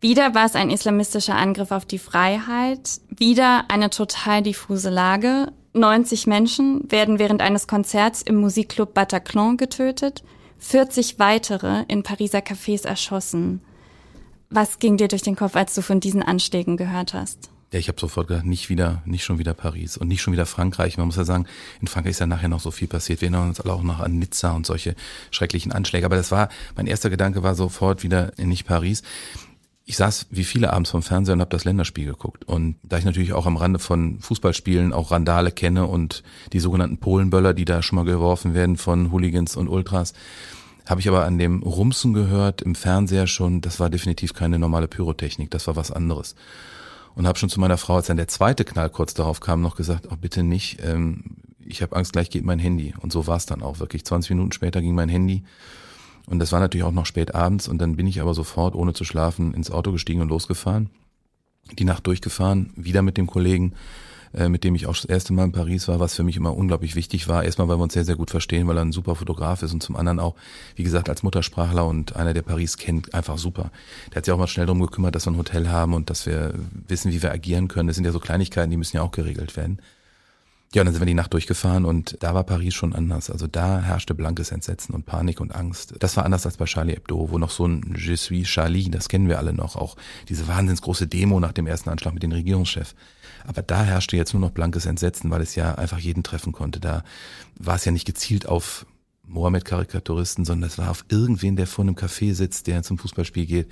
Wieder 0.00 0.34
war 0.34 0.46
es 0.46 0.56
ein 0.56 0.68
islamistischer 0.68 1.36
Angriff 1.36 1.70
auf 1.70 1.84
die 1.84 2.00
Freiheit. 2.00 3.00
Wieder 3.10 3.66
eine 3.68 3.90
total 3.90 4.42
diffuse 4.42 4.90
Lage. 4.90 5.52
90 5.72 6.26
Menschen 6.26 6.90
werden 6.90 7.20
während 7.20 7.42
eines 7.42 7.68
Konzerts 7.68 8.22
im 8.22 8.40
Musikclub 8.40 8.92
Bataclan 8.92 9.56
getötet. 9.56 10.24
40 10.60 11.18
weitere 11.18 11.84
in 11.88 12.02
Pariser 12.02 12.38
Cafés 12.38 12.86
erschossen. 12.86 13.60
Was 14.50 14.78
ging 14.78 14.96
dir 14.96 15.08
durch 15.08 15.22
den 15.22 15.36
Kopf, 15.36 15.56
als 15.56 15.74
du 15.74 15.82
von 15.82 16.00
diesen 16.00 16.22
Anschlägen 16.22 16.76
gehört 16.76 17.14
hast? 17.14 17.50
Ja, 17.72 17.78
ich 17.78 17.88
habe 17.88 18.00
sofort 18.00 18.26
gedacht, 18.26 18.46
nicht 18.46 18.68
wieder, 18.68 19.00
nicht 19.04 19.24
schon 19.24 19.38
wieder 19.38 19.54
Paris 19.54 19.96
und 19.96 20.08
nicht 20.08 20.20
schon 20.20 20.32
wieder 20.32 20.44
Frankreich. 20.44 20.98
Man 20.98 21.06
muss 21.06 21.16
ja 21.16 21.24
sagen, 21.24 21.46
in 21.80 21.86
Frankreich 21.86 22.12
ist 22.12 22.18
ja 22.18 22.26
nachher 22.26 22.48
noch 22.48 22.58
so 22.58 22.72
viel 22.72 22.88
passiert. 22.88 23.20
Wir 23.20 23.26
erinnern 23.26 23.48
uns 23.48 23.60
alle 23.60 23.72
auch 23.72 23.82
noch 23.82 24.00
an 24.00 24.18
Nizza 24.18 24.52
und 24.52 24.66
solche 24.66 24.96
schrecklichen 25.30 25.70
Anschläge. 25.70 26.04
Aber 26.04 26.16
das 26.16 26.32
war, 26.32 26.48
mein 26.76 26.88
erster 26.88 27.10
Gedanke 27.10 27.44
war 27.44 27.54
sofort 27.54 28.02
wieder 28.02 28.32
nicht 28.36 28.66
Paris 28.66 29.02
ich 29.90 29.96
saß 29.96 30.26
wie 30.30 30.44
viele 30.44 30.72
abends 30.72 30.90
vom 30.90 31.02
Fernseher 31.02 31.32
und 31.32 31.40
habe 31.40 31.50
das 31.50 31.64
Länderspiel 31.64 32.06
geguckt. 32.06 32.44
Und 32.44 32.76
da 32.84 32.98
ich 32.98 33.04
natürlich 33.04 33.32
auch 33.32 33.46
am 33.46 33.56
Rande 33.56 33.80
von 33.80 34.20
Fußballspielen 34.20 34.92
auch 34.92 35.10
Randale 35.10 35.50
kenne 35.50 35.88
und 35.88 36.22
die 36.52 36.60
sogenannten 36.60 36.98
Polenböller, 36.98 37.54
die 37.54 37.64
da 37.64 37.82
schon 37.82 37.96
mal 37.96 38.04
geworfen 38.04 38.54
werden 38.54 38.76
von 38.76 39.10
Hooligans 39.10 39.56
und 39.56 39.66
Ultras, 39.66 40.12
habe 40.86 41.00
ich 41.00 41.08
aber 41.08 41.24
an 41.24 41.38
dem 41.38 41.64
Rumsen 41.64 42.12
gehört 42.12 42.62
im 42.62 42.76
Fernseher 42.76 43.26
schon, 43.26 43.62
das 43.62 43.80
war 43.80 43.90
definitiv 43.90 44.32
keine 44.32 44.60
normale 44.60 44.86
Pyrotechnik, 44.86 45.50
das 45.50 45.66
war 45.66 45.74
was 45.74 45.90
anderes. 45.90 46.36
Und 47.16 47.26
habe 47.26 47.40
schon 47.40 47.50
zu 47.50 47.58
meiner 47.58 47.76
Frau, 47.76 47.96
als 47.96 48.06
dann 48.06 48.16
der 48.16 48.28
zweite 48.28 48.64
Knall 48.64 48.90
kurz 48.90 49.14
darauf 49.14 49.40
kam, 49.40 49.60
noch 49.60 49.74
gesagt, 49.74 50.06
oh 50.08 50.16
bitte 50.16 50.44
nicht, 50.44 50.78
ähm, 50.84 51.24
ich 51.66 51.82
habe 51.82 51.96
Angst, 51.96 52.12
gleich 52.12 52.30
geht 52.30 52.44
mein 52.44 52.60
Handy. 52.60 52.94
Und 53.00 53.10
so 53.10 53.26
war 53.26 53.38
es 53.38 53.46
dann 53.46 53.60
auch 53.60 53.80
wirklich. 53.80 54.04
20 54.04 54.30
Minuten 54.30 54.52
später 54.52 54.80
ging 54.80 54.94
mein 54.94 55.08
Handy 55.08 55.42
und 56.30 56.38
das 56.38 56.52
war 56.52 56.60
natürlich 56.60 56.84
auch 56.84 56.92
noch 56.92 57.06
spät 57.06 57.34
abends 57.34 57.66
und 57.66 57.78
dann 57.78 57.96
bin 57.96 58.06
ich 58.06 58.20
aber 58.20 58.34
sofort, 58.34 58.76
ohne 58.76 58.94
zu 58.94 59.04
schlafen, 59.04 59.52
ins 59.52 59.70
Auto 59.70 59.90
gestiegen 59.90 60.22
und 60.22 60.28
losgefahren. 60.28 60.88
Die 61.78 61.84
Nacht 61.84 62.06
durchgefahren, 62.06 62.72
wieder 62.76 63.02
mit 63.02 63.16
dem 63.16 63.26
Kollegen, 63.26 63.74
äh, 64.32 64.48
mit 64.48 64.62
dem 64.62 64.76
ich 64.76 64.86
auch 64.86 64.94
das 64.94 65.06
erste 65.06 65.32
Mal 65.32 65.46
in 65.46 65.52
Paris 65.52 65.88
war, 65.88 65.98
was 65.98 66.14
für 66.14 66.22
mich 66.22 66.36
immer 66.36 66.56
unglaublich 66.56 66.94
wichtig 66.94 67.26
war. 67.26 67.42
Erstmal, 67.42 67.66
weil 67.66 67.78
wir 67.78 67.82
uns 67.82 67.94
sehr, 67.94 68.04
sehr 68.04 68.14
gut 68.14 68.30
verstehen, 68.30 68.68
weil 68.68 68.78
er 68.78 68.84
ein 68.84 68.92
super 68.92 69.16
Fotograf 69.16 69.64
ist 69.64 69.72
und 69.72 69.82
zum 69.82 69.96
anderen 69.96 70.20
auch, 70.20 70.36
wie 70.76 70.84
gesagt, 70.84 71.08
als 71.08 71.24
Muttersprachler 71.24 71.84
und 71.84 72.14
einer, 72.14 72.32
der 72.32 72.42
Paris 72.42 72.76
kennt, 72.76 73.12
einfach 73.12 73.36
super. 73.36 73.72
Der 74.10 74.16
hat 74.16 74.24
sich 74.24 74.32
auch 74.32 74.38
mal 74.38 74.46
schnell 74.46 74.66
darum 74.66 74.80
gekümmert, 74.80 75.16
dass 75.16 75.26
wir 75.26 75.32
ein 75.32 75.36
Hotel 75.36 75.68
haben 75.68 75.94
und 75.94 76.10
dass 76.10 76.26
wir 76.26 76.54
wissen, 76.86 77.10
wie 77.10 77.22
wir 77.22 77.32
agieren 77.32 77.66
können. 77.66 77.88
Das 77.88 77.96
sind 77.96 78.04
ja 78.04 78.12
so 78.12 78.20
Kleinigkeiten, 78.20 78.70
die 78.70 78.76
müssen 78.76 78.96
ja 78.96 79.02
auch 79.02 79.10
geregelt 79.10 79.56
werden. 79.56 79.80
Ja, 80.72 80.82
und 80.82 80.86
dann 80.86 80.94
sind 80.94 81.02
wir 81.02 81.06
die 81.06 81.14
Nacht 81.14 81.32
durchgefahren 81.32 81.84
und 81.84 82.16
da 82.20 82.32
war 82.32 82.44
Paris 82.44 82.74
schon 82.74 82.92
anders. 82.92 83.28
Also 83.28 83.48
da 83.48 83.80
herrschte 83.80 84.14
blankes 84.14 84.52
Entsetzen 84.52 84.94
und 84.94 85.04
Panik 85.04 85.40
und 85.40 85.52
Angst. 85.52 85.94
Das 85.98 86.16
war 86.16 86.24
anders 86.24 86.46
als 86.46 86.58
bei 86.58 86.66
Charlie 86.66 86.92
Hebdo, 86.92 87.28
wo 87.28 87.38
noch 87.38 87.50
so 87.50 87.66
ein 87.66 87.96
Je 87.98 88.14
suis 88.14 88.46
Charlie, 88.46 88.88
das 88.88 89.08
kennen 89.08 89.26
wir 89.28 89.38
alle 89.38 89.52
noch, 89.52 89.74
auch 89.74 89.96
diese 90.28 90.46
wahnsinns 90.46 90.80
große 90.80 91.08
Demo 91.08 91.40
nach 91.40 91.50
dem 91.50 91.66
ersten 91.66 91.90
Anschlag 91.90 92.14
mit 92.14 92.22
dem 92.22 92.30
Regierungschef. 92.30 92.94
Aber 93.48 93.62
da 93.62 93.82
herrschte 93.82 94.16
jetzt 94.16 94.32
nur 94.32 94.42
noch 94.42 94.52
blankes 94.52 94.86
Entsetzen, 94.86 95.28
weil 95.32 95.40
es 95.40 95.56
ja 95.56 95.74
einfach 95.74 95.98
jeden 95.98 96.22
treffen 96.22 96.52
konnte. 96.52 96.78
Da 96.78 97.02
war 97.56 97.74
es 97.74 97.84
ja 97.84 97.90
nicht 97.90 98.06
gezielt 98.06 98.46
auf 98.46 98.86
Mohammed-Karikaturisten, 99.26 100.44
sondern 100.44 100.68
es 100.68 100.78
war 100.78 100.92
auf 100.92 101.04
irgendwen, 101.08 101.56
der 101.56 101.66
vor 101.66 101.84
einem 101.84 101.96
Café 101.96 102.32
sitzt, 102.32 102.68
der 102.68 102.84
zum 102.84 102.96
Fußballspiel 102.96 103.46
geht 103.46 103.68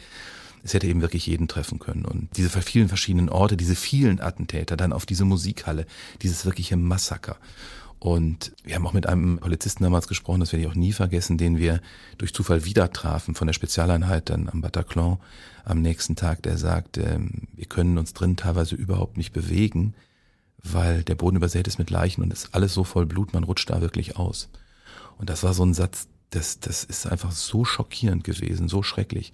es 0.68 0.74
hätte 0.74 0.86
eben 0.86 1.00
wirklich 1.00 1.26
jeden 1.26 1.48
treffen 1.48 1.78
können. 1.78 2.04
Und 2.04 2.36
diese 2.36 2.50
vielen 2.60 2.88
verschiedenen 2.88 3.30
Orte, 3.30 3.56
diese 3.56 3.74
vielen 3.74 4.20
Attentäter, 4.20 4.76
dann 4.76 4.92
auf 4.92 5.06
diese 5.06 5.24
Musikhalle, 5.24 5.86
dieses 6.20 6.44
wirkliche 6.44 6.76
Massaker. 6.76 7.36
Und 7.98 8.52
wir 8.64 8.74
haben 8.74 8.86
auch 8.86 8.92
mit 8.92 9.06
einem 9.06 9.38
Polizisten 9.38 9.82
damals 9.82 10.06
gesprochen, 10.08 10.40
das 10.40 10.52
werde 10.52 10.64
ich 10.64 10.70
auch 10.70 10.76
nie 10.76 10.92
vergessen, 10.92 11.38
den 11.38 11.56
wir 11.56 11.80
durch 12.18 12.34
Zufall 12.34 12.66
wieder 12.66 12.92
trafen 12.92 13.34
von 13.34 13.46
der 13.46 13.54
Spezialeinheit 13.54 14.28
dann 14.28 14.48
am 14.48 14.60
Bataclan 14.60 15.16
am 15.64 15.80
nächsten 15.80 16.14
Tag, 16.14 16.42
der 16.42 16.58
sagt, 16.58 16.98
ähm, 16.98 17.48
wir 17.54 17.66
können 17.66 17.96
uns 17.96 18.12
drin 18.12 18.36
teilweise 18.36 18.76
überhaupt 18.76 19.16
nicht 19.16 19.32
bewegen, 19.32 19.94
weil 20.62 21.02
der 21.02 21.14
Boden 21.14 21.36
übersät 21.36 21.66
ist 21.66 21.78
mit 21.78 21.88
Leichen 21.88 22.22
und 22.22 22.30
ist 22.30 22.54
alles 22.54 22.74
so 22.74 22.84
voll 22.84 23.06
Blut, 23.06 23.32
man 23.32 23.44
rutscht 23.44 23.70
da 23.70 23.80
wirklich 23.80 24.16
aus. 24.16 24.50
Und 25.16 25.30
das 25.30 25.42
war 25.42 25.54
so 25.54 25.64
ein 25.64 25.74
Satz, 25.74 26.08
das, 26.30 26.60
das 26.60 26.84
ist 26.84 27.06
einfach 27.06 27.32
so 27.32 27.64
schockierend 27.64 28.24
gewesen, 28.24 28.68
so 28.68 28.82
schrecklich. 28.82 29.32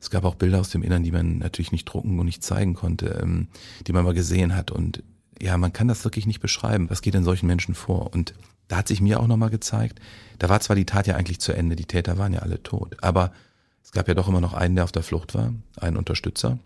Es 0.00 0.10
gab 0.10 0.24
auch 0.24 0.34
Bilder 0.34 0.60
aus 0.60 0.70
dem 0.70 0.82
Innern, 0.82 1.02
die 1.02 1.12
man 1.12 1.38
natürlich 1.38 1.72
nicht 1.72 1.86
drucken 1.86 2.18
und 2.18 2.26
nicht 2.26 2.44
zeigen 2.44 2.74
konnte, 2.74 3.18
ähm, 3.22 3.48
die 3.86 3.92
man 3.92 4.04
mal 4.04 4.14
gesehen 4.14 4.54
hat. 4.54 4.70
Und 4.70 5.02
ja, 5.40 5.56
man 5.56 5.72
kann 5.72 5.88
das 5.88 6.04
wirklich 6.04 6.26
nicht 6.26 6.40
beschreiben. 6.40 6.90
Was 6.90 7.02
geht 7.02 7.14
in 7.14 7.24
solchen 7.24 7.46
Menschen 7.46 7.74
vor? 7.74 8.12
Und 8.12 8.34
da 8.68 8.76
hat 8.76 8.88
sich 8.88 9.00
mir 9.00 9.20
auch 9.20 9.26
nochmal 9.26 9.50
gezeigt, 9.50 10.00
da 10.38 10.48
war 10.48 10.60
zwar 10.60 10.76
die 10.76 10.86
Tat 10.86 11.06
ja 11.06 11.16
eigentlich 11.16 11.40
zu 11.40 11.52
Ende, 11.52 11.76
die 11.76 11.84
Täter 11.84 12.18
waren 12.18 12.32
ja 12.32 12.40
alle 12.40 12.62
tot, 12.62 12.96
aber 13.02 13.32
es 13.82 13.92
gab 13.92 14.08
ja 14.08 14.14
doch 14.14 14.28
immer 14.28 14.40
noch 14.40 14.54
einen, 14.54 14.74
der 14.74 14.84
auf 14.84 14.92
der 14.92 15.02
Flucht 15.02 15.34
war, 15.34 15.52
einen 15.76 15.96
Unterstützer, 15.96 16.58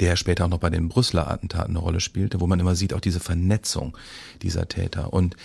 der 0.00 0.16
später 0.16 0.46
auch 0.46 0.48
noch 0.48 0.58
bei 0.58 0.70
den 0.70 0.88
Brüsseler 0.88 1.30
Attentaten 1.30 1.76
eine 1.76 1.84
Rolle 1.84 2.00
spielte, 2.00 2.40
wo 2.40 2.46
man 2.46 2.60
immer 2.60 2.74
sieht, 2.74 2.94
auch 2.94 3.00
diese 3.00 3.20
Vernetzung 3.20 3.96
dieser 4.40 4.68
Täter. 4.68 5.12
Und 5.12 5.36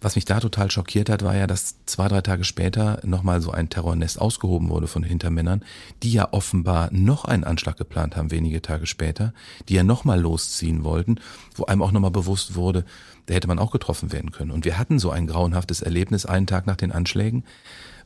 was 0.00 0.14
mich 0.14 0.24
da 0.24 0.40
total 0.40 0.70
schockiert 0.70 1.10
hat, 1.10 1.22
war 1.22 1.36
ja, 1.36 1.46
dass 1.46 1.84
zwei, 1.84 2.08
drei 2.08 2.22
Tage 2.22 2.44
später 2.44 3.00
nochmal 3.04 3.42
so 3.42 3.50
ein 3.50 3.68
Terrornest 3.68 4.20
ausgehoben 4.20 4.70
wurde 4.70 4.86
von 4.86 5.02
Hintermännern, 5.02 5.62
die 6.02 6.12
ja 6.12 6.28
offenbar 6.32 6.88
noch 6.92 7.26
einen 7.26 7.44
Anschlag 7.44 7.76
geplant 7.76 8.16
haben, 8.16 8.30
wenige 8.30 8.62
Tage 8.62 8.86
später, 8.86 9.34
die 9.68 9.74
ja 9.74 9.82
nochmal 9.82 10.20
losziehen 10.20 10.84
wollten, 10.84 11.16
wo 11.54 11.66
einem 11.66 11.82
auch 11.82 11.92
nochmal 11.92 12.10
bewusst 12.10 12.54
wurde, 12.54 12.84
da 13.26 13.34
hätte 13.34 13.48
man 13.48 13.58
auch 13.58 13.70
getroffen 13.70 14.10
werden 14.10 14.32
können. 14.32 14.50
Und 14.50 14.64
wir 14.64 14.78
hatten 14.78 14.98
so 14.98 15.10
ein 15.10 15.26
grauenhaftes 15.26 15.82
Erlebnis 15.82 16.26
einen 16.26 16.46
Tag 16.46 16.66
nach 16.66 16.76
den 16.76 16.92
Anschlägen, 16.92 17.44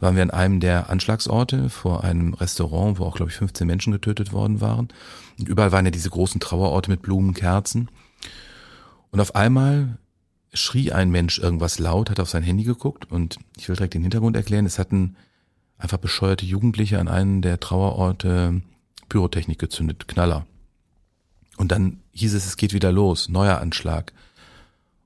waren 0.01 0.17
wir 0.17 0.23
an 0.23 0.31
einem 0.31 0.61
der 0.61 0.91
Anschlagsorte 0.91 1.71
vor 1.71 2.03
einem 2.05 2.35
Restaurant, 2.35 2.99
wo 2.99 3.05
auch, 3.05 3.17
glaube 3.17 3.31
ich, 3.31 3.37
15 3.37 3.67
Menschen 3.67 3.93
getötet 3.93 4.33
worden 4.33 4.61
waren. 4.61 4.89
Und 5.39 5.49
überall 5.49 5.73
waren 5.73 5.85
ja 5.85 5.93
diese 5.93 6.11
großen 6.11 6.41
Trauerorte 6.41 6.91
mit 6.91 7.03
Blumen, 7.03 7.35
Kerzen. 7.35 7.89
Und 9.13 9.21
auf 9.21 9.35
einmal 9.37 9.99
schrie 10.55 10.93
ein 10.93 11.11
Mensch 11.11 11.39
irgendwas 11.39 11.79
laut, 11.79 12.11
hat 12.11 12.21
auf 12.21 12.31
sein 12.31 12.43
Handy 12.43 12.65
geguckt 12.65 13.11
und 13.11 13.39
ich 13.57 13.69
will 13.69 13.77
direkt 13.77 13.95
den 13.95 14.03
Hintergrund 14.03 14.37
erklären. 14.37 14.67
Es 14.67 14.79
hatten 14.79 15.17
einfach 15.79 15.99
bescheuerte 15.99 16.47
Jugendliche 16.47 16.99
an 16.99 17.09
einem 17.09 17.43
der 17.43 17.61
Trauerorte 17.61 18.63
Pyrotechnik 19.09 19.59
gezündet, 19.59 20.09
Knaller. 20.09 20.47
Und 21.57 21.73
dann 21.73 22.01
hieß 22.13 22.35
es, 22.35 22.47
es 22.47 22.57
geht 22.57 22.73
wieder 22.73 22.93
los, 22.93 23.29
neuer 23.29 23.59
Anschlag. 23.59 24.13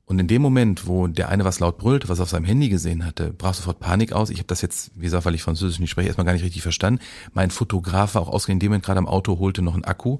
Und 0.06 0.18
in 0.18 0.28
dem 0.28 0.40
Moment, 0.40 0.86
wo 0.86 1.06
der 1.06 1.28
eine 1.28 1.44
was 1.44 1.60
laut 1.60 1.76
brüllte, 1.76 2.08
was 2.08 2.20
auf 2.20 2.30
seinem 2.30 2.46
Handy 2.46 2.70
gesehen 2.70 3.04
hatte, 3.04 3.30
brach 3.30 3.52
sofort 3.52 3.78
Panik 3.78 4.12
aus. 4.12 4.30
Ich 4.30 4.38
habe 4.38 4.46
das 4.46 4.62
jetzt, 4.62 4.90
wie 4.94 5.02
gesagt, 5.02 5.26
weil 5.26 5.34
ich 5.34 5.42
Französisch 5.42 5.80
nicht 5.80 5.90
spreche, 5.90 6.08
erstmal 6.08 6.24
gar 6.24 6.32
nicht 6.32 6.44
richtig 6.44 6.62
verstanden. 6.62 7.00
Mein 7.34 7.50
Fotograf 7.50 8.14
war 8.14 8.22
auch 8.22 8.30
ausgehend 8.30 8.62
dem 8.62 8.70
Moment 8.70 8.86
gerade 8.86 8.98
am 8.98 9.06
Auto, 9.06 9.38
holte 9.38 9.60
noch 9.60 9.74
einen 9.74 9.84
Akku. 9.84 10.18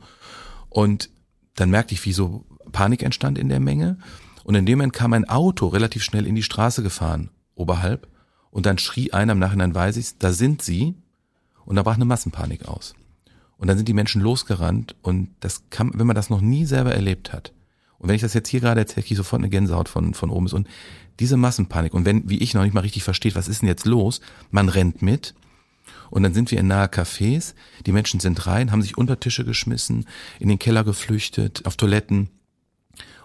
Und 0.69 1.09
dann 1.55 1.71
merkte 1.71 1.95
ich, 1.95 2.05
wie 2.05 2.13
so 2.13 2.45
Panik 2.71 3.03
entstand 3.03 3.39
in 3.39 3.49
der 3.49 3.61
Menge 3.61 3.99
und 4.49 4.55
in 4.55 4.65
dem 4.65 4.79
Moment 4.79 4.95
kam 4.95 5.13
ein 5.13 5.29
Auto 5.29 5.67
relativ 5.67 6.03
schnell 6.03 6.27
in 6.27 6.35
die 6.35 6.43
Straße 6.43 6.83
gefahren, 6.83 7.29
oberhalb, 7.55 8.09
und 8.51 8.65
dann 8.65 8.79
schrie 8.79 9.13
einer, 9.13 9.33
im 9.33 9.39
Nachhinein 9.39 9.75
weiß 9.75 9.99
ich's, 9.99 10.17
da 10.17 10.33
sind 10.33 10.63
sie, 10.63 10.95
und 11.67 11.77
da 11.77 11.83
brach 11.83 11.97
eine 11.97 12.07
Massenpanik 12.07 12.67
aus. 12.67 12.95
Und 13.59 13.69
dann 13.69 13.77
sind 13.77 13.91
die 13.91 13.93
Menschen 13.93 14.23
losgerannt 14.23 14.97
und 15.03 15.29
das 15.41 15.65
kann, 15.69 15.91
wenn 15.93 16.07
man 16.07 16.17
das 16.17 16.31
noch 16.31 16.41
nie 16.41 16.65
selber 16.65 16.95
erlebt 16.95 17.35
hat, 17.35 17.53
und 17.99 18.09
wenn 18.09 18.17
ich 18.17 18.23
das 18.23 18.33
jetzt 18.33 18.49
hier 18.49 18.61
gerade 18.61 18.81
erzähle, 18.81 19.03
kriege 19.03 19.13
ich 19.13 19.19
sofort 19.19 19.43
eine 19.43 19.51
Gänsehaut 19.51 19.91
von, 19.91 20.15
von 20.15 20.31
oben. 20.31 20.49
Und 20.53 20.67
diese 21.21 21.37
Massenpanik, 21.37 21.93
und 21.93 22.07
wenn, 22.07 22.31
wie 22.31 22.39
ich 22.39 22.55
noch 22.55 22.63
nicht 22.63 22.73
mal 22.73 22.81
richtig 22.81 23.03
versteht, 23.05 23.35
was 23.35 23.49
ist 23.49 23.61
denn 23.61 23.69
jetzt 23.69 23.85
los, 23.85 24.23
man 24.51 24.71
rennt 24.71 25.03
mit, 25.03 25.35
und 26.09 26.23
dann 26.23 26.33
sind 26.33 26.51
wir 26.51 26.59
in 26.59 26.69
nahe 26.69 26.87
Cafés, 26.87 27.53
die 27.85 27.93
Menschen 27.93 28.19
sind 28.19 28.47
rein, 28.47 28.73
haben 28.73 28.81
sich 28.81 28.97
unter 28.97 29.21
Tische 29.21 29.45
geschmissen, 29.45 30.07
in 30.39 30.49
den 30.49 30.59
Keller 30.59 30.85
geflüchtet, 30.85 31.67
auf 31.67 31.77
Toiletten. 31.77 32.31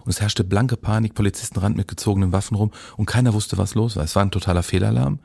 Und 0.04 0.10
es 0.10 0.20
herrschte 0.20 0.44
blanke 0.44 0.76
Panik, 0.76 1.14
Polizisten 1.14 1.58
rannten 1.58 1.78
mit 1.78 1.88
gezogenen 1.88 2.32
Waffen 2.32 2.56
rum 2.56 2.70
und 2.96 3.06
keiner 3.06 3.34
wusste, 3.34 3.58
was 3.58 3.74
los 3.74 3.96
war. 3.96 4.04
Es 4.04 4.16
war 4.16 4.22
ein 4.24 4.30
totaler 4.30 4.62
Fehlalarm. 4.62 5.20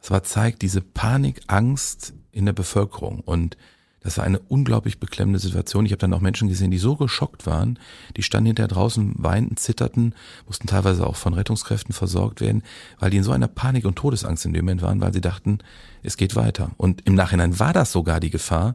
Es 0.00 0.10
war 0.10 0.22
zeigt 0.22 0.62
diese 0.62 0.80
Panik, 0.80 1.42
Angst 1.46 2.14
in 2.32 2.44
der 2.46 2.52
Bevölkerung. 2.52 3.20
Und 3.20 3.56
das 4.00 4.18
war 4.18 4.24
eine 4.24 4.40
unglaublich 4.40 4.98
beklemmende 4.98 5.38
Situation. 5.38 5.86
Ich 5.86 5.92
habe 5.92 6.00
dann 6.00 6.12
auch 6.12 6.20
Menschen 6.20 6.48
gesehen, 6.48 6.72
die 6.72 6.78
so 6.78 6.96
geschockt 6.96 7.46
waren, 7.46 7.78
die 8.16 8.22
standen 8.22 8.46
hinterher 8.46 8.68
draußen, 8.68 9.14
weinten, 9.16 9.56
zitterten, 9.56 10.14
mussten 10.46 10.66
teilweise 10.66 11.06
auch 11.06 11.16
von 11.16 11.34
Rettungskräften 11.34 11.94
versorgt 11.94 12.40
werden, 12.40 12.62
weil 12.98 13.10
die 13.10 13.18
in 13.18 13.22
so 13.22 13.30
einer 13.30 13.48
Panik 13.48 13.84
und 13.84 13.96
Todesangst 13.96 14.44
in 14.44 14.52
dem 14.52 14.64
Moment 14.64 14.82
waren, 14.82 15.00
weil 15.00 15.12
sie 15.12 15.20
dachten, 15.20 15.58
es 16.02 16.16
geht 16.16 16.34
weiter. 16.34 16.72
Und 16.78 17.06
im 17.06 17.14
Nachhinein 17.14 17.60
war 17.60 17.72
das 17.72 17.92
sogar 17.92 18.18
die 18.18 18.30
Gefahr, 18.30 18.74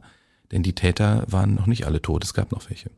denn 0.50 0.62
die 0.62 0.74
Täter 0.74 1.24
waren 1.28 1.54
noch 1.54 1.66
nicht 1.66 1.86
alle 1.86 2.00
tot, 2.00 2.24
es 2.24 2.32
gab 2.32 2.50
noch 2.52 2.70
welche. 2.70 2.90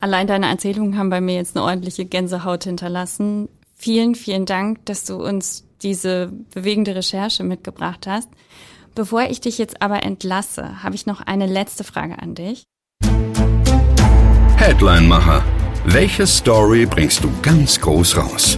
Allein 0.00 0.28
deine 0.28 0.46
Erzählungen 0.46 0.96
haben 0.96 1.10
bei 1.10 1.20
mir 1.20 1.34
jetzt 1.34 1.56
eine 1.56 1.66
ordentliche 1.66 2.04
Gänsehaut 2.04 2.62
hinterlassen. 2.62 3.48
Vielen, 3.74 4.14
vielen 4.14 4.46
Dank, 4.46 4.86
dass 4.86 5.04
du 5.04 5.16
uns 5.16 5.64
diese 5.82 6.30
bewegende 6.54 6.94
Recherche 6.94 7.42
mitgebracht 7.42 8.06
hast. 8.06 8.28
Bevor 8.94 9.22
ich 9.22 9.40
dich 9.40 9.58
jetzt 9.58 9.82
aber 9.82 10.04
entlasse, 10.04 10.84
habe 10.84 10.94
ich 10.94 11.06
noch 11.06 11.20
eine 11.20 11.46
letzte 11.46 11.82
Frage 11.82 12.16
an 12.20 12.36
dich. 12.36 12.62
Headline-Macher. 14.56 15.44
Welche 15.84 16.28
Story 16.28 16.86
bringst 16.86 17.24
du 17.24 17.30
ganz 17.42 17.80
groß 17.80 18.18
raus? 18.18 18.56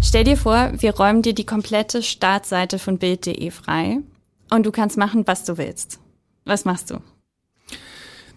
Stell 0.00 0.24
dir 0.24 0.38
vor, 0.38 0.72
wir 0.74 0.94
räumen 0.94 1.20
dir 1.20 1.34
die 1.34 1.44
komplette 1.44 2.02
Startseite 2.02 2.78
von 2.78 2.96
Bild.de 2.96 3.50
frei 3.50 3.98
und 4.50 4.64
du 4.64 4.70
kannst 4.70 4.96
machen, 4.96 5.26
was 5.26 5.44
du 5.44 5.58
willst. 5.58 6.00
Was 6.46 6.64
machst 6.64 6.90
du? 6.90 7.00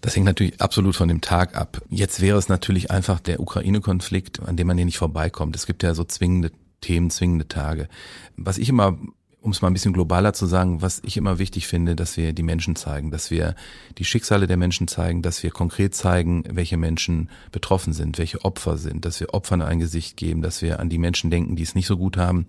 Das 0.02 0.16
hängt 0.16 0.26
natürlich 0.26 0.62
absolut 0.62 0.96
von 0.96 1.08
dem 1.08 1.22
Tag 1.22 1.56
ab. 1.56 1.82
Jetzt 1.90 2.22
wäre 2.22 2.38
es 2.38 2.50
natürlich 2.50 2.92
einfach 2.92 3.20
der 3.20 3.40
Ukraine-Konflikt, 3.40 4.42
an 4.42 4.56
dem 4.58 4.68
man 4.68 4.78
hier 4.78 4.86
nicht 4.86 4.98
vorbeikommt. 4.98 5.56
Es 5.56 5.66
gibt 5.66 5.84
ja 5.84 5.94
so 5.94 6.04
zwingende 6.04 6.52
Themen, 6.82 7.10
zwingende 7.10 7.48
Tage. 7.48 7.88
Was 8.36 8.58
ich 8.58 8.70
immer 8.70 8.98
um 9.42 9.52
es 9.52 9.62
mal 9.62 9.70
ein 9.70 9.74
bisschen 9.74 9.94
globaler 9.94 10.34
zu 10.34 10.46
sagen, 10.46 10.82
was 10.82 11.02
ich 11.06 11.16
immer 11.16 11.38
wichtig 11.38 11.68
finde, 11.68 11.96
dass 11.96 12.18
wir 12.18 12.34
die 12.34 12.44
Menschen 12.44 12.76
zeigen, 12.76 13.12
dass 13.12 13.30
wir 13.30 13.56
die 13.98 14.04
Schicksale 14.04 14.48
der 14.48 14.58
Menschen 14.58 14.88
zeigen, 14.88 15.22
dass 15.22 15.44
wir 15.44 15.52
konkret 15.52 15.94
zeigen, 15.94 16.44
welche 16.50 16.76
Menschen 16.76 17.30
betroffen 17.52 17.94
sind, 17.94 18.18
welche 18.18 18.44
Opfer 18.44 18.78
sind, 18.78 19.06
dass 19.06 19.20
wir 19.20 19.34
Opfern 19.34 19.62
ein 19.62 19.80
Gesicht 19.80 20.18
geben, 20.18 20.42
dass 20.42 20.62
wir 20.62 20.80
an 20.80 20.90
die 20.90 20.98
Menschen 20.98 21.30
denken, 21.30 21.56
die 21.56 21.64
es 21.64 21.76
nicht 21.76 21.88
so 21.88 21.98
gut 21.98 22.18
haben. 22.18 22.48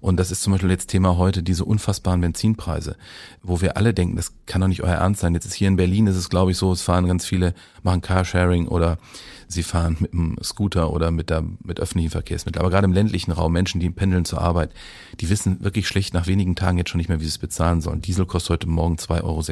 Und 0.00 0.16
das 0.16 0.30
ist 0.30 0.42
zum 0.42 0.52
Beispiel 0.52 0.70
jetzt 0.70 0.86
Thema 0.86 1.18
heute, 1.18 1.42
diese 1.42 1.64
unfassbaren 1.64 2.22
Benzinpreise, 2.22 2.96
wo 3.42 3.60
wir 3.60 3.76
alle 3.76 3.92
denken, 3.92 4.16
das 4.16 4.32
kann 4.46 4.62
doch 4.62 4.68
nicht 4.68 4.82
euer 4.82 4.94
Ernst 4.94 5.20
sein. 5.20 5.34
Jetzt 5.34 5.44
ist 5.44 5.54
hier 5.54 5.68
in 5.68 5.76
Berlin, 5.76 6.06
ist 6.06 6.16
es 6.16 6.30
glaube 6.30 6.52
ich 6.52 6.56
so, 6.56 6.72
es 6.72 6.80
fahren 6.80 7.06
ganz 7.06 7.26
viele, 7.26 7.54
machen 7.82 8.00
Carsharing 8.00 8.66
oder 8.66 8.98
sie 9.46 9.62
fahren 9.62 9.96
mit 10.00 10.14
einem 10.14 10.36
Scooter 10.42 10.92
oder 10.92 11.10
mit, 11.10 11.28
der, 11.28 11.44
mit 11.62 11.80
öffentlichen 11.80 12.10
Verkehrsmitteln. 12.10 12.60
Aber 12.60 12.70
gerade 12.70 12.86
im 12.86 12.92
ländlichen 12.92 13.32
Raum, 13.32 13.52
Menschen, 13.52 13.80
die 13.80 13.90
pendeln 13.90 14.24
zur 14.24 14.40
Arbeit, 14.40 14.72
die 15.20 15.28
wissen 15.28 15.62
wirklich 15.62 15.86
schlecht 15.86 16.14
nach 16.14 16.19
wenigen 16.26 16.56
Tagen 16.56 16.78
jetzt 16.78 16.90
schon 16.90 16.98
nicht 16.98 17.08
mehr, 17.08 17.20
wie 17.20 17.24
sie 17.24 17.30
es 17.30 17.38
bezahlen 17.38 17.80
sollen. 17.80 18.02
Diesel 18.02 18.26
kostet 18.26 18.50
heute 18.50 18.68
Morgen 18.68 18.96
2,36 18.96 19.22
Euro. 19.24 19.42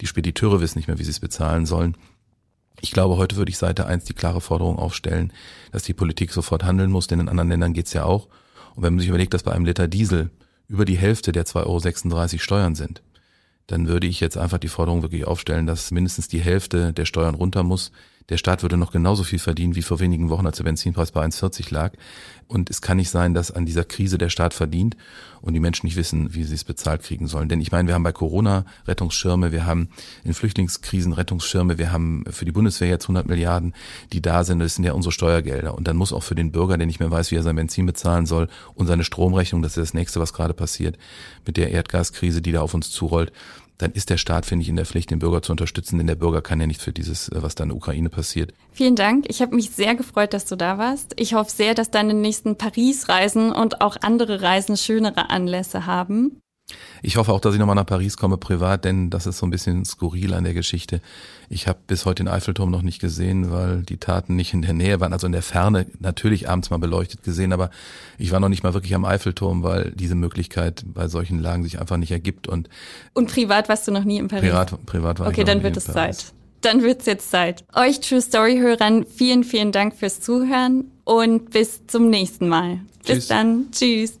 Die 0.00 0.06
Spediteure 0.06 0.60
wissen 0.60 0.78
nicht 0.78 0.88
mehr, 0.88 0.98
wie 0.98 1.04
sie 1.04 1.10
es 1.10 1.20
bezahlen 1.20 1.66
sollen. 1.66 1.96
Ich 2.80 2.90
glaube, 2.90 3.16
heute 3.16 3.36
würde 3.36 3.50
ich 3.50 3.58
Seite 3.58 3.86
1 3.86 4.04
die 4.04 4.14
klare 4.14 4.40
Forderung 4.40 4.78
aufstellen, 4.78 5.32
dass 5.70 5.84
die 5.84 5.94
Politik 5.94 6.32
sofort 6.32 6.64
handeln 6.64 6.90
muss, 6.90 7.06
denn 7.06 7.20
in 7.20 7.28
anderen 7.28 7.50
Ländern 7.50 7.74
geht's 7.74 7.92
ja 7.92 8.04
auch. 8.04 8.28
Und 8.74 8.82
wenn 8.82 8.94
man 8.94 9.00
sich 9.00 9.08
überlegt, 9.08 9.34
dass 9.34 9.42
bei 9.42 9.52
einem 9.52 9.66
Liter 9.66 9.88
Diesel 9.88 10.30
über 10.68 10.84
die 10.84 10.96
Hälfte 10.96 11.32
der 11.32 11.44
2,36 11.44 11.64
Euro 11.66 12.38
Steuern 12.38 12.74
sind, 12.74 13.02
dann 13.66 13.86
würde 13.86 14.06
ich 14.06 14.20
jetzt 14.20 14.36
einfach 14.36 14.58
die 14.58 14.68
Forderung 14.68 15.02
wirklich 15.02 15.26
aufstellen, 15.26 15.66
dass 15.66 15.90
mindestens 15.90 16.28
die 16.28 16.40
Hälfte 16.40 16.92
der 16.92 17.04
Steuern 17.04 17.34
runter 17.34 17.62
muss. 17.62 17.92
Der 18.28 18.36
Staat 18.36 18.62
würde 18.62 18.76
noch 18.76 18.92
genauso 18.92 19.24
viel 19.24 19.38
verdienen 19.38 19.76
wie 19.76 19.82
vor 19.82 20.00
wenigen 20.00 20.30
Wochen, 20.30 20.46
als 20.46 20.56
der 20.56 20.64
Benzinpreis 20.64 21.12
bei 21.12 21.24
1,40 21.24 21.72
lag. 21.72 21.92
Und 22.48 22.70
es 22.70 22.82
kann 22.82 22.96
nicht 22.96 23.10
sein, 23.10 23.34
dass 23.34 23.50
an 23.50 23.66
dieser 23.66 23.84
Krise 23.84 24.18
der 24.18 24.28
Staat 24.28 24.54
verdient 24.54 24.96
und 25.42 25.52
die 25.54 25.60
Menschen 25.60 25.86
nicht 25.86 25.96
wissen, 25.96 26.34
wie 26.34 26.44
sie 26.44 26.54
es 26.54 26.64
bezahlt 26.64 27.02
kriegen 27.02 27.26
sollen. 27.26 27.48
Denn 27.48 27.60
ich 27.60 27.72
meine, 27.72 27.88
wir 27.88 27.94
haben 27.94 28.02
bei 28.02 28.12
Corona 28.12 28.64
Rettungsschirme, 28.86 29.52
wir 29.52 29.66
haben 29.66 29.90
in 30.24 30.32
Flüchtlingskrisen 30.32 31.12
Rettungsschirme, 31.12 31.78
wir 31.78 31.92
haben 31.92 32.24
für 32.30 32.44
die 32.44 32.52
Bundeswehr 32.52 32.88
jetzt 32.88 33.04
100 33.04 33.26
Milliarden, 33.26 33.74
die 34.12 34.22
da 34.22 34.44
sind. 34.44 34.60
Das 34.60 34.76
sind 34.76 34.84
ja 34.84 34.92
unsere 34.92 35.12
Steuergelder. 35.12 35.74
Und 35.74 35.88
dann 35.88 35.96
muss 35.96 36.12
auch 36.12 36.22
für 36.22 36.34
den 36.34 36.52
Bürger, 36.52 36.78
der 36.78 36.86
nicht 36.86 37.00
mehr 37.00 37.10
weiß, 37.10 37.30
wie 37.30 37.36
er 37.36 37.42
sein 37.42 37.56
Benzin 37.56 37.86
bezahlen 37.86 38.26
soll 38.26 38.48
und 38.74 38.86
seine 38.86 39.04
Stromrechnung, 39.04 39.62
das 39.62 39.76
ist 39.76 39.88
das 39.88 39.94
nächste, 39.94 40.20
was 40.20 40.32
gerade 40.32 40.54
passiert 40.54 40.96
mit 41.46 41.56
der 41.56 41.70
Erdgaskrise, 41.70 42.40
die 42.40 42.52
da 42.52 42.62
auf 42.62 42.74
uns 42.74 42.90
zurollt, 42.90 43.32
dann 43.82 43.92
ist 43.92 44.10
der 44.10 44.16
Staat, 44.16 44.46
finde 44.46 44.62
ich, 44.62 44.68
in 44.68 44.76
der 44.76 44.86
Pflicht, 44.86 45.10
den 45.10 45.18
Bürger 45.18 45.42
zu 45.42 45.52
unterstützen, 45.52 45.98
denn 45.98 46.06
der 46.06 46.14
Bürger 46.14 46.40
kann 46.40 46.60
ja 46.60 46.66
nichts 46.66 46.84
für 46.84 46.92
dieses, 46.92 47.30
was 47.34 47.56
da 47.56 47.64
in 47.64 47.70
der 47.70 47.76
Ukraine 47.76 48.10
passiert. 48.10 48.54
Vielen 48.72 48.94
Dank. 48.94 49.24
Ich 49.28 49.42
habe 49.42 49.56
mich 49.56 49.70
sehr 49.70 49.96
gefreut, 49.96 50.32
dass 50.34 50.44
du 50.44 50.56
da 50.56 50.78
warst. 50.78 51.14
Ich 51.16 51.34
hoffe 51.34 51.50
sehr, 51.50 51.74
dass 51.74 51.90
deine 51.90 52.14
nächsten 52.14 52.56
Paris-Reisen 52.56 53.50
und 53.50 53.80
auch 53.80 53.96
andere 54.00 54.40
Reisen 54.40 54.76
schönere 54.76 55.30
Anlässe 55.32 55.86
haben. 55.86 56.42
Ich 57.02 57.16
hoffe 57.16 57.32
auch, 57.32 57.40
dass 57.40 57.54
ich 57.54 57.60
nochmal 57.60 57.76
nach 57.76 57.86
Paris 57.86 58.16
komme 58.16 58.36
privat, 58.36 58.84
denn 58.84 59.10
das 59.10 59.26
ist 59.26 59.38
so 59.38 59.46
ein 59.46 59.50
bisschen 59.50 59.84
skurril 59.84 60.34
an 60.34 60.44
der 60.44 60.54
Geschichte. 60.54 61.00
Ich 61.48 61.66
habe 61.66 61.80
bis 61.86 62.06
heute 62.06 62.22
den 62.22 62.28
Eiffelturm 62.28 62.70
noch 62.70 62.82
nicht 62.82 63.00
gesehen, 63.00 63.50
weil 63.50 63.82
die 63.82 63.96
Taten 63.96 64.36
nicht 64.36 64.54
in 64.54 64.62
der 64.62 64.72
Nähe 64.72 65.00
waren, 65.00 65.12
also 65.12 65.26
in 65.26 65.32
der 65.32 65.42
Ferne 65.42 65.86
natürlich 65.98 66.48
abends 66.48 66.70
mal 66.70 66.78
beleuchtet 66.78 67.22
gesehen, 67.24 67.52
aber 67.52 67.70
ich 68.18 68.30
war 68.30 68.40
noch 68.40 68.48
nicht 68.48 68.62
mal 68.62 68.74
wirklich 68.74 68.94
am 68.94 69.04
Eiffelturm, 69.04 69.62
weil 69.62 69.92
diese 69.94 70.14
Möglichkeit 70.14 70.84
bei 70.86 71.08
solchen 71.08 71.40
Lagen 71.40 71.64
sich 71.64 71.80
einfach 71.80 71.96
nicht 71.96 72.12
ergibt. 72.12 72.46
Und, 72.46 72.68
und 73.12 73.30
privat 73.30 73.68
warst 73.68 73.88
du 73.88 73.92
noch 73.92 74.04
nie 74.04 74.18
in 74.18 74.28
Paris? 74.28 74.48
Privat, 74.48 74.86
privat 74.86 75.18
war 75.18 75.26
okay, 75.26 75.40
ich 75.40 75.42
Okay, 75.42 75.52
dann 75.52 75.62
wird 75.62 75.76
es 75.76 75.84
Zeit. 75.84 76.32
Dann 76.60 76.82
wird's 76.82 77.06
jetzt 77.06 77.28
Zeit. 77.28 77.64
Euch 77.74 77.98
True 77.98 78.20
Story 78.20 78.58
Hörern, 78.58 79.04
vielen, 79.04 79.42
vielen 79.42 79.72
Dank 79.72 79.96
fürs 79.96 80.20
Zuhören 80.20 80.92
und 81.02 81.50
bis 81.50 81.86
zum 81.88 82.08
nächsten 82.08 82.48
Mal. 82.48 82.78
Tschüss. 83.04 83.16
Bis 83.16 83.26
dann. 83.26 83.66
Tschüss. 83.72 84.20